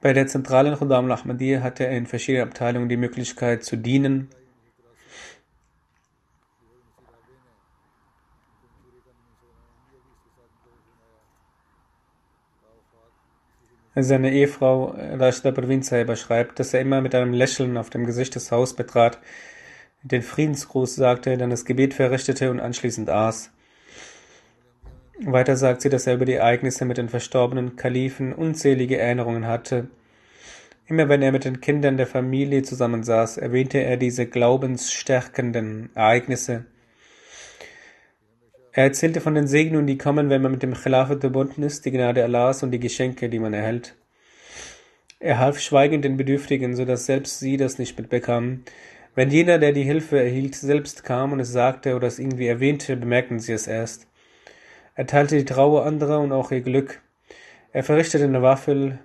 Bei 0.00 0.12
der 0.12 0.26
zentralen 0.26 0.74
Khudam 0.74 1.04
al-Ahmadiyya 1.04 1.60
hatte 1.62 1.86
er 1.86 1.96
in 1.96 2.06
verschiedenen 2.06 2.48
Abteilungen 2.48 2.88
die 2.88 2.96
Möglichkeit 2.96 3.62
zu 3.62 3.76
dienen. 3.76 4.30
Seine 13.96 14.32
Ehefrau 14.32 14.96
Rashida 14.96 15.52
Parveen 15.52 15.82
Sahiba 15.82 16.16
schreibt, 16.16 16.58
dass 16.58 16.74
er 16.74 16.80
immer 16.80 17.00
mit 17.00 17.14
einem 17.14 17.32
Lächeln 17.32 17.76
auf 17.76 17.90
dem 17.90 18.06
Gesicht 18.06 18.34
das 18.34 18.50
Haus 18.50 18.74
betrat, 18.74 19.20
den 20.02 20.22
Friedensgruß 20.22 20.96
sagte, 20.96 21.38
dann 21.38 21.50
das 21.50 21.64
Gebet 21.64 21.94
verrichtete 21.94 22.50
und 22.50 22.58
anschließend 22.58 23.08
aß. 23.08 23.52
Weiter 25.20 25.56
sagt 25.56 25.80
sie, 25.80 25.90
dass 25.90 26.08
er 26.08 26.14
über 26.14 26.24
die 26.24 26.34
Ereignisse 26.34 26.84
mit 26.84 26.98
den 26.98 27.08
verstorbenen 27.08 27.76
Kalifen 27.76 28.32
unzählige 28.32 28.98
Erinnerungen 28.98 29.46
hatte. 29.46 29.86
Immer 30.86 31.08
wenn 31.08 31.22
er 31.22 31.30
mit 31.30 31.44
den 31.44 31.60
Kindern 31.60 31.96
der 31.96 32.08
Familie 32.08 32.62
zusammensaß, 32.62 33.38
erwähnte 33.38 33.78
er 33.78 33.96
diese 33.96 34.26
glaubensstärkenden 34.26 35.90
Ereignisse. 35.94 36.66
Er 38.76 38.82
erzählte 38.82 39.20
von 39.20 39.36
den 39.36 39.46
Segnungen, 39.46 39.86
die 39.86 39.98
kommen, 39.98 40.30
wenn 40.30 40.42
man 40.42 40.50
mit 40.50 40.64
dem 40.64 40.74
Khilafat 40.74 41.20
verbunden 41.20 41.62
ist, 41.62 41.84
die 41.84 41.92
Gnade 41.92 42.24
Allahs 42.24 42.64
und 42.64 42.72
die 42.72 42.80
Geschenke, 42.80 43.28
die 43.28 43.38
man 43.38 43.54
erhält. 43.54 43.94
Er 45.20 45.38
half 45.38 45.60
schweigend 45.60 46.04
den 46.04 46.16
Bedürftigen, 46.16 46.74
so 46.74 46.84
dass 46.84 47.06
selbst 47.06 47.38
sie 47.38 47.56
das 47.56 47.78
nicht 47.78 47.96
mitbekamen. 47.96 48.64
Wenn 49.14 49.30
jener, 49.30 49.58
der 49.58 49.70
die 49.70 49.84
Hilfe 49.84 50.18
erhielt, 50.18 50.56
selbst 50.56 51.04
kam 51.04 51.30
und 51.32 51.38
es 51.38 51.52
sagte 51.52 51.94
oder 51.94 52.08
es 52.08 52.18
irgendwie 52.18 52.48
erwähnte, 52.48 52.96
bemerkten 52.96 53.38
sie 53.38 53.52
es 53.52 53.68
erst. 53.68 54.08
Er 54.96 55.06
teilte 55.06 55.36
die 55.36 55.44
Trauer 55.44 55.86
anderer 55.86 56.18
und 56.18 56.32
auch 56.32 56.50
ihr 56.50 56.60
Glück. 56.60 57.00
Er 57.72 57.84
verrichtete 57.84 58.24
eine 58.24 58.42
Waffel, 58.42 58.98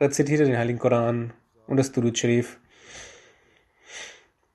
rezitierte 0.00 0.46
den 0.46 0.56
Heiligen 0.56 0.78
Koran 0.78 1.34
und 1.66 1.76
das 1.76 1.92
Durud 1.92 2.16
Sharif. 2.16 2.58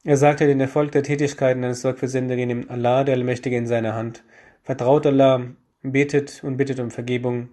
Er 0.03 0.17
sagte, 0.17 0.47
den 0.47 0.61
Erfolg 0.61 0.93
der 0.93 1.03
Tätigkeiten 1.03 1.63
eines 1.63 1.81
Sorgversenders 1.81 2.37
nimmt 2.37 2.71
Allah, 2.71 3.03
der 3.03 3.15
Allmächtige, 3.15 3.55
in 3.55 3.67
seine 3.67 3.93
Hand. 3.93 4.23
Vertraut 4.67 5.05
Allah, 5.05 5.47
betet 5.81 6.43
und 6.43 6.57
bittet 6.57 6.81
um 6.81 6.91
Vergebung, 6.91 7.51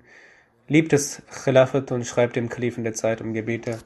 liebt 0.67 0.93
das 0.93 1.23
Khilafat 1.31 1.93
und 1.93 2.05
schreibt 2.05 2.35
dem 2.35 2.49
Kalifen 2.49 2.83
der 2.83 2.95
Zeit 2.95 3.21
um 3.21 3.35
Gebete. 3.35 3.79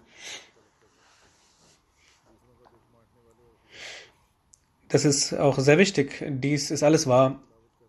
Das 4.89 5.05
ist 5.05 5.35
auch 5.35 5.59
sehr 5.59 5.77
wichtig. 5.77 6.25
Dies 6.27 6.71
ist 6.71 6.83
alles 6.83 7.07
wahr. 7.07 7.43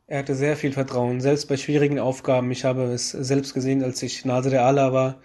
Er 0.08 0.20
hatte 0.20 0.36
sehr 0.36 0.58
viel 0.58 0.74
Vertrauen, 0.74 1.22
selbst 1.22 1.48
bei 1.48 1.56
schwierigen 1.56 2.00
Aufgaben. 2.00 2.52
Ich 2.52 2.66
habe 2.66 2.92
es 2.92 3.12
selbst 3.12 3.54
gesehen, 3.54 3.82
als 3.82 4.04
ich 4.04 4.26
Nasir 4.26 4.62
Allah 4.62 4.92
war. 4.92 5.22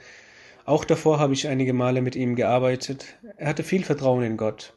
Auch 0.64 0.84
davor 0.84 1.18
habe 1.18 1.32
ich 1.32 1.48
einige 1.48 1.72
Male 1.72 2.02
mit 2.02 2.14
ihm 2.14 2.36
gearbeitet. 2.36 3.18
Er 3.36 3.48
hatte 3.48 3.64
viel 3.64 3.82
Vertrauen 3.82 4.22
in 4.22 4.36
Gott. 4.36 4.74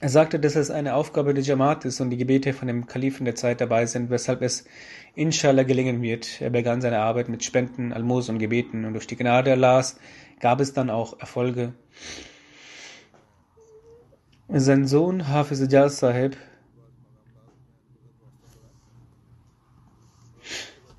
Er 0.00 0.08
sagte, 0.08 0.38
dass 0.38 0.54
es 0.54 0.70
eine 0.70 0.94
Aufgabe 0.94 1.34
der 1.34 1.42
Jamaat 1.42 1.84
ist 1.84 2.00
und 2.00 2.10
die 2.10 2.16
Gebete 2.16 2.52
von 2.52 2.68
dem 2.68 2.86
Kalifen 2.86 3.24
der 3.24 3.34
Zeit 3.34 3.60
dabei 3.60 3.84
sind, 3.86 4.10
weshalb 4.10 4.42
es 4.42 4.64
inshallah 5.16 5.64
gelingen 5.64 6.02
wird. 6.02 6.40
Er 6.40 6.50
begann 6.50 6.80
seine 6.80 7.00
Arbeit 7.00 7.28
mit 7.28 7.42
Spenden, 7.42 7.92
Almos 7.92 8.28
und 8.28 8.38
Gebeten 8.38 8.84
und 8.84 8.92
durch 8.92 9.08
die 9.08 9.16
Gnade 9.16 9.50
Allahs 9.50 9.98
gab 10.38 10.60
es 10.60 10.72
dann 10.72 10.88
auch 10.88 11.18
Erfolge. 11.18 11.72
Sein 14.46 14.86
Sohn 14.86 15.28
Hafiz 15.28 15.60
Ijaz 15.60 15.98
Sahib 15.98 16.36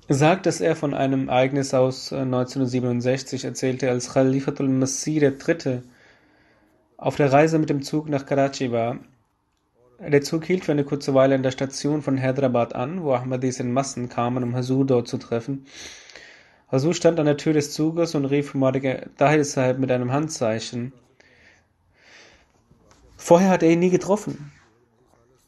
sagt, 0.08 0.44
dass 0.44 0.60
er 0.60 0.76
von 0.76 0.92
einem 0.92 1.28
Ereignis 1.28 1.72
aus 1.72 2.12
1967 2.12 3.46
erzählte, 3.46 3.88
als 3.88 4.12
Khalifatul 4.12 4.68
Masih 4.68 5.22
III 5.22 5.82
auf 7.00 7.16
der 7.16 7.32
Reise 7.32 7.58
mit 7.58 7.70
dem 7.70 7.82
Zug 7.82 8.10
nach 8.10 8.26
Karachi 8.26 8.72
war. 8.72 8.98
Der 10.00 10.20
Zug 10.20 10.44
hielt 10.44 10.66
für 10.66 10.72
eine 10.72 10.84
kurze 10.84 11.14
Weile 11.14 11.34
an 11.34 11.42
der 11.42 11.50
Station 11.50 12.02
von 12.02 12.22
Hyderabad 12.22 12.74
an, 12.74 13.02
wo 13.02 13.14
Ahmadis 13.14 13.58
in 13.58 13.72
Massen 13.72 14.10
kamen, 14.10 14.44
um 14.44 14.54
Hasur 14.54 14.84
dort 14.84 15.08
zu 15.08 15.16
treffen. 15.16 15.64
Hasur 16.68 16.94
stand 16.94 17.18
an 17.18 17.24
der 17.24 17.38
Tür 17.38 17.54
des 17.54 17.72
Zuges 17.72 18.14
und 18.14 18.26
rief 18.26 18.54
Malik 18.54 19.08
Dahil 19.16 19.44
Sahib 19.44 19.78
mit 19.78 19.90
einem 19.90 20.12
Handzeichen. 20.12 20.92
Vorher 23.16 23.48
hat 23.48 23.62
er 23.62 23.70
ihn 23.70 23.78
nie 23.78 23.90
getroffen. 23.90 24.52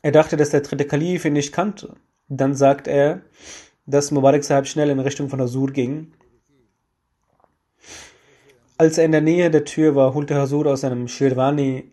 Er 0.01 0.13
dachte, 0.13 0.39
dass 0.39 0.51
der 0.51 0.63
dritte 0.63 0.87
Kalif 0.87 1.27
ihn 1.27 1.35
nicht 1.35 1.53
kannte. 1.53 1.97
Dann 2.29 2.55
sagt 2.55 2.89
er, 2.89 3.21
dass 3.85 4.11
Mubarak 4.11 4.43
Sahib 4.43 4.67
schnell 4.67 4.89
in 4.89 5.01
Richtung 5.01 5.29
von 5.29 5.41
Hasur 5.41 5.71
ging 5.71 6.13
als 8.83 8.99
er 8.99 9.05
in 9.05 9.13
der 9.13 9.21
Nähe 9.21 9.49
der 9.49 9.65
Tür 9.65 9.95
war, 9.95 10.13
holte 10.13 10.35
Hasur 10.35 10.67
aus 10.67 10.81
seinem 10.81 11.07
Shirwani 11.07 11.93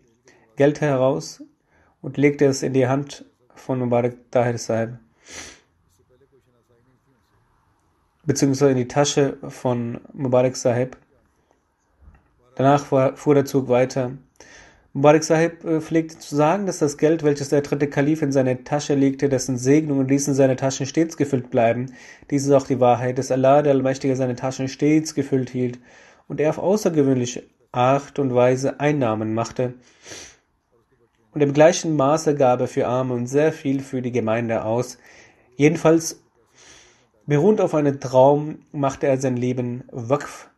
Geld 0.56 0.80
heraus 0.80 1.40
und 2.02 2.16
legte 2.16 2.46
es 2.46 2.64
in 2.64 2.72
die 2.72 2.88
Hand 2.88 3.24
von 3.54 3.78
Mubarak 3.78 4.16
Tahir 4.32 4.58
Sahib, 4.58 4.98
beziehungsweise 8.26 8.72
in 8.72 8.78
die 8.78 8.88
Tasche 8.88 9.36
von 9.48 10.00
Mubarak 10.12 10.56
Sahib. 10.56 10.96
Danach 12.56 12.84
fuhr 12.84 13.34
der 13.36 13.44
Zug 13.44 13.68
weiter. 13.68 14.10
Mubarak 14.92 15.22
Sahib 15.22 15.64
äh, 15.64 15.80
pflegte 15.80 16.18
zu 16.18 16.34
sagen, 16.34 16.66
dass 16.66 16.80
das 16.80 16.98
Geld, 16.98 17.22
welches 17.22 17.50
der 17.50 17.60
dritte 17.60 17.86
Kalif 17.86 18.20
in 18.20 18.32
seine 18.32 18.64
Tasche 18.64 18.96
legte, 18.96 19.28
dessen 19.28 19.58
Segnungen 19.58 20.08
ließen 20.08 20.34
seine 20.34 20.56
Taschen 20.56 20.86
stets 20.86 21.16
gefüllt 21.16 21.50
bleiben. 21.50 21.94
Dies 22.32 22.46
ist 22.46 22.50
auch 22.50 22.66
die 22.66 22.80
Wahrheit, 22.80 23.16
dass 23.18 23.30
Allah, 23.30 23.62
der 23.62 23.74
Allmächtige, 23.74 24.16
seine 24.16 24.34
Taschen 24.34 24.66
stets 24.66 25.14
gefüllt 25.14 25.50
hielt 25.50 25.78
und 26.30 26.40
er 26.40 26.48
auf 26.48 26.58
außergewöhnliche 26.58 27.42
Art 27.72 28.18
und 28.18 28.34
Weise 28.34 28.80
Einnahmen 28.80 29.34
machte. 29.34 29.74
Und 31.32 31.42
im 31.42 31.52
gleichen 31.52 31.96
Maße 31.96 32.34
gab 32.34 32.60
er 32.60 32.68
für 32.68 32.86
Arme 32.86 33.12
und 33.14 33.26
sehr 33.26 33.52
viel 33.52 33.80
für 33.80 34.00
die 34.00 34.12
Gemeinde 34.12 34.64
aus. 34.64 34.96
Jedenfalls 35.56 36.22
Beruhend 37.30 37.60
auf 37.60 37.76
einen 37.76 38.00
Traum 38.00 38.58
machte 38.72 39.06
er 39.06 39.16
sein 39.16 39.36
Leben 39.36 39.84
Waqf. 39.92 40.48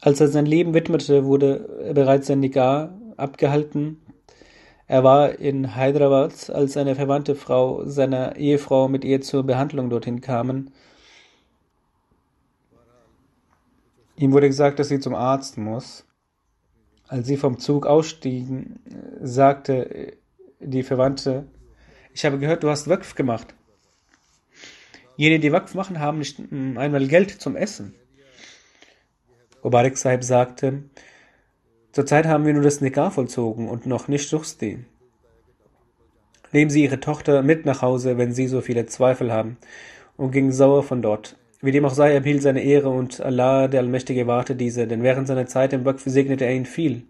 Als 0.00 0.20
er 0.20 0.28
sein 0.28 0.46
Leben 0.46 0.72
widmete, 0.72 1.24
wurde 1.24 1.92
bereits 1.94 2.28
sein 2.28 2.38
Nikah 2.38 2.96
abgehalten. 3.16 4.05
Er 4.88 5.02
war 5.02 5.38
in 5.38 5.76
Hyderabad, 5.76 6.50
als 6.50 6.76
eine 6.76 6.94
verwandte 6.94 7.34
Frau 7.34 7.84
seiner 7.86 8.36
Ehefrau 8.36 8.88
mit 8.88 9.04
ihr 9.04 9.20
zur 9.20 9.42
Behandlung 9.42 9.90
dorthin 9.90 10.20
kamen. 10.20 10.72
Ihm 14.16 14.32
wurde 14.32 14.46
gesagt, 14.46 14.78
dass 14.78 14.88
sie 14.88 15.00
zum 15.00 15.14
Arzt 15.14 15.58
muss. 15.58 16.04
Als 17.08 17.26
sie 17.26 17.36
vom 17.36 17.58
Zug 17.58 17.86
ausstiegen, 17.86 18.80
sagte 19.20 20.16
die 20.60 20.82
Verwandte, 20.82 21.46
ich 22.14 22.24
habe 22.24 22.38
gehört, 22.38 22.62
du 22.62 22.70
hast 22.70 22.88
Wöckf 22.88 23.14
gemacht. 23.14 23.54
Jene, 25.16 25.38
die 25.38 25.52
Wöckf 25.52 25.74
machen, 25.74 26.00
haben 26.00 26.18
nicht 26.18 26.38
einmal 26.40 27.06
Geld 27.08 27.30
zum 27.30 27.56
Essen. 27.56 27.94
Mubarak 29.62 29.98
Sahib 29.98 30.22
sagte, 30.22 30.84
zurzeit 31.96 32.26
haben 32.26 32.44
wir 32.44 32.52
nur 32.52 32.62
das 32.62 32.82
Nikah 32.82 33.10
vollzogen 33.10 33.70
und 33.70 33.86
noch 33.86 34.06
nicht 34.06 34.28
Suchsti. 34.28 34.84
Nehmen 36.52 36.70
Sie 36.70 36.84
Ihre 36.84 37.00
Tochter 37.00 37.42
mit 37.42 37.64
nach 37.64 37.80
Hause, 37.80 38.18
wenn 38.18 38.34
Sie 38.34 38.48
so 38.48 38.60
viele 38.60 38.84
Zweifel 38.84 39.32
haben, 39.32 39.56
und 40.18 40.30
ging 40.30 40.52
sauer 40.52 40.82
von 40.82 41.00
dort. 41.00 41.36
Wie 41.62 41.72
dem 41.72 41.86
auch 41.86 41.94
sei, 41.94 42.12
er 42.12 42.20
behielt 42.20 42.42
seine 42.42 42.62
Ehre 42.62 42.90
und 42.90 43.22
Allah, 43.22 43.66
der 43.66 43.80
Allmächtige, 43.80 44.26
warte 44.26 44.54
diese, 44.54 44.86
denn 44.86 45.02
während 45.02 45.26
seiner 45.26 45.46
Zeit 45.46 45.72
im 45.72 45.86
Waqf 45.86 46.02
segnete 46.04 46.44
er 46.44 46.54
ihn 46.54 46.66
viel. 46.66 47.04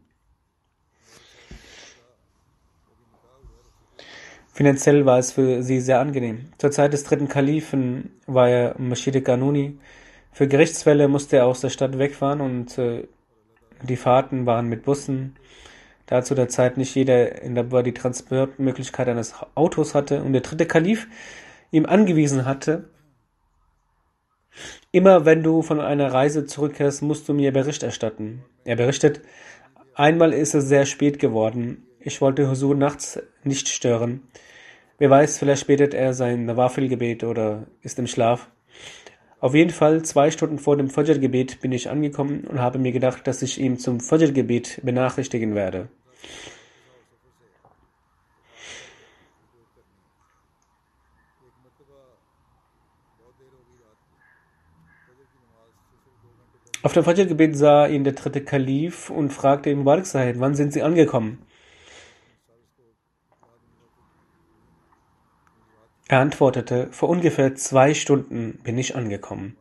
Finanziell 4.52 5.04
war 5.04 5.18
es 5.18 5.32
für 5.32 5.64
sie 5.64 5.80
sehr 5.80 5.98
angenehm. 5.98 6.46
Zur 6.58 6.70
Zeit 6.70 6.92
des 6.92 7.02
dritten 7.02 7.26
Kalifen 7.26 8.12
war 8.26 8.48
er 8.48 8.78
Mashid 8.78 9.24
Kanuni, 9.24 9.78
für 10.30 10.46
Gerichtsfälle 10.46 11.08
musste 11.08 11.38
er 11.38 11.46
aus 11.46 11.62
der 11.62 11.70
Stadt 11.70 11.98
wegfahren 11.98 12.40
und 12.40 12.78
äh, 12.78 13.08
die 13.82 13.96
Fahrten 13.96 14.46
waren 14.46 14.68
mit 14.68 14.84
Bussen, 14.84 15.36
da 16.06 16.22
zu 16.22 16.34
der 16.34 16.48
Zeit 16.48 16.76
nicht 16.76 16.94
jeder 16.94 17.42
in 17.42 17.54
der 17.54 17.64
Bar 17.64 17.82
die 17.82 17.94
Transportmöglichkeit 17.94 19.08
eines 19.08 19.34
Autos 19.54 19.94
hatte 19.94 20.22
und 20.22 20.32
der 20.32 20.42
dritte 20.42 20.66
Kalif 20.66 21.08
ihm 21.70 21.86
angewiesen 21.86 22.44
hatte, 22.44 22.88
immer 24.92 25.24
wenn 25.24 25.42
du 25.42 25.62
von 25.62 25.80
einer 25.80 26.12
Reise 26.12 26.46
zurückkehrst, 26.46 27.02
musst 27.02 27.28
du 27.28 27.34
mir 27.34 27.52
Bericht 27.52 27.82
erstatten. 27.82 28.44
Er 28.64 28.76
berichtet, 28.76 29.20
einmal 29.94 30.32
ist 30.32 30.54
es 30.54 30.68
sehr 30.68 30.86
spät 30.86 31.18
geworden. 31.18 31.86
Ich 32.00 32.20
wollte 32.20 32.48
Husur 32.48 32.74
nachts 32.74 33.20
nicht 33.42 33.68
stören. 33.68 34.22
Wer 34.98 35.10
weiß, 35.10 35.38
vielleicht 35.38 35.66
betet 35.66 35.92
er 35.92 36.14
sein 36.14 36.46
Nawafil-Gebet 36.46 37.24
oder 37.24 37.66
ist 37.82 37.98
im 37.98 38.06
Schlaf. 38.06 38.48
Auf 39.38 39.54
jeden 39.54 39.70
Fall 39.70 40.02
zwei 40.02 40.30
Stunden 40.30 40.58
vor 40.58 40.78
dem 40.78 40.88
Fajr-Gebet 40.88 41.60
bin 41.60 41.70
ich 41.70 41.90
angekommen 41.90 42.44
und 42.44 42.58
habe 42.58 42.78
mir 42.78 42.92
gedacht, 42.92 43.26
dass 43.26 43.42
ich 43.42 43.60
ihn 43.60 43.78
zum 43.78 44.00
Fajr-Gebet 44.00 44.80
benachrichtigen 44.82 45.54
werde. 45.54 45.88
Auf 56.82 56.94
dem 56.94 57.04
Fajr-Gebet 57.04 57.56
sah 57.56 57.86
ihn 57.86 58.04
der 58.04 58.14
dritte 58.14 58.42
Kalif 58.42 59.10
und 59.10 59.32
fragte 59.32 59.70
ihn, 59.70 59.78
Mubarak 59.78 60.06
Sahib, 60.06 60.36
wann 60.38 60.54
sind 60.54 60.72
Sie 60.72 60.82
angekommen? 60.82 61.45
Er 66.08 66.20
antwortete, 66.20 66.88
vor 66.92 67.08
ungefähr 67.08 67.56
zwei 67.56 67.92
Stunden 67.92 68.60
bin 68.62 68.78
ich 68.78 68.94
angekommen. 68.94 69.56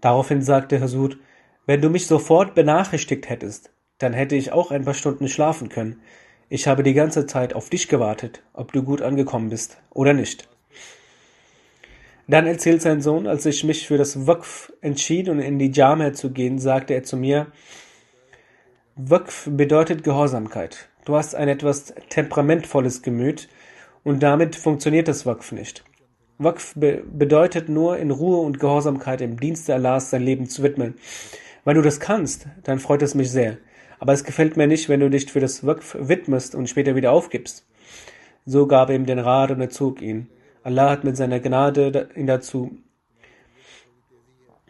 Daraufhin 0.00 0.40
sagte 0.40 0.80
Hasud, 0.80 1.18
wenn 1.66 1.82
du 1.82 1.90
mich 1.90 2.06
sofort 2.06 2.54
benachrichtigt 2.54 3.28
hättest, 3.28 3.70
dann 3.98 4.12
hätte 4.12 4.34
ich 4.36 4.52
auch 4.52 4.70
ein 4.70 4.84
paar 4.84 4.94
Stunden 4.94 5.28
schlafen 5.28 5.68
können. 5.68 6.00
Ich 6.48 6.66
habe 6.66 6.82
die 6.82 6.94
ganze 6.94 7.26
Zeit 7.26 7.54
auf 7.54 7.68
dich 7.68 7.88
gewartet, 7.88 8.42
ob 8.52 8.72
du 8.72 8.82
gut 8.82 9.02
angekommen 9.02 9.50
bist 9.50 9.78
oder 9.90 10.14
nicht. 10.14 10.48
Dann 12.26 12.46
erzählt 12.46 12.80
sein 12.80 13.02
Sohn, 13.02 13.26
als 13.26 13.44
ich 13.44 13.64
mich 13.64 13.86
für 13.86 13.98
das 13.98 14.26
Waqf 14.26 14.72
entschied 14.80 15.28
und 15.28 15.40
in 15.40 15.58
die 15.58 15.70
Jamia 15.70 16.14
zu 16.14 16.30
gehen, 16.30 16.58
sagte 16.58 16.94
er 16.94 17.02
zu 17.02 17.18
mir, 17.18 17.48
Waqf 18.96 19.48
bedeutet 19.50 20.04
Gehorsamkeit. 20.04 20.88
Du 21.04 21.16
hast 21.16 21.34
ein 21.34 21.48
etwas 21.48 21.92
temperamentvolles 22.08 23.02
Gemüt, 23.02 23.48
und 24.04 24.22
damit 24.22 24.54
funktioniert 24.54 25.08
das 25.08 25.26
Waqf 25.26 25.52
nicht. 25.52 25.84
Waqf 26.38 26.74
be 26.76 27.02
bedeutet 27.10 27.68
nur, 27.68 27.98
in 27.98 28.10
Ruhe 28.10 28.38
und 28.38 28.60
Gehorsamkeit 28.60 29.20
im 29.20 29.40
Dienste 29.40 29.74
Allahs 29.74 30.10
sein 30.10 30.22
Leben 30.22 30.46
zu 30.46 30.62
widmen. 30.62 30.94
Wenn 31.64 31.76
du 31.76 31.82
das 31.82 32.00
kannst, 32.00 32.46
dann 32.62 32.78
freut 32.78 33.02
es 33.02 33.14
mich 33.14 33.30
sehr. 33.30 33.56
Aber 33.98 34.12
es 34.12 34.24
gefällt 34.24 34.56
mir 34.56 34.66
nicht, 34.66 34.88
wenn 34.88 35.00
du 35.00 35.08
dich 35.08 35.30
für 35.30 35.40
das 35.40 35.66
Waqf 35.66 35.96
widmest 35.98 36.54
und 36.54 36.68
später 36.68 36.94
wieder 36.94 37.12
aufgibst. 37.12 37.66
So 38.44 38.66
gab 38.66 38.90
ihm 38.90 39.06
den 39.06 39.18
Rat 39.18 39.50
und 39.50 39.60
erzog 39.60 40.02
ihn. 40.02 40.28
Allah 40.62 40.90
hat 40.90 41.04
mit 41.04 41.16
seiner 41.16 41.40
Gnade 41.40 42.10
ihn 42.14 42.26
dazu, 42.26 42.76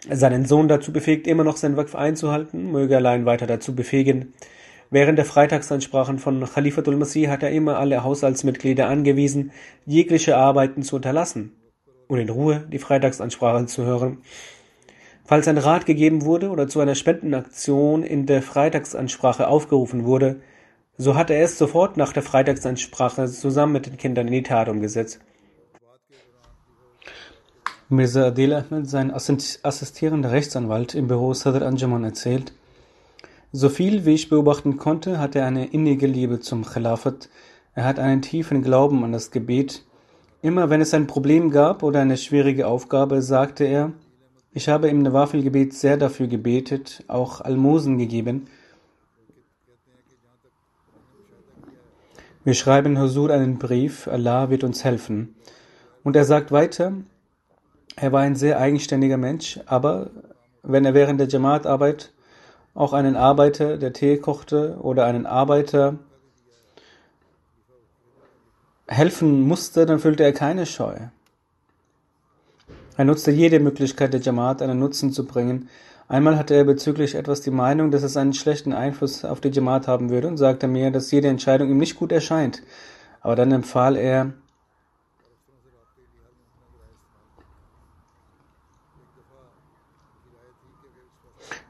seinen 0.08 0.44
Sohn 0.44 0.68
dazu 0.68 0.92
befähigt, 0.92 1.26
immer 1.26 1.44
noch 1.44 1.56
sein 1.56 1.76
Waqf 1.76 1.94
einzuhalten, 1.94 2.70
möge 2.70 2.96
allein 2.96 3.26
weiter 3.26 3.46
dazu 3.46 3.74
befähigen, 3.74 4.34
Während 4.90 5.18
der 5.18 5.24
Freitagsansprachen 5.24 6.18
von 6.18 6.44
Khalifatul 6.44 6.96
Masih 6.96 7.28
hat 7.28 7.42
er 7.42 7.50
immer 7.50 7.78
alle 7.78 8.04
Haushaltsmitglieder 8.04 8.88
angewiesen, 8.88 9.50
jegliche 9.86 10.36
Arbeiten 10.36 10.82
zu 10.82 10.96
unterlassen 10.96 11.52
und 12.08 12.18
in 12.18 12.28
Ruhe 12.28 12.66
die 12.72 12.78
Freitagsansprache 12.78 13.66
zu 13.66 13.84
hören. 13.84 14.18
Falls 15.24 15.48
ein 15.48 15.58
Rat 15.58 15.86
gegeben 15.86 16.22
wurde 16.22 16.50
oder 16.50 16.68
zu 16.68 16.80
einer 16.80 16.94
Spendenaktion 16.94 18.02
in 18.02 18.26
der 18.26 18.42
Freitagsansprache 18.42 19.48
aufgerufen 19.48 20.04
wurde, 20.04 20.40
so 20.98 21.16
hat 21.16 21.30
er 21.30 21.42
es 21.42 21.58
sofort 21.58 21.96
nach 21.96 22.12
der 22.12 22.22
Freitagsansprache 22.22 23.26
zusammen 23.26 23.72
mit 23.72 23.86
den 23.86 23.96
Kindern 23.96 24.26
in 24.26 24.34
die 24.34 24.42
Tat 24.42 24.68
umgesetzt. 24.68 25.20
Mirza 27.88 28.26
Adil 28.26 28.52
Ahmed, 28.52 28.88
sein 28.88 29.12
assistierender 29.12 30.30
Rechtsanwalt 30.30 30.94
im 30.94 31.08
Büro 31.08 31.34
Sadr 31.34 31.66
Anjaman, 31.66 32.04
erzählt, 32.04 32.52
so 33.56 33.68
viel 33.68 34.04
wie 34.04 34.14
ich 34.14 34.28
beobachten 34.28 34.78
konnte, 34.78 35.20
hat 35.20 35.36
er 35.36 35.46
eine 35.46 35.66
innige 35.66 36.08
Liebe 36.08 36.40
zum 36.40 36.64
Khilafat. 36.64 37.28
Er 37.74 37.84
hat 37.84 38.00
einen 38.00 38.20
tiefen 38.20 38.62
Glauben 38.62 39.04
an 39.04 39.12
das 39.12 39.30
Gebet. 39.30 39.84
Immer 40.42 40.70
wenn 40.70 40.80
es 40.80 40.92
ein 40.92 41.06
Problem 41.06 41.52
gab 41.52 41.84
oder 41.84 42.00
eine 42.00 42.16
schwierige 42.16 42.66
Aufgabe, 42.66 43.22
sagte 43.22 43.62
er, 43.62 43.92
ich 44.50 44.68
habe 44.68 44.88
im 44.88 45.02
Nawafil-Gebet 45.02 45.72
sehr 45.72 45.96
dafür 45.96 46.26
gebetet, 46.26 47.04
auch 47.06 47.42
Almosen 47.42 47.96
gegeben. 47.96 48.48
Wir 52.42 52.54
schreiben 52.54 53.00
Husur 53.00 53.30
einen 53.30 53.60
Brief, 53.60 54.08
Allah 54.08 54.50
wird 54.50 54.64
uns 54.64 54.82
helfen. 54.82 55.36
Und 56.02 56.16
er 56.16 56.24
sagt 56.24 56.50
weiter, 56.50 56.92
er 57.94 58.10
war 58.10 58.22
ein 58.22 58.34
sehr 58.34 58.58
eigenständiger 58.58 59.16
Mensch, 59.16 59.60
aber 59.66 60.10
wenn 60.64 60.84
er 60.84 60.94
während 60.94 61.20
der 61.20 61.28
Jamaat-Arbeit 61.28 62.10
auch 62.74 62.92
einen 62.92 63.16
Arbeiter, 63.16 63.78
der 63.78 63.92
Tee 63.92 64.18
kochte, 64.18 64.78
oder 64.80 65.06
einen 65.06 65.26
Arbeiter 65.26 65.98
helfen 68.88 69.42
musste, 69.42 69.86
dann 69.86 69.98
fühlte 69.98 70.24
er 70.24 70.32
keine 70.32 70.66
Scheu. 70.66 70.94
Er 72.96 73.04
nutzte 73.04 73.30
jede 73.30 73.58
Möglichkeit 73.60 74.12
der 74.12 74.20
Jamaat 74.20 74.62
einen 74.62 74.78
Nutzen 74.78 75.12
zu 75.12 75.26
bringen. 75.26 75.68
Einmal 76.06 76.36
hatte 76.36 76.54
er 76.54 76.64
bezüglich 76.64 77.14
etwas 77.14 77.40
die 77.40 77.50
Meinung, 77.50 77.90
dass 77.90 78.02
es 78.02 78.16
einen 78.16 78.34
schlechten 78.34 78.72
Einfluss 78.72 79.24
auf 79.24 79.40
die 79.40 79.48
Jamaat 79.48 79.88
haben 79.88 80.10
würde 80.10 80.28
und 80.28 80.36
sagte 80.36 80.68
mir, 80.68 80.90
dass 80.90 81.10
jede 81.10 81.28
Entscheidung 81.28 81.70
ihm 81.70 81.78
nicht 81.78 81.96
gut 81.96 82.12
erscheint. 82.12 82.62
Aber 83.20 83.36
dann 83.36 83.52
empfahl 83.52 83.96
er, 83.96 84.34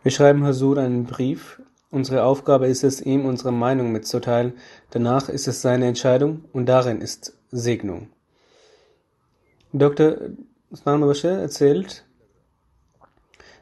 Wir 0.05 0.11
schreiben 0.11 0.45
Hasur 0.45 0.77
einen 0.77 1.05
Brief. 1.05 1.63
Unsere 1.91 2.25
Aufgabe 2.25 2.67
ist 2.67 2.85
es, 2.85 3.01
ihm 3.01 3.25
unsere 3.25 3.53
Meinung 3.53 3.91
mitzuteilen. 3.91 4.53
Danach 4.91 5.31
ist 5.31 5.49
es 5.49 5.63
seine 5.63 5.87
Entscheidung 5.87 6.45
und 6.53 6.67
darin 6.67 7.01
ist 7.01 7.39
Segnung. 7.51 8.09
Dr. 9.73 10.17
Usman 10.71 11.03
erzählt, 11.03 12.05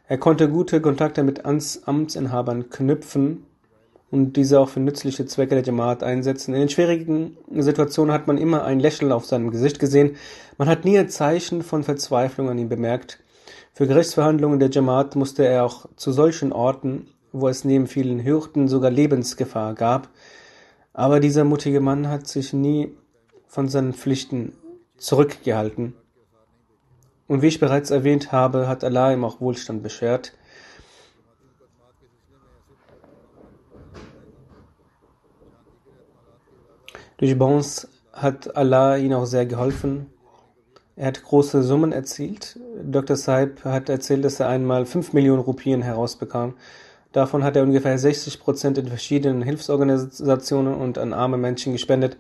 er 0.09 0.19
konnte 0.19 0.49
gute 0.49 0.81
Kontakte 0.81 1.23
mit 1.23 1.45
Amtsinhabern 1.45 2.71
knüpfen 2.71 3.47
und 4.11 4.33
diese 4.33 4.59
auch 4.59 4.69
für 4.69 4.81
nützliche 4.81 5.27
Zwecke 5.27 5.55
der 5.55 5.63
Jamaat 5.63 6.03
einsetzen. 6.03 6.55
In 6.55 6.61
den 6.63 6.69
schwierigen 6.69 7.37
Situationen 7.57 8.13
hat 8.13 8.27
man 8.27 8.37
immer 8.37 8.65
ein 8.65 8.81
Lächeln 8.81 9.13
auf 9.13 9.27
seinem 9.27 9.53
Gesicht 9.53 9.79
gesehen. 9.79 10.17
Man 10.59 10.69
hat 10.69 10.85
nie 10.85 10.99
ein 10.99 11.09
Zeichen 11.09 11.63
von 11.63 11.85
Verzweiflung 11.85 12.51
an 12.51 12.59
ihm 12.59 12.69
bemerkt. 12.69 13.22
Für 13.83 13.89
Gerichtsverhandlungen 13.89 14.61
der 14.61 14.71
Jamaat 14.71 15.17
musste 15.17 15.45
er 15.45 15.65
auch 15.65 15.87
zu 15.97 16.13
solchen 16.13 16.53
Orten 16.53 17.09
wo 17.33 17.49
es 17.49 17.65
neben 17.65 17.89
vielen 17.89 18.25
Hürden 18.25 18.69
sogar 18.69 18.93
Lebensgefahr 18.93 19.75
gab. 19.75 20.09
Aber 20.93 21.19
dieser 21.19 21.43
mutige 21.43 21.81
Mann 21.81 22.07
hat 22.07 22.29
sich 22.29 22.53
nie 22.53 22.97
von 23.49 23.69
seinen 23.69 23.93
Pflichten 23.93 24.53
zurückgehalten. 24.99 25.95
Und 27.27 27.43
wie 27.43 27.49
ich 27.49 27.59
bereits 27.59 27.91
erwähnt 27.91 28.31
habe, 28.31 28.69
hat 28.69 28.85
Allah 28.85 29.13
ihm 29.13 29.25
auch 29.25 29.41
Wohlstand 29.41 29.83
beschert. 29.83 30.33
Durch 37.17 37.37
Bons 37.37 37.89
hat 38.13 38.55
Allah 38.55 38.97
ihn 38.97 39.13
auch 39.13 39.25
sehr 39.25 39.45
geholfen. 39.45 40.12
Er 41.03 41.09
hat 41.09 41.25
große 41.25 41.65
Summen 41.65 41.91
erzielt. 41.91 42.61
Dr. 42.81 43.17
Saib 43.17 43.65
hat 43.65 43.89
erzählt, 43.89 44.25
dass 44.25 44.39
er 44.39 44.47
einmal 44.47 44.87
5 44.87 45.15
Millionen 45.15 45.43
Rupien 45.43 45.83
herausbekam. 45.83 46.55
Davon 47.11 47.43
hat 47.43 47.57
er 47.57 47.65
ungefähr 47.65 47.99
60 47.99 48.39
Prozent 48.39 48.79
in 48.79 48.87
verschiedenen 48.87 49.43
Hilfsorganisationen 49.43 50.77
und 50.77 50.99
an 50.99 51.13
arme 51.13 51.39
Menschen 51.39 51.73
gespendet. 51.73 52.19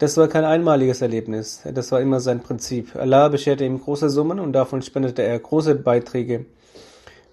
Das 0.00 0.16
war 0.16 0.26
kein 0.26 0.44
einmaliges 0.44 1.00
Erlebnis. 1.00 1.62
Das 1.72 1.92
war 1.92 2.00
immer 2.00 2.18
sein 2.18 2.40
Prinzip. 2.40 2.96
Allah 2.96 3.28
bescherte 3.28 3.64
ihm 3.64 3.80
große 3.80 4.10
Summen 4.10 4.40
und 4.40 4.52
davon 4.52 4.82
spendete 4.82 5.22
er 5.22 5.38
große 5.38 5.76
Beiträge 5.76 6.46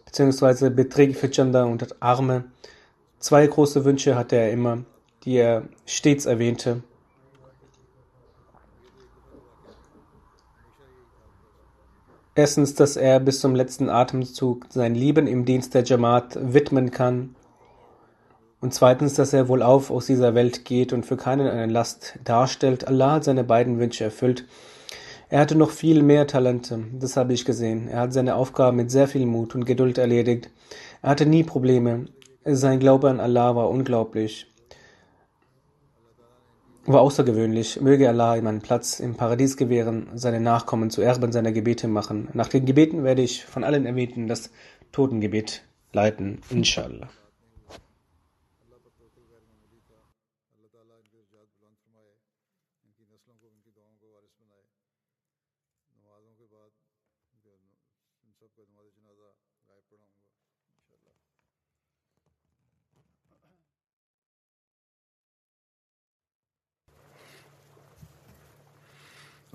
bzw. 0.05 0.69
Beträge 0.69 1.15
für 1.15 1.31
Chanda 1.31 1.63
und 1.63 1.99
Arme. 1.99 2.43
Zwei 3.17 3.47
große 3.47 3.85
Wünsche 3.85 4.15
hatte 4.15 4.35
er 4.35 4.51
immer, 4.51 4.83
die 5.23 5.37
er 5.37 5.63
stets 5.87 6.27
erwähnte. 6.27 6.83
Erstens, 12.39 12.73
dass 12.73 12.95
er 12.95 13.19
bis 13.19 13.41
zum 13.41 13.53
letzten 13.53 13.89
Atemzug 13.89 14.67
sein 14.69 14.95
Leben 14.95 15.27
im 15.27 15.43
Dienst 15.43 15.73
der 15.73 15.83
Jamaat 15.83 16.39
widmen 16.41 16.89
kann. 16.89 17.35
Und 18.61 18.73
zweitens, 18.73 19.15
dass 19.15 19.33
er 19.33 19.49
wohlauf 19.49 19.91
aus 19.91 20.05
dieser 20.05 20.35
Welt 20.35 20.63
geht 20.63 20.93
und 20.93 21.05
für 21.05 21.17
keinen 21.17 21.49
eine 21.49 21.69
Last 21.69 22.17
darstellt. 22.23 22.87
Allah 22.87 23.15
hat 23.15 23.25
seine 23.25 23.43
beiden 23.43 23.77
Wünsche 23.77 24.05
erfüllt. 24.05 24.45
Er 25.27 25.41
hatte 25.41 25.55
noch 25.55 25.71
viel 25.71 26.01
mehr 26.01 26.27
Talente, 26.27 26.79
das 26.97 27.17
habe 27.17 27.33
ich 27.33 27.43
gesehen. 27.43 27.89
Er 27.89 27.99
hat 27.99 28.13
seine 28.13 28.35
Aufgaben 28.35 28.77
mit 28.77 28.89
sehr 28.89 29.09
viel 29.09 29.25
Mut 29.25 29.53
und 29.53 29.65
Geduld 29.65 29.97
erledigt. 29.97 30.49
Er 31.01 31.09
hatte 31.09 31.25
nie 31.25 31.43
Probleme. 31.43 32.05
Sein 32.45 32.79
Glaube 32.79 33.09
an 33.09 33.19
Allah 33.19 33.57
war 33.57 33.69
unglaublich 33.69 34.48
war 36.85 37.01
außergewöhnlich. 37.01 37.81
Möge 37.81 38.09
Allah 38.09 38.35
ihm 38.35 38.47
einen 38.47 38.61
Platz 38.61 38.99
im 38.99 39.15
Paradies 39.15 39.57
gewähren, 39.57 40.07
seine 40.15 40.39
Nachkommen 40.39 40.89
zu 40.89 41.01
Erben 41.01 41.31
seiner 41.31 41.51
Gebete 41.51 41.87
machen. 41.87 42.29
Nach 42.33 42.47
den 42.47 42.65
Gebeten 42.65 43.03
werde 43.03 43.21
ich 43.21 43.45
von 43.45 43.63
allen 43.63 43.85
Erwähnten 43.85 44.27
das 44.27 44.51
Totengebet 44.91 45.63
leiten, 45.93 46.41
inshallah. 46.49 47.09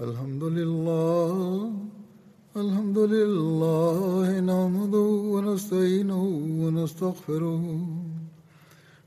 الحمد 0.03 0.45
لله 0.45 1.71
الحمد 2.57 2.99
لله 2.99 4.41
نحمده 4.41 5.11
ونستعينه 5.35 6.25
ونستغفره 6.63 7.65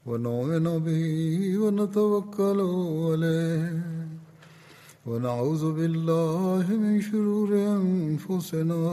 ونؤمن 0.06 0.66
به 0.88 1.04
ونتوكل 1.60 2.60
عليه 3.12 3.84
ونعوذ 5.08 5.64
بالله 5.76 6.66
من 6.84 7.02
شرور 7.02 7.52
أنفسنا 7.52 8.84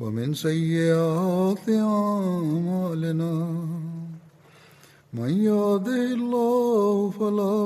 ومن 0.00 0.34
سيئات 0.34 1.68
أعمالنا. 1.68 3.34
من 5.12 5.32
يهده 5.50 6.04
الله 6.16 7.10
فلا 7.10 7.56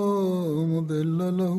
مضل 0.74 1.18
له 1.38 1.58